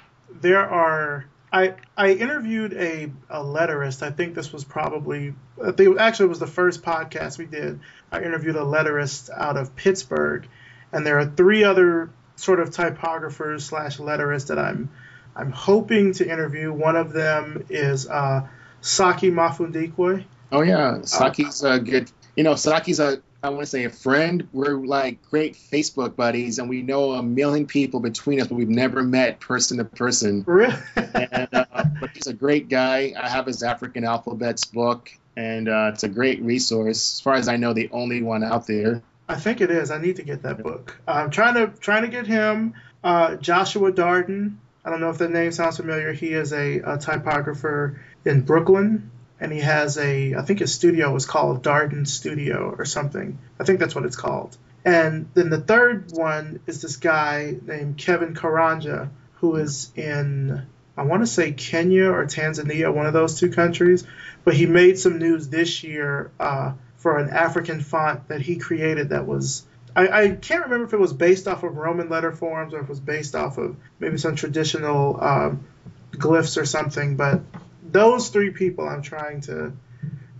There 0.41 0.67
are. 0.67 1.25
I, 1.51 1.75
I 1.95 2.13
interviewed 2.13 2.73
a, 2.73 3.11
a 3.29 3.37
letterist. 3.43 4.01
I 4.01 4.09
think 4.09 4.33
this 4.33 4.51
was 4.51 4.63
probably, 4.63 5.35
think 5.75 5.99
actually 5.99 6.25
it 6.25 6.29
was 6.29 6.39
the 6.39 6.47
first 6.47 6.81
podcast 6.81 7.37
we 7.37 7.45
did. 7.45 7.79
I 8.11 8.23
interviewed 8.23 8.55
a 8.55 8.61
letterist 8.61 9.29
out 9.29 9.55
of 9.55 9.75
Pittsburgh, 9.75 10.47
and 10.91 11.05
there 11.05 11.19
are 11.19 11.27
three 11.27 11.63
other 11.63 12.09
sort 12.37 12.59
of 12.59 12.71
typographers 12.71 13.61
slash 13.61 13.99
letterists 13.99 14.47
that 14.47 14.57
I'm 14.57 14.89
I'm 15.35 15.51
hoping 15.51 16.13
to 16.13 16.29
interview. 16.29 16.71
One 16.71 16.95
of 16.95 17.11
them 17.11 17.65
is 17.69 18.07
uh, 18.07 18.47
Saki 18.81 19.31
Mafundikwe. 19.31 20.25
Oh 20.51 20.61
yeah, 20.61 21.01
Saki's 21.03 21.63
a 21.63 21.79
good. 21.79 22.11
You 22.35 22.43
know, 22.43 22.55
Saki's 22.55 22.99
a 22.99 23.21
I 23.43 23.49
want 23.49 23.63
to 23.63 23.65
say 23.65 23.83
a 23.83 23.89
friend. 23.89 24.47
We're 24.53 24.77
like 24.77 25.21
great 25.29 25.55
Facebook 25.55 26.15
buddies, 26.15 26.59
and 26.59 26.69
we 26.69 26.81
know 26.81 27.11
a 27.11 27.21
million 27.21 27.67
people 27.67 27.99
between 27.99 28.39
us, 28.39 28.47
but 28.47 28.55
we've 28.55 28.69
never 28.69 29.03
met 29.03 29.41
person 29.41 29.79
to 29.79 29.83
person. 29.83 30.45
Really? 30.47 30.73
and, 30.95 31.49
uh, 31.51 31.65
but 31.99 32.11
he's 32.13 32.27
a 32.27 32.33
great 32.33 32.69
guy. 32.69 33.13
I 33.21 33.27
have 33.27 33.45
his 33.45 33.61
African 33.61 34.05
alphabets 34.05 34.63
book, 34.63 35.11
and 35.35 35.67
uh, 35.67 35.91
it's 35.93 36.03
a 36.03 36.07
great 36.07 36.41
resource. 36.41 37.17
As 37.17 37.19
far 37.19 37.33
as 37.33 37.49
I 37.49 37.57
know, 37.57 37.73
the 37.73 37.89
only 37.91 38.21
one 38.23 38.45
out 38.45 38.65
there. 38.65 39.01
I 39.27 39.35
think 39.35 39.59
it 39.59 39.71
is. 39.71 39.91
I 39.91 39.97
need 39.97 40.15
to 40.17 40.23
get 40.23 40.43
that 40.43 40.63
book. 40.63 40.97
I'm 41.05 41.29
trying 41.29 41.55
to 41.55 41.67
trying 41.79 42.03
to 42.03 42.09
get 42.09 42.25
him. 42.25 42.75
Uh, 43.03 43.35
Joshua 43.35 43.91
Darden. 43.91 44.55
I 44.85 44.89
don't 44.89 44.99
know 44.99 45.09
if 45.09 45.17
the 45.17 45.29
name 45.29 45.51
sounds 45.51 45.77
familiar. 45.77 46.11
He 46.11 46.33
is 46.33 46.51
a, 46.51 46.79
a 46.79 46.97
typographer 46.97 48.01
in 48.25 48.41
Brooklyn, 48.41 49.11
and 49.39 49.51
he 49.51 49.59
has 49.61 49.97
a. 49.97 50.35
I 50.35 50.41
think 50.41 50.59
his 50.59 50.73
studio 50.73 51.15
is 51.15 51.25
called 51.25 51.63
Darden 51.63 52.07
Studio 52.07 52.75
or 52.77 52.85
something. 52.85 53.39
I 53.59 53.63
think 53.63 53.79
that's 53.79 53.95
what 53.95 54.05
it's 54.05 54.15
called. 54.15 54.57
And 54.85 55.29
then 55.33 55.49
the 55.49 55.61
third 55.61 56.11
one 56.11 56.59
is 56.67 56.81
this 56.81 56.97
guy 56.97 57.55
named 57.65 57.97
Kevin 57.97 58.33
Karanja, 58.33 59.09
who 59.35 59.55
is 59.55 59.91
in 59.95 60.65
I 60.95 61.03
want 61.03 61.23
to 61.23 61.27
say 61.27 61.53
Kenya 61.53 62.09
or 62.09 62.25
Tanzania, 62.25 62.93
one 62.93 63.05
of 63.05 63.13
those 63.13 63.39
two 63.39 63.49
countries. 63.49 64.05
But 64.43 64.53
he 64.53 64.65
made 64.65 64.99
some 64.99 65.17
news 65.17 65.47
this 65.47 65.83
year 65.83 66.31
uh, 66.39 66.73
for 66.97 67.17
an 67.17 67.29
African 67.29 67.81
font 67.81 68.27
that 68.27 68.41
he 68.41 68.57
created 68.57 69.09
that 69.09 69.25
was 69.25 69.65
I, 69.95 70.23
I, 70.23 70.29
can't 70.29 70.63
remember 70.63 70.85
if 70.85 70.93
it 70.93 70.99
was 70.99 71.13
based 71.13 71.47
off 71.47 71.63
of 71.63 71.75
Roman 71.75 72.09
letter 72.09 72.31
forms 72.31 72.73
or 72.73 72.77
if 72.77 72.83
it 72.83 72.89
was 72.89 72.99
based 72.99 73.35
off 73.35 73.57
of 73.57 73.75
maybe 73.99 74.17
some 74.17 74.35
traditional 74.35 75.21
um, 75.23 75.65
glyphs 76.13 76.59
or 76.59 76.65
something. 76.65 77.15
But 77.15 77.41
those 77.83 78.29
three 78.29 78.51
people 78.51 78.87
I'm 78.87 79.01
trying 79.01 79.41
to 79.41 79.73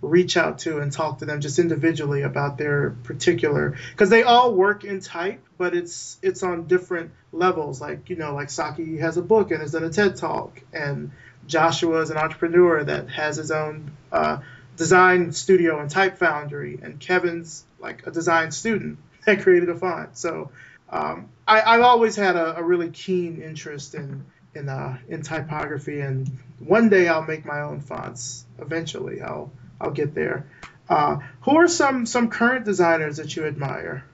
reach 0.04 0.36
out 0.36 0.58
to 0.60 0.78
and 0.78 0.92
talk 0.92 1.18
to 1.18 1.24
them 1.24 1.40
just 1.40 1.58
individually 1.58 2.22
about 2.22 2.58
their 2.58 2.90
particular 3.04 3.76
because 3.90 4.10
they 4.10 4.22
all 4.22 4.54
work 4.54 4.84
in 4.84 5.00
type 5.00 5.42
but 5.56 5.74
it's 5.74 6.18
it's 6.22 6.42
on 6.42 6.66
different 6.66 7.10
levels 7.32 7.80
like 7.80 8.10
you 8.10 8.16
know 8.16 8.34
like 8.34 8.50
saki 8.50 8.98
has 8.98 9.16
a 9.16 9.22
book 9.22 9.50
and 9.50 9.60
has 9.60 9.72
done 9.72 9.84
a 9.84 9.90
ted 9.90 10.14
talk 10.16 10.62
and 10.72 11.10
joshua 11.46 12.00
is 12.00 12.10
an 12.10 12.18
entrepreneur 12.18 12.84
that 12.84 13.08
has 13.08 13.36
his 13.36 13.50
own 13.50 13.90
uh, 14.12 14.38
design 14.76 15.32
studio 15.32 15.80
and 15.80 15.90
type 15.90 16.18
foundry 16.18 16.78
and 16.82 17.00
kevin's 17.00 17.64
like 17.80 18.06
a 18.06 18.10
design 18.10 18.50
student 18.50 18.98
that 19.26 19.42
created 19.42 19.68
a 19.68 19.74
font. 19.74 20.16
So 20.16 20.50
um, 20.90 21.28
I, 21.46 21.74
have 21.76 21.82
always 21.82 22.16
had 22.16 22.36
a, 22.36 22.58
a, 22.58 22.62
really 22.62 22.90
keen 22.90 23.40
interest 23.42 23.94
in 23.94 24.24
in 24.54 24.68
uh, 24.68 24.98
in 25.08 25.22
typography, 25.22 26.00
and 26.00 26.38
one 26.58 26.88
day 26.88 27.08
I'll 27.08 27.24
make 27.24 27.44
my 27.44 27.62
own 27.62 27.80
fonts. 27.80 28.44
Eventually, 28.58 29.20
I'll 29.20 29.50
I'll 29.80 29.90
get 29.90 30.14
there. 30.14 30.46
Uh, 30.88 31.18
who 31.42 31.56
are 31.56 31.68
some 31.68 32.06
some 32.06 32.28
current 32.28 32.64
designers 32.64 33.16
that 33.16 33.34
you 33.34 33.46
admire? 33.46 34.04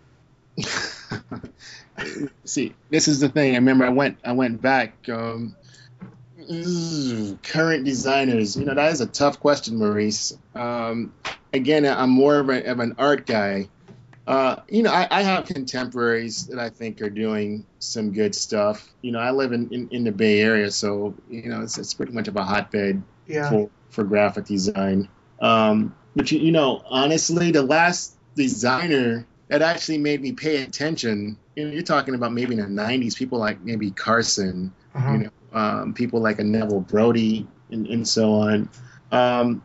See, 2.44 2.74
this 2.88 3.08
is 3.08 3.20
the 3.20 3.28
thing. 3.28 3.52
I 3.52 3.56
remember 3.56 3.84
I 3.84 3.90
went 3.90 4.18
I 4.24 4.32
went 4.32 4.62
back. 4.62 5.08
Um, 5.08 5.56
current 7.42 7.84
designers, 7.84 8.56
you 8.56 8.64
know, 8.64 8.74
that 8.74 8.92
is 8.92 9.00
a 9.00 9.06
tough 9.06 9.38
question, 9.38 9.76
Maurice. 9.76 10.36
Um, 10.54 11.12
again, 11.52 11.86
I'm 11.86 12.10
more 12.10 12.38
of, 12.38 12.48
a, 12.48 12.64
of 12.64 12.80
an 12.80 12.96
art 12.98 13.26
guy. 13.26 13.68
Uh, 14.26 14.56
you 14.68 14.82
know, 14.82 14.90
I, 14.90 15.08
I, 15.10 15.22
have 15.22 15.46
contemporaries 15.46 16.46
that 16.48 16.58
I 16.58 16.68
think 16.68 17.00
are 17.00 17.10
doing 17.10 17.66
some 17.78 18.12
good 18.12 18.34
stuff. 18.34 18.88
You 19.02 19.12
know, 19.12 19.18
I 19.18 19.30
live 19.30 19.52
in, 19.52 19.72
in, 19.72 19.88
in 19.90 20.04
the 20.04 20.12
Bay 20.12 20.40
Area, 20.40 20.70
so 20.70 21.14
you 21.28 21.48
know 21.48 21.62
it's, 21.62 21.78
it's 21.78 21.94
pretty 21.94 22.12
much 22.12 22.28
of 22.28 22.36
a 22.36 22.44
hotbed 22.44 23.02
yeah. 23.26 23.48
for, 23.48 23.70
for 23.88 24.04
graphic 24.04 24.44
design. 24.44 25.08
Um, 25.40 25.96
but 26.14 26.30
you, 26.30 26.38
you 26.38 26.52
know, 26.52 26.82
honestly, 26.86 27.50
the 27.50 27.62
last 27.62 28.14
designer 28.36 29.26
that 29.48 29.62
actually 29.62 29.98
made 29.98 30.20
me 30.20 30.32
pay 30.32 30.62
attention, 30.62 31.36
you 31.56 31.66
know, 31.66 31.72
you're 31.72 31.82
talking 31.82 32.14
about 32.14 32.32
maybe 32.32 32.54
in 32.54 32.60
the 32.60 32.82
'90s, 32.82 33.16
people 33.16 33.38
like 33.38 33.60
maybe 33.62 33.90
Carson, 33.90 34.72
uh-huh. 34.94 35.12
you 35.12 35.18
know, 35.18 35.30
um, 35.52 35.94
people 35.94 36.20
like 36.20 36.38
a 36.38 36.44
Neville 36.44 36.80
Brody, 36.80 37.48
and, 37.70 37.86
and 37.86 38.06
so 38.06 38.34
on. 38.34 38.68
Um, 39.10 39.62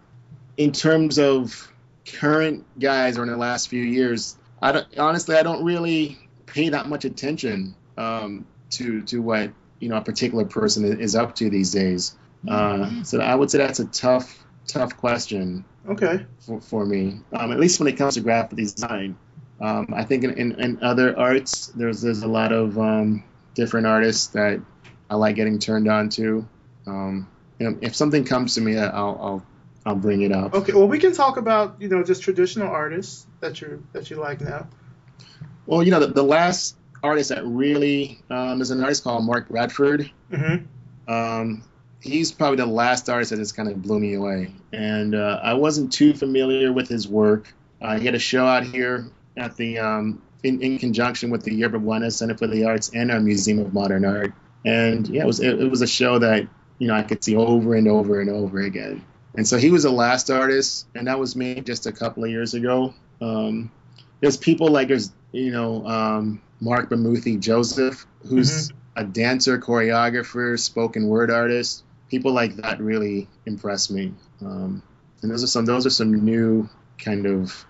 in 0.57 0.71
terms 0.71 1.19
of 1.19 1.71
current 2.05 2.65
guys 2.79 3.17
or 3.17 3.23
in 3.23 3.29
the 3.29 3.37
last 3.37 3.69
few 3.69 3.83
years, 3.83 4.37
I 4.65 4.71
don't, 4.71 4.97
honestly, 4.97 5.35
I 5.35 5.43
don't 5.43 5.63
really 5.63 6.17
pay 6.47 6.69
that 6.69 6.87
much 6.87 7.05
attention 7.05 7.75
um, 7.97 8.47
to 8.71 9.03
to 9.03 9.21
what 9.21 9.51
you 9.79 9.89
know 9.89 9.97
a 9.97 10.01
particular 10.01 10.43
person 10.45 10.99
is 10.99 11.15
up 11.15 11.35
to 11.35 11.51
these 11.51 11.71
days. 11.71 12.15
Uh, 12.47 13.03
so 13.03 13.19
I 13.19 13.35
would 13.35 13.51
say 13.51 13.59
that's 13.59 13.79
a 13.79 13.85
tough 13.85 14.43
tough 14.67 14.97
question. 14.97 15.65
Okay. 15.87 16.25
For, 16.39 16.59
for 16.61 16.83
me, 16.83 17.19
um, 17.31 17.51
at 17.51 17.59
least 17.59 17.79
when 17.79 17.87
it 17.87 17.95
comes 17.95 18.15
to 18.15 18.21
graphic 18.21 18.57
design, 18.57 19.17
um, 19.61 19.93
I 19.95 20.03
think 20.03 20.23
in, 20.23 20.31
in, 20.31 20.59
in, 20.59 20.83
other 20.83 21.17
arts 21.17 21.67
there's 21.67 22.01
there's 22.01 22.23
a 22.23 22.27
lot 22.27 22.51
of 22.51 22.79
um, 22.79 23.23
different 23.53 23.85
artists 23.85 24.27
that 24.29 24.61
I 25.11 25.15
like 25.15 25.35
getting 25.35 25.59
turned 25.59 25.87
on 25.87 26.09
to. 26.09 26.47
Um, 26.87 27.27
you 27.59 27.69
know, 27.69 27.77
if 27.81 27.95
something 27.95 28.23
comes 28.23 28.55
to 28.55 28.61
me, 28.61 28.79
I'll, 28.79 29.19
I'll 29.21 29.45
I'll 29.85 29.95
bring 29.95 30.23
it 30.23 30.31
up. 30.31 30.55
Okay, 30.55 30.73
well, 30.73 30.87
we 30.87 30.97
can 30.97 31.13
talk 31.13 31.37
about 31.37 31.75
you 31.79 31.87
know 31.87 32.03
just 32.03 32.23
traditional 32.23 32.67
artists 32.67 33.27
that 33.45 33.61
you 33.61 33.85
that 33.93 34.09
you 34.09 34.17
like 34.17 34.41
now. 34.41 34.67
Well, 35.65 35.83
you 35.83 35.91
know 35.91 35.99
the, 35.99 36.07
the 36.07 36.23
last 36.23 36.75
artist 37.03 37.29
that 37.29 37.45
really 37.45 38.19
um, 38.29 38.61
is 38.61 38.71
an 38.71 38.81
artist 38.81 39.03
called 39.03 39.23
Mark 39.23 39.47
Bradford. 39.49 40.11
Mm-hmm. 40.31 41.11
Um, 41.11 41.63
he's 42.01 42.31
probably 42.31 42.57
the 42.57 42.65
last 42.65 43.09
artist 43.09 43.31
that 43.31 43.37
just 43.37 43.55
kind 43.55 43.69
of 43.69 43.81
blew 43.81 43.99
me 43.99 44.15
away, 44.15 44.53
and 44.73 45.15
uh, 45.15 45.39
I 45.41 45.53
wasn't 45.53 45.93
too 45.93 46.13
familiar 46.13 46.73
with 46.73 46.87
his 46.87 47.07
work. 47.07 47.53
Uh, 47.81 47.97
he 47.99 48.05
had 48.05 48.15
a 48.15 48.19
show 48.19 48.45
out 48.45 48.63
here 48.63 49.07
at 49.37 49.55
the 49.57 49.79
um, 49.79 50.21
in, 50.43 50.61
in 50.61 50.77
conjunction 50.79 51.29
with 51.29 51.43
the 51.43 51.53
Yerba 51.53 51.79
Buena 51.79 52.11
Center 52.11 52.37
for 52.37 52.47
the 52.47 52.65
Arts 52.65 52.91
and 52.93 53.11
our 53.11 53.19
Museum 53.19 53.59
of 53.59 53.73
Modern 53.73 54.05
Art, 54.05 54.33
and 54.65 55.07
yeah, 55.07 55.23
it 55.23 55.27
was 55.27 55.39
it, 55.39 55.61
it 55.61 55.69
was 55.69 55.81
a 55.81 55.87
show 55.87 56.19
that 56.19 56.47
you 56.79 56.87
know 56.87 56.95
I 56.95 57.03
could 57.03 57.23
see 57.23 57.35
over 57.35 57.75
and 57.75 57.87
over 57.87 58.21
and 58.21 58.29
over 58.29 58.59
again. 58.61 59.03
And 59.37 59.45
so 59.45 59.57
he 59.57 59.69
was 59.69 59.83
the 59.83 59.91
last 59.91 60.31
artist, 60.31 60.87
and 60.95 61.07
that 61.07 61.19
was 61.19 61.35
me 61.35 61.59
just 61.59 61.85
a 61.85 61.91
couple 61.91 62.23
of 62.23 62.29
years 62.29 62.53
ago. 62.53 62.93
Um, 63.21 63.71
there's 64.21 64.37
people 64.37 64.69
like 64.69 64.87
there's 64.87 65.11
you 65.31 65.51
know 65.51 65.85
um, 65.85 66.41
Marc 66.59 66.89
Bamuthi 66.89 67.39
Joseph, 67.39 68.05
who's 68.27 68.69
mm-hmm. 68.69 68.77
a 68.99 69.03
dancer, 69.03 69.59
choreographer, 69.59 70.59
spoken 70.59 71.07
word 71.07 71.31
artist. 71.31 71.83
People 72.09 72.33
like 72.33 72.55
that 72.57 72.79
really 72.79 73.27
impress 73.45 73.89
me. 73.89 74.13
Um, 74.41 74.83
and 75.21 75.31
those 75.31 75.43
are 75.43 75.47
some 75.47 75.65
those 75.65 75.85
are 75.85 75.91
some 75.91 76.25
new 76.25 76.69
kind 76.97 77.25
of 77.25 77.65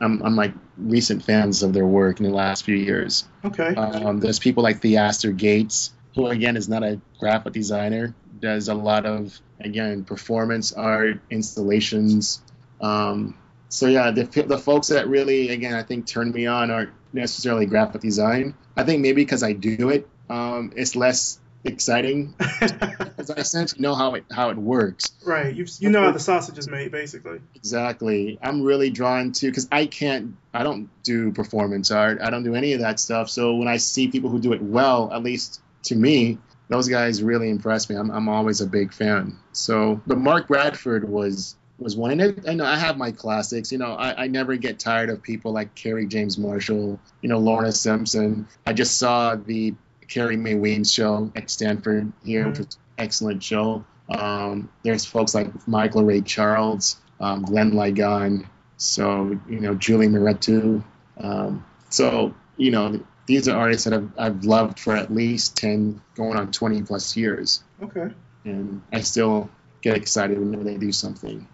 I'm, 0.00 0.22
I'm 0.22 0.36
like 0.36 0.52
recent 0.76 1.22
fans 1.22 1.62
of 1.62 1.72
their 1.72 1.86
work 1.86 2.18
in 2.18 2.26
the 2.26 2.32
last 2.32 2.64
few 2.64 2.76
years. 2.76 3.24
Okay. 3.44 3.74
Um, 3.74 4.20
there's 4.20 4.38
people 4.38 4.62
like 4.62 4.80
Theaster 4.80 5.32
Gates, 5.32 5.92
who 6.14 6.26
again 6.26 6.56
is 6.56 6.68
not 6.68 6.82
a 6.82 7.00
graphic 7.18 7.52
designer, 7.52 8.14
does 8.40 8.68
a 8.68 8.74
lot 8.74 9.06
of 9.06 9.38
again 9.60 10.04
performance 10.04 10.72
art, 10.72 11.20
installations. 11.30 12.42
Um, 12.80 13.36
so 13.74 13.88
yeah, 13.88 14.12
the, 14.12 14.22
the 14.46 14.56
folks 14.56 14.86
that 14.88 15.08
really 15.08 15.48
again 15.48 15.74
I 15.74 15.82
think 15.82 16.06
turn 16.06 16.30
me 16.30 16.46
on 16.46 16.70
aren't 16.70 16.90
necessarily 17.12 17.66
graphic 17.66 18.02
design. 18.02 18.54
I 18.76 18.84
think 18.84 19.02
maybe 19.02 19.22
because 19.22 19.42
I 19.42 19.52
do 19.52 19.90
it, 19.90 20.08
um, 20.30 20.72
it's 20.76 20.94
less 20.94 21.40
exciting 21.64 22.34
because 22.38 23.30
I 23.30 23.34
essentially 23.34 23.82
know 23.82 23.96
how 23.96 24.14
it 24.14 24.26
how 24.30 24.50
it 24.50 24.56
works. 24.56 25.10
Right, 25.26 25.52
you 25.52 25.66
you 25.80 25.90
know 25.90 26.04
how 26.04 26.12
the 26.12 26.20
sausage 26.20 26.56
is 26.56 26.68
made, 26.68 26.92
basically. 26.92 27.40
Exactly. 27.56 28.38
I'm 28.40 28.62
really 28.62 28.90
drawn 28.90 29.32
to 29.32 29.46
because 29.46 29.66
I 29.72 29.86
can't. 29.86 30.36
I 30.52 30.62
don't 30.62 30.88
do 31.02 31.32
performance 31.32 31.90
art. 31.90 32.20
I 32.22 32.30
don't 32.30 32.44
do 32.44 32.54
any 32.54 32.74
of 32.74 32.80
that 32.80 33.00
stuff. 33.00 33.28
So 33.28 33.56
when 33.56 33.66
I 33.66 33.78
see 33.78 34.06
people 34.06 34.30
who 34.30 34.38
do 34.38 34.52
it 34.52 34.62
well, 34.62 35.12
at 35.12 35.24
least 35.24 35.60
to 35.84 35.96
me, 35.96 36.38
those 36.68 36.88
guys 36.88 37.24
really 37.24 37.50
impress 37.50 37.90
me. 37.90 37.96
I'm, 37.96 38.12
I'm 38.12 38.28
always 38.28 38.60
a 38.60 38.68
big 38.68 38.92
fan. 38.92 39.36
So, 39.50 40.00
but 40.06 40.18
Mark 40.18 40.46
Bradford 40.46 41.08
was 41.08 41.56
was 41.84 41.96
one, 41.96 42.10
and 42.10 42.20
it, 42.20 42.48
I 42.48 42.54
know 42.54 42.64
I 42.64 42.76
have 42.76 42.96
my 42.96 43.12
classics. 43.12 43.70
You 43.70 43.78
know, 43.78 43.92
I, 43.92 44.24
I 44.24 44.26
never 44.26 44.56
get 44.56 44.78
tired 44.78 45.10
of 45.10 45.22
people 45.22 45.52
like 45.52 45.74
Kerry 45.74 46.06
James 46.06 46.38
Marshall, 46.38 46.98
you 47.20 47.28
know, 47.28 47.38
Lorna 47.38 47.70
Simpson. 47.70 48.48
I 48.66 48.72
just 48.72 48.98
saw 48.98 49.36
the 49.36 49.74
Carrie 50.08 50.36
Mae 50.36 50.54
Weems 50.54 50.92
show 50.92 51.30
at 51.36 51.50
Stanford 51.50 52.12
here, 52.24 52.48
which 52.48 52.58
was 52.58 52.78
excellent 52.98 53.42
show. 53.42 53.84
Um, 54.08 54.70
there's 54.82 55.04
folks 55.04 55.34
like 55.34 55.68
Michael 55.68 56.04
Ray 56.04 56.22
Charles, 56.22 56.96
um, 57.20 57.42
Glenn 57.42 57.72
Ligon, 57.72 58.46
so 58.78 59.38
you 59.48 59.60
know 59.60 59.74
Julie 59.74 60.08
Mehretu. 60.08 60.82
Um, 61.18 61.64
so 61.90 62.34
you 62.56 62.70
know 62.70 63.04
these 63.26 63.48
are 63.48 63.56
artists 63.56 63.84
that 63.84 63.94
I've, 63.94 64.10
I've 64.18 64.44
loved 64.44 64.80
for 64.80 64.96
at 64.96 65.12
least 65.12 65.56
10 65.56 66.00
going 66.14 66.36
on 66.36 66.52
20 66.52 66.82
plus 66.82 67.16
years 67.16 67.62
okay 67.82 68.12
and 68.44 68.82
i 68.92 69.00
still 69.00 69.48
get 69.80 69.96
excited 69.96 70.38
when 70.38 70.64
they 70.64 70.76
do 70.76 70.92
something 70.92 71.46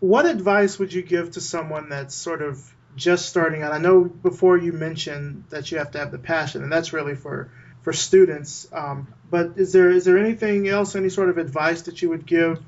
what 0.00 0.26
advice 0.26 0.78
would 0.78 0.92
you 0.92 1.02
give 1.02 1.32
to 1.32 1.40
someone 1.40 1.88
that's 1.88 2.14
sort 2.14 2.42
of 2.42 2.62
just 2.96 3.28
starting 3.28 3.62
out? 3.62 3.72
I 3.72 3.78
know 3.78 4.04
before 4.04 4.56
you 4.56 4.72
mentioned 4.72 5.44
that 5.50 5.70
you 5.70 5.78
have 5.78 5.92
to 5.92 5.98
have 5.98 6.10
the 6.10 6.18
passion 6.18 6.62
and 6.62 6.72
that's 6.72 6.92
really 6.92 7.14
for 7.14 7.50
for 7.82 7.92
students 7.92 8.68
um, 8.72 9.06
but 9.30 9.52
is 9.56 9.72
there 9.72 9.90
is 9.90 10.04
there 10.04 10.18
anything 10.18 10.68
else 10.68 10.94
any 10.94 11.08
sort 11.08 11.28
of 11.28 11.38
advice 11.38 11.82
that 11.82 12.02
you 12.02 12.10
would 12.10 12.26
give? 12.26 12.60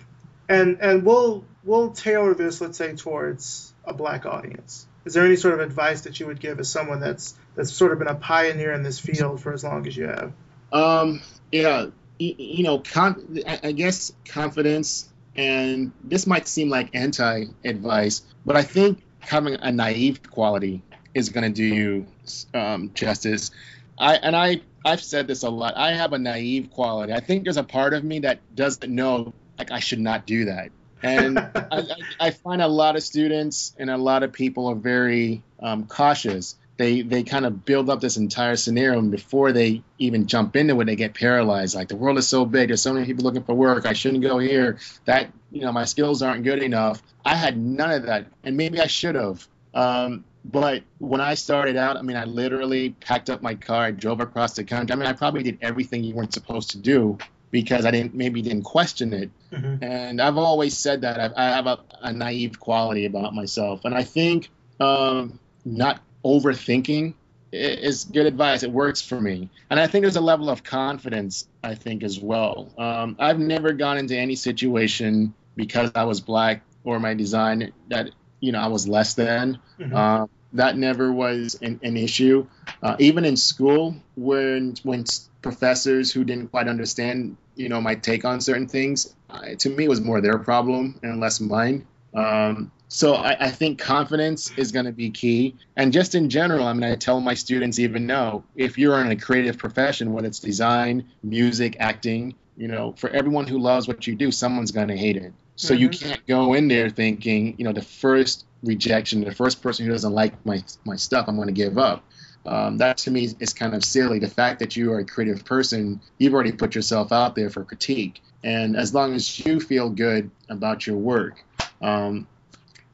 And 0.48 0.78
and 0.80 1.04
we'll 1.04 1.44
we'll 1.64 1.90
tailor 1.90 2.34
this 2.34 2.60
let's 2.60 2.78
say 2.78 2.94
towards 2.94 3.72
a 3.84 3.92
black 3.92 4.26
audience. 4.26 4.86
Is 5.04 5.14
there 5.14 5.24
any 5.24 5.36
sort 5.36 5.54
of 5.54 5.60
advice 5.60 6.02
that 6.02 6.20
you 6.20 6.26
would 6.26 6.40
give 6.40 6.60
as 6.60 6.70
someone 6.70 7.00
that's 7.00 7.34
that's 7.54 7.72
sort 7.72 7.92
of 7.92 7.98
been 7.98 8.08
a 8.08 8.14
pioneer 8.14 8.72
in 8.72 8.82
this 8.82 8.98
field 8.98 9.40
for 9.40 9.52
as 9.52 9.64
long 9.64 9.86
as 9.86 9.96
you 9.96 10.06
have? 10.06 10.32
Um, 10.72 11.22
yeah, 11.50 11.86
you, 12.18 12.34
you 12.36 12.64
know, 12.64 12.78
con- 12.78 13.38
I 13.46 13.72
guess 13.72 14.12
confidence, 14.26 15.07
and 15.39 15.93
this 16.05 16.26
might 16.26 16.47
seem 16.49 16.68
like 16.68 16.91
anti-advice, 16.95 18.22
but 18.45 18.57
I 18.57 18.62
think 18.62 19.03
having 19.20 19.55
a 19.55 19.72
naive 19.72 20.28
quality 20.28 20.82
is 21.14 21.30
going 21.30 21.45
to 21.45 21.55
do 21.55 21.64
you 21.64 22.07
um, 22.53 22.91
justice. 22.93 23.51
I 23.99 24.16
and 24.16 24.36
I 24.36 24.61
I've 24.84 25.03
said 25.03 25.26
this 25.26 25.43
a 25.45 25.51
lot. 25.51 25.76
I 25.76 25.93
have 25.93 26.12
a 26.12 26.18
naive 26.18 26.70
quality. 26.70 27.12
I 27.12 27.20
think 27.20 27.45
there's 27.45 27.57
a 27.57 27.64
part 27.64 27.95
of 27.95 28.05
me 28.05 28.20
that 28.20 28.41
doesn't 28.55 28.95
know 28.95 29.32
like 29.59 29.70
I 29.70 29.78
should 29.78 30.01
not 30.01 30.26
do 30.26 30.47
that 30.47 30.70
and 31.03 31.39
I, 31.55 31.84
I, 32.20 32.30
find 32.30 32.62
a 32.62 32.68
lot 32.68 32.97
of 32.97 33.03
students 33.03 33.74
and 33.78 33.91
a 33.91 33.97
lot 33.97 34.22
of 34.22 34.32
people 34.32 34.66
are 34.68 34.74
very 34.74 35.43
um, 35.61 35.86
cautious. 35.86 36.57
They 36.78 37.02
they 37.02 37.24
kind 37.24 37.44
of 37.44 37.64
build 37.64 37.90
up 37.90 38.00
this 38.00 38.16
entire 38.16 38.56
scenario, 38.56 38.98
and 39.00 39.10
before 39.10 39.52
they 39.52 39.82
even 39.98 40.26
jump 40.26 40.56
into 40.56 40.80
it, 40.80 40.84
they 40.84 40.96
get 40.96 41.12
paralyzed. 41.12 41.74
Like 41.74 41.88
the 41.88 41.96
world 41.96 42.18
is 42.18 42.28
so 42.28 42.44
big, 42.44 42.68
there's 42.68 42.80
so 42.80 42.94
many 42.94 43.04
people 43.04 43.24
looking 43.24 43.42
for 43.42 43.54
work. 43.54 43.84
I 43.84 43.92
shouldn't 43.92 44.22
go 44.22 44.38
here. 44.38 44.78
That 45.04 45.30
you 45.50 45.62
know 45.62 45.72
my 45.72 45.84
skills 45.84 46.22
aren't 46.22 46.44
good 46.44 46.62
enough. 46.62 47.02
I 47.24 47.34
had 47.34 47.58
none 47.58 47.90
of 47.90 48.04
that, 48.04 48.26
and 48.44 48.56
maybe 48.56 48.80
I 48.80 48.86
should 48.86 49.16
have. 49.16 49.46
Um, 49.74 50.24
but 50.44 50.84
when 50.98 51.20
I 51.20 51.34
started 51.34 51.76
out, 51.76 51.96
I 51.96 52.02
mean, 52.02 52.16
I 52.16 52.24
literally 52.24 52.90
packed 52.90 53.28
up 53.28 53.42
my 53.42 53.54
car, 53.54 53.86
I 53.86 53.90
drove 53.90 54.20
across 54.20 54.54
the 54.54 54.64
country. 54.64 54.94
I 54.94 54.96
mean, 54.96 55.06
I 55.06 55.12
probably 55.12 55.42
did 55.42 55.58
everything 55.60 56.04
you 56.04 56.14
weren't 56.14 56.32
supposed 56.32 56.70
to 56.70 56.78
do 56.78 57.18
because 57.50 57.86
I 57.86 57.90
didn't 57.90 58.14
maybe 58.14 58.40
didn't 58.42 58.62
question 58.62 59.12
it. 59.12 59.30
Mm-hmm. 59.52 59.82
And 59.82 60.20
I've 60.20 60.38
always 60.38 60.76
said 60.76 61.02
that 61.02 61.18
I've, 61.18 61.32
I 61.36 61.44
have 61.44 61.66
a, 61.66 61.78
a, 62.02 62.12
naive 62.12 62.60
quality 62.60 63.04
about 63.06 63.34
myself, 63.34 63.84
and 63.84 63.94
I 63.94 64.04
think 64.04 64.50
um, 64.80 65.38
not 65.64 66.00
overthinking 66.28 67.14
is 67.50 68.04
good 68.04 68.26
advice. 68.26 68.62
It 68.62 68.70
works 68.70 69.00
for 69.00 69.18
me, 69.18 69.48
and 69.70 69.80
I 69.80 69.86
think 69.86 70.02
there's 70.02 70.16
a 70.16 70.20
level 70.20 70.50
of 70.50 70.62
confidence 70.62 71.48
I 71.64 71.74
think 71.74 72.02
as 72.02 72.20
well. 72.20 72.72
Um, 72.76 73.16
I've 73.18 73.38
never 73.38 73.72
gone 73.72 73.96
into 73.96 74.16
any 74.16 74.34
situation 74.34 75.34
because 75.56 75.90
I 75.94 76.04
was 76.04 76.20
black 76.20 76.62
or 76.84 77.00
my 77.00 77.14
design 77.14 77.72
that 77.88 78.10
you 78.40 78.52
know 78.52 78.60
I 78.60 78.68
was 78.68 78.86
less 78.86 79.14
than. 79.14 79.58
Mm-hmm. 79.78 79.96
Um, 79.96 80.30
that 80.52 80.78
never 80.78 81.12
was 81.12 81.58
an, 81.60 81.80
an 81.82 81.96
issue. 81.96 82.46
Uh, 82.82 82.96
even 82.98 83.24
in 83.24 83.36
school, 83.36 83.96
when 84.16 84.74
when 84.82 85.04
professors 85.42 86.12
who 86.12 86.24
didn't 86.24 86.48
quite 86.48 86.68
understand, 86.68 87.36
you 87.54 87.68
know, 87.68 87.80
my 87.80 87.94
take 87.94 88.24
on 88.24 88.40
certain 88.40 88.68
things, 88.68 89.14
uh, 89.30 89.54
to 89.58 89.68
me, 89.68 89.84
it 89.84 89.88
was 89.88 90.00
more 90.00 90.20
their 90.20 90.38
problem 90.38 90.98
and 91.02 91.20
less 91.20 91.40
mine. 91.40 91.86
Um, 92.14 92.72
so 92.89 93.14
I, 93.14 93.36
I, 93.39 93.51
think 93.51 93.78
confidence 93.78 94.51
is 94.57 94.72
going 94.72 94.86
to 94.86 94.93
be 94.93 95.11
key, 95.11 95.57
and 95.76 95.93
just 95.93 96.14
in 96.14 96.30
general, 96.30 96.66
I 96.66 96.72
mean, 96.72 96.84
I 96.91 96.97
tell 96.97 97.20
my 97.20 97.34
students 97.34 97.78
even 97.78 98.07
now, 98.07 98.45
if 98.57 98.78
you're 98.78 98.99
in 99.01 99.11
a 99.11 99.16
creative 99.16 99.59
profession, 99.59 100.12
whether 100.12 100.26
it's 100.26 100.41
design, 100.41 101.07
music, 101.22 101.76
acting, 101.80 102.34
you 102.57 102.66
know, 102.66 102.93
for 102.97 103.11
everyone 103.11 103.47
who 103.47 103.59
loves 103.59 103.86
what 103.86 104.07
you 104.07 104.14
do, 104.14 104.30
someone's 104.30 104.72
going 104.72 104.89
to 104.89 104.97
hate 104.97 105.16
it. 105.16 105.32
So 105.57 105.74
mm-hmm. 105.74 105.82
you 105.82 105.89
can't 105.91 106.26
go 106.26 106.55
in 106.55 106.68
there 106.68 106.89
thinking, 106.89 107.57
you 107.59 107.64
know, 107.64 107.72
the 107.72 107.82
first 107.82 108.47
rejection, 108.62 109.22
the 109.22 109.34
first 109.34 109.62
person 109.62 109.84
who 109.84 109.93
doesn't 109.93 110.12
like 110.12 110.45
my 110.47 110.64
my 110.84 110.97
stuff, 110.97 111.26
I'm 111.28 111.36
going 111.36 111.49
to 111.49 111.53
give 111.53 111.76
up. 111.78 112.05
Um, 112.47 112.78
that 112.78 112.99
to 112.99 113.11
me 113.11 113.28
is 113.39 113.53
kind 113.53 113.74
of 113.74 113.84
silly. 113.84 114.18
The 114.18 114.28
fact 114.28 114.61
that 114.61 114.76
you 114.76 114.93
are 114.93 115.01
a 115.01 115.05
creative 115.05 115.45
person, 115.45 116.01
you've 116.16 116.32
already 116.32 116.53
put 116.53 116.74
yourself 116.74 117.12
out 117.12 117.34
there 117.34 117.51
for 117.51 117.64
critique, 117.64 118.22
and 118.43 118.76
as 118.76 118.95
long 118.95 119.14
as 119.14 119.39
you 119.45 119.61
feel 119.61 119.91
good 119.91 120.30
about 120.49 120.86
your 120.86 120.97
work, 120.97 121.45
um, 121.82 122.26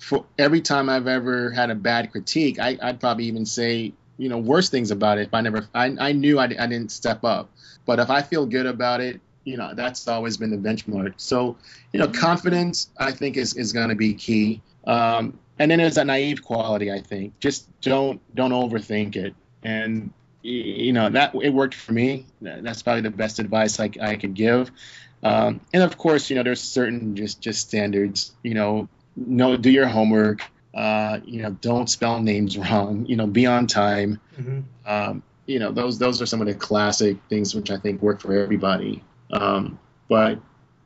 for 0.04 0.26
every 0.38 0.60
time 0.60 0.90
I've 0.90 1.06
ever 1.06 1.50
had 1.50 1.70
a 1.70 1.74
bad 1.74 2.12
critique, 2.12 2.58
I, 2.58 2.78
would 2.82 3.00
probably 3.00 3.24
even 3.24 3.46
say 3.46 3.94
you 4.18 4.28
know 4.28 4.38
worse 4.38 4.68
things 4.68 4.90
about 4.90 5.18
it 5.18 5.28
if 5.28 5.34
I 5.34 5.40
never 5.40 5.66
I, 5.74 5.96
I 5.98 6.12
knew 6.12 6.38
I, 6.38 6.44
I 6.44 6.66
didn't 6.66 6.90
step 6.90 7.24
up, 7.24 7.50
but 7.86 7.98
if 7.98 8.10
I 8.10 8.20
feel 8.22 8.44
good 8.44 8.66
about 8.66 9.00
it, 9.00 9.20
you 9.44 9.56
know 9.56 9.72
that's 9.74 10.06
always 10.06 10.36
been 10.36 10.50
the 10.50 10.68
benchmark. 10.68 11.14
So 11.16 11.56
you 11.92 12.00
know 12.00 12.08
confidence 12.08 12.90
I 12.98 13.12
think 13.12 13.36
is 13.36 13.54
is 13.54 13.72
going 13.72 13.88
to 13.88 13.94
be 13.94 14.14
key. 14.14 14.60
Um, 14.86 15.38
and 15.58 15.70
then 15.70 15.78
there's 15.78 15.96
a 15.96 16.04
naive 16.04 16.42
quality 16.42 16.92
i 16.92 17.00
think. 17.00 17.40
Just 17.40 17.66
don't 17.80 18.20
don't 18.34 18.52
overthink 18.52 19.16
it. 19.16 19.34
And 19.62 20.12
you 20.42 20.92
know 20.92 21.08
that 21.08 21.34
it 21.34 21.50
worked 21.50 21.74
for 21.74 21.92
me. 21.92 22.26
That's 22.42 22.82
probably 22.82 23.02
the 23.02 23.10
best 23.10 23.38
advice 23.38 23.80
i, 23.80 23.90
I 24.00 24.16
could 24.16 24.34
give. 24.34 24.70
Um, 25.22 25.62
and 25.72 25.82
of 25.82 25.96
course 25.96 26.28
you 26.28 26.36
know 26.36 26.42
there's 26.42 26.60
certain 26.60 27.16
just 27.16 27.40
just 27.40 27.66
standards 27.66 28.32
you 28.42 28.52
know 28.52 28.88
no 29.16 29.56
do 29.56 29.70
your 29.70 29.86
homework 29.86 30.42
uh, 30.74 31.20
you 31.24 31.42
know 31.42 31.50
don't 31.60 31.88
spell 31.88 32.20
names 32.20 32.56
wrong 32.58 33.06
you 33.06 33.16
know 33.16 33.26
be 33.26 33.46
on 33.46 33.66
time 33.66 34.20
mm-hmm. 34.36 34.60
um, 34.86 35.22
you 35.46 35.58
know 35.58 35.72
those 35.72 35.98
those 35.98 36.20
are 36.20 36.26
some 36.26 36.40
of 36.40 36.46
the 36.46 36.54
classic 36.54 37.16
things 37.28 37.54
which 37.54 37.70
i 37.70 37.76
think 37.76 38.02
work 38.02 38.20
for 38.20 38.36
everybody 38.36 39.02
um, 39.30 39.78
but 40.08 40.38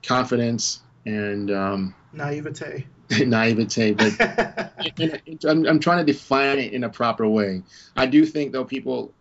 confidence 0.02 0.80
and 1.04 1.50
um, 1.50 1.94
naivete 2.12 2.86
naivete, 3.20 3.92
but 3.92 4.72
in, 4.98 5.20
in, 5.24 5.38
I'm, 5.48 5.66
I'm, 5.66 5.80
trying 5.80 6.04
to 6.04 6.12
define 6.12 6.58
it 6.58 6.72
in 6.72 6.84
a 6.84 6.90
proper 6.90 7.26
way. 7.26 7.62
I 7.96 8.06
do 8.06 8.26
think 8.26 8.52
though 8.52 8.64
people, 8.64 9.12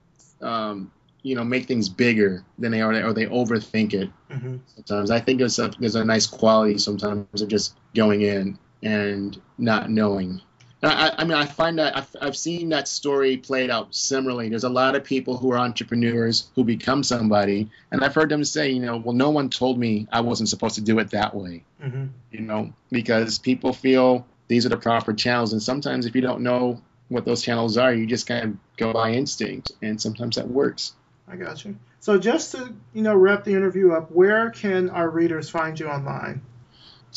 um, 0.41 0.91
you 1.23 1.35
know, 1.35 1.43
make 1.43 1.67
things 1.67 1.87
bigger 1.87 2.43
than 2.59 2.71
they 2.71 2.81
are, 2.81 2.91
or 3.05 3.13
they 3.13 3.27
overthink 3.27 3.93
it. 3.93 4.09
Mm-hmm. 4.29 4.57
Sometimes 4.75 5.11
I 5.11 5.19
think 5.21 5.39
there's 5.39 5.57
a 5.59 5.71
there's 5.79 5.95
a 5.95 6.03
nice 6.03 6.27
quality 6.27 6.77
sometimes 6.79 7.41
of 7.41 7.47
just 7.47 7.77
going 7.95 8.23
in 8.23 8.59
and 8.83 9.39
not 9.57 9.89
knowing 9.89 10.41
I, 10.83 11.11
I, 11.17 11.23
mean, 11.23 11.33
I 11.33 11.45
find 11.45 11.79
that 11.79 11.97
I've, 11.97 12.15
I've, 12.21 12.37
seen 12.37 12.69
that 12.69 12.87
story 12.87 13.37
played 13.37 13.71
out 13.71 13.95
similarly. 13.95 14.49
There's 14.49 14.63
a 14.63 14.69
lot 14.69 14.95
of 14.95 15.03
people 15.03 15.35
who 15.35 15.51
are 15.51 15.57
entrepreneurs 15.57 16.51
who 16.53 16.63
become 16.63 17.01
somebody, 17.01 17.69
and 17.91 18.03
I've 18.03 18.13
heard 18.13 18.29
them 18.29 18.43
say, 18.43 18.69
you 18.69 18.81
know, 18.81 18.97
well, 18.97 19.15
no 19.15 19.31
one 19.31 19.49
told 19.49 19.79
me 19.79 20.07
I 20.11 20.21
wasn't 20.21 20.49
supposed 20.49 20.75
to 20.75 20.81
do 20.81 20.99
it 20.99 21.09
that 21.11 21.33
way. 21.33 21.63
Mm-hmm. 21.83 22.05
You 22.31 22.41
know, 22.41 22.73
because 22.91 23.39
people 23.39 23.73
feel 23.73 24.27
these 24.47 24.67
are 24.67 24.69
the 24.69 24.77
proper 24.77 25.13
channels, 25.13 25.51
and 25.53 25.63
sometimes 25.63 26.05
if 26.05 26.15
you 26.15 26.21
don't 26.21 26.41
know 26.41 26.79
what 27.09 27.25
those 27.25 27.41
channels 27.41 27.77
are, 27.77 27.91
you 27.91 28.05
just 28.05 28.27
kind 28.27 28.45
of 28.45 28.57
go 28.77 28.93
by 28.93 29.13
instinct, 29.13 29.71
and 29.81 29.99
sometimes 29.99 30.35
that 30.35 30.47
works. 30.47 30.93
I 31.27 31.37
got 31.37 31.65
you. 31.65 31.75
So 32.01 32.19
just 32.19 32.51
to 32.51 32.71
you 32.93 33.01
know 33.01 33.15
wrap 33.15 33.43
the 33.43 33.55
interview 33.55 33.93
up, 33.93 34.11
where 34.11 34.51
can 34.51 34.91
our 34.91 35.09
readers 35.09 35.49
find 35.49 35.79
you 35.79 35.87
online? 35.87 36.41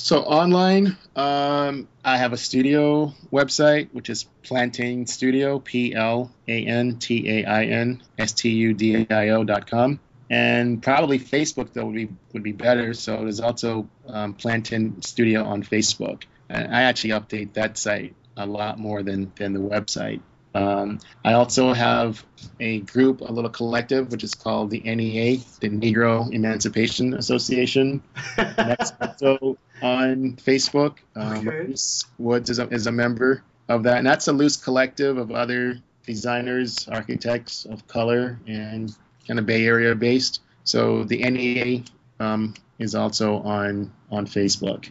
So 0.02 0.22
online, 0.22 0.96
um, 1.14 1.86
I 2.02 2.16
have 2.16 2.32
a 2.32 2.36
studio 2.38 3.12
website, 3.30 3.90
which 3.92 4.08
is 4.08 4.24
Plantain 4.42 5.06
Studio, 5.06 5.58
P 5.58 5.94
L 5.94 6.32
A 6.48 6.66
N 6.66 6.96
T 6.96 7.28
A 7.28 7.44
I 7.44 7.64
N 7.64 8.02
S 8.18 8.32
T 8.32 8.48
U 8.48 8.72
D 8.72 9.06
I 9.10 9.28
O 9.28 9.44
dot 9.44 9.66
com. 9.70 10.00
And 10.30 10.82
probably 10.82 11.18
Facebook 11.18 11.74
though 11.74 11.84
would 11.84 11.94
be 11.94 12.08
would 12.32 12.42
be 12.42 12.52
better. 12.52 12.94
So 12.94 13.18
there's 13.18 13.40
also 13.40 13.88
um, 14.06 14.32
Plantain 14.34 15.02
Studio 15.02 15.44
on 15.44 15.62
Facebook. 15.62 16.22
And 16.48 16.74
I 16.74 16.82
actually 16.82 17.10
update 17.10 17.52
that 17.52 17.76
site 17.76 18.14
a 18.36 18.46
lot 18.46 18.78
more 18.78 19.02
than 19.02 19.30
than 19.36 19.52
the 19.52 19.60
website. 19.60 20.22
Um, 20.54 20.98
I 21.24 21.34
also 21.34 21.72
have 21.72 22.24
a 22.58 22.80
group, 22.80 23.20
a 23.20 23.32
little 23.32 23.50
collective, 23.50 24.10
which 24.10 24.24
is 24.24 24.34
called 24.34 24.70
the 24.70 24.80
NEA, 24.80 25.38
the 25.60 25.68
Negro 25.68 26.32
Emancipation 26.32 27.14
Association. 27.14 28.02
that's 28.36 28.92
also 29.00 29.56
on 29.82 30.36
Facebook. 30.36 30.96
Um, 31.14 31.48
okay. 31.48 31.74
Woods 32.18 32.50
is 32.50 32.58
a, 32.58 32.68
is 32.68 32.86
a 32.86 32.92
member 32.92 33.42
of 33.68 33.84
that, 33.84 33.98
and 33.98 34.06
that's 34.06 34.26
a 34.28 34.32
loose 34.32 34.56
collective 34.56 35.18
of 35.18 35.30
other 35.30 35.78
designers, 36.04 36.88
architects 36.88 37.64
of 37.66 37.86
color, 37.86 38.38
and 38.46 38.94
kind 39.26 39.38
of 39.38 39.46
Bay 39.46 39.64
Area 39.64 39.94
based. 39.94 40.40
So 40.64 41.04
the 41.04 41.18
NEA 41.18 41.84
um, 42.18 42.54
is 42.78 42.94
also 42.94 43.40
on 43.42 43.92
on 44.10 44.26
Facebook. 44.26 44.90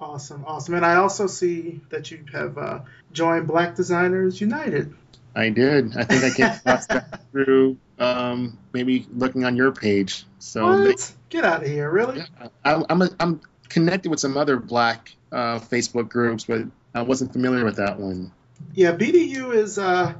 Awesome, 0.00 0.44
awesome. 0.46 0.74
And 0.74 0.84
I 0.84 0.96
also 0.96 1.26
see 1.26 1.80
that 1.90 2.10
you 2.10 2.24
have 2.32 2.58
uh, 2.58 2.80
joined 3.12 3.46
Black 3.46 3.74
Designers 3.74 4.40
United. 4.40 4.94
I 5.34 5.48
did. 5.48 5.96
I 5.96 6.04
think 6.04 6.24
I 6.24 6.30
came 6.30 6.46
across 6.56 6.86
that 6.86 7.30
through 7.30 7.78
um, 7.98 8.58
maybe 8.72 9.06
looking 9.14 9.44
on 9.44 9.56
your 9.56 9.72
page. 9.72 10.24
So? 10.38 10.84
They, 10.84 10.94
Get 11.30 11.44
out 11.44 11.62
of 11.62 11.68
here! 11.68 11.90
Really? 11.90 12.18
Yeah, 12.18 12.48
I, 12.62 12.84
I'm 12.90 13.00
a, 13.00 13.08
I'm 13.18 13.40
connected 13.70 14.10
with 14.10 14.20
some 14.20 14.36
other 14.36 14.58
Black 14.58 15.14
uh, 15.32 15.60
Facebook 15.60 16.10
groups, 16.10 16.44
but 16.44 16.64
I 16.94 17.02
wasn't 17.02 17.32
familiar 17.32 17.64
with 17.64 17.76
that 17.76 17.98
one. 17.98 18.32
Yeah, 18.74 18.92
BDU 18.92 19.54
is 19.54 19.78
uh, 19.78 20.12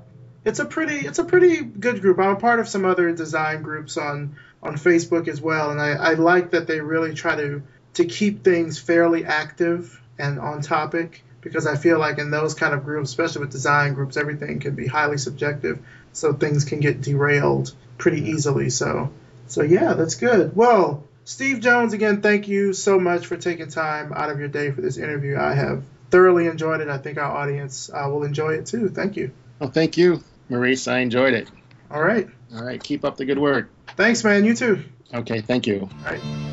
it's 0.42 0.58
a 0.58 0.64
pretty 0.64 1.06
it's 1.06 1.18
a 1.18 1.24
pretty 1.24 1.62
good 1.62 2.00
group. 2.00 2.18
I'm 2.18 2.30
a 2.30 2.36
part 2.36 2.60
of 2.60 2.68
some 2.68 2.86
other 2.86 3.12
design 3.12 3.62
groups 3.62 3.98
on 3.98 4.36
on 4.62 4.76
Facebook 4.76 5.28
as 5.28 5.38
well, 5.38 5.70
and 5.70 5.80
I, 5.80 5.90
I 5.90 6.14
like 6.14 6.52
that 6.52 6.66
they 6.66 6.80
really 6.80 7.12
try 7.12 7.36
to 7.36 7.62
to 7.94 8.04
keep 8.06 8.42
things 8.42 8.78
fairly 8.78 9.26
active 9.26 10.00
and 10.18 10.38
on 10.38 10.62
topic 10.62 11.22
because 11.42 11.66
I 11.66 11.76
feel 11.76 11.98
like 11.98 12.18
in 12.18 12.30
those 12.30 12.54
kind 12.54 12.72
of 12.72 12.84
groups, 12.84 13.10
especially 13.10 13.42
with 13.42 13.50
design 13.50 13.92
groups, 13.92 14.16
everything 14.16 14.60
can 14.60 14.74
be 14.74 14.86
highly 14.86 15.18
subjective, 15.18 15.80
so 16.12 16.32
things 16.32 16.64
can 16.64 16.80
get 16.80 17.02
derailed 17.02 17.74
pretty 17.98 18.30
easily. 18.30 18.70
So 18.70 19.12
so 19.46 19.62
yeah, 19.62 19.92
that's 19.92 20.14
good. 20.14 20.56
Well, 20.56 21.04
Steve 21.24 21.60
Jones, 21.60 21.92
again, 21.92 22.22
thank 22.22 22.48
you 22.48 22.72
so 22.72 22.98
much 22.98 23.26
for 23.26 23.36
taking 23.36 23.68
time 23.68 24.12
out 24.14 24.30
of 24.30 24.38
your 24.38 24.48
day 24.48 24.70
for 24.70 24.80
this 24.80 24.96
interview. 24.96 25.36
I 25.38 25.54
have 25.54 25.84
thoroughly 26.10 26.46
enjoyed 26.46 26.80
it. 26.80 26.88
I 26.88 26.98
think 26.98 27.18
our 27.18 27.30
audience 27.30 27.90
uh, 27.92 28.08
will 28.10 28.24
enjoy 28.24 28.54
it 28.54 28.66
too. 28.66 28.88
Thank 28.88 29.16
you. 29.16 29.30
Well, 29.58 29.70
thank 29.70 29.96
you, 29.96 30.22
Maurice. 30.48 30.88
I 30.88 30.98
enjoyed 30.98 31.34
it. 31.34 31.50
All 31.90 32.02
right. 32.02 32.28
All 32.54 32.64
right. 32.64 32.82
Keep 32.82 33.04
up 33.04 33.16
the 33.16 33.24
good 33.24 33.38
work. 33.38 33.70
Thanks, 33.96 34.24
man. 34.24 34.44
You 34.44 34.54
too. 34.54 34.82
Okay. 35.14 35.40
Thank 35.40 35.66
you. 35.66 35.88
All 36.06 36.12
right. 36.12 36.51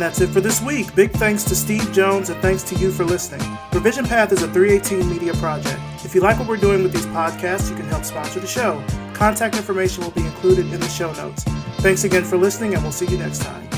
And 0.00 0.06
that's 0.06 0.22
it 0.22 0.30
for 0.30 0.40
this 0.40 0.62
week. 0.62 0.94
Big 0.94 1.10
thanks 1.10 1.44
to 1.44 1.54
Steve 1.54 1.92
Jones 1.92 2.30
and 2.30 2.40
thanks 2.40 2.62
to 2.62 2.74
you 2.76 2.90
for 2.90 3.04
listening. 3.04 3.46
Revision 3.70 4.06
Path 4.06 4.32
is 4.32 4.42
a 4.42 4.48
318 4.48 5.06
media 5.06 5.34
project. 5.34 5.78
If 6.06 6.14
you 6.14 6.22
like 6.22 6.38
what 6.38 6.48
we're 6.48 6.56
doing 6.56 6.82
with 6.82 6.94
these 6.94 7.04
podcasts, 7.08 7.68
you 7.68 7.76
can 7.76 7.84
help 7.84 8.06
sponsor 8.06 8.40
the 8.40 8.46
show. 8.46 8.82
Contact 9.12 9.56
information 9.56 10.02
will 10.02 10.10
be 10.12 10.24
included 10.24 10.72
in 10.72 10.80
the 10.80 10.88
show 10.88 11.12
notes. 11.12 11.44
Thanks 11.80 12.04
again 12.04 12.24
for 12.24 12.38
listening, 12.38 12.72
and 12.72 12.82
we'll 12.82 12.92
see 12.92 13.08
you 13.08 13.18
next 13.18 13.42
time. 13.42 13.69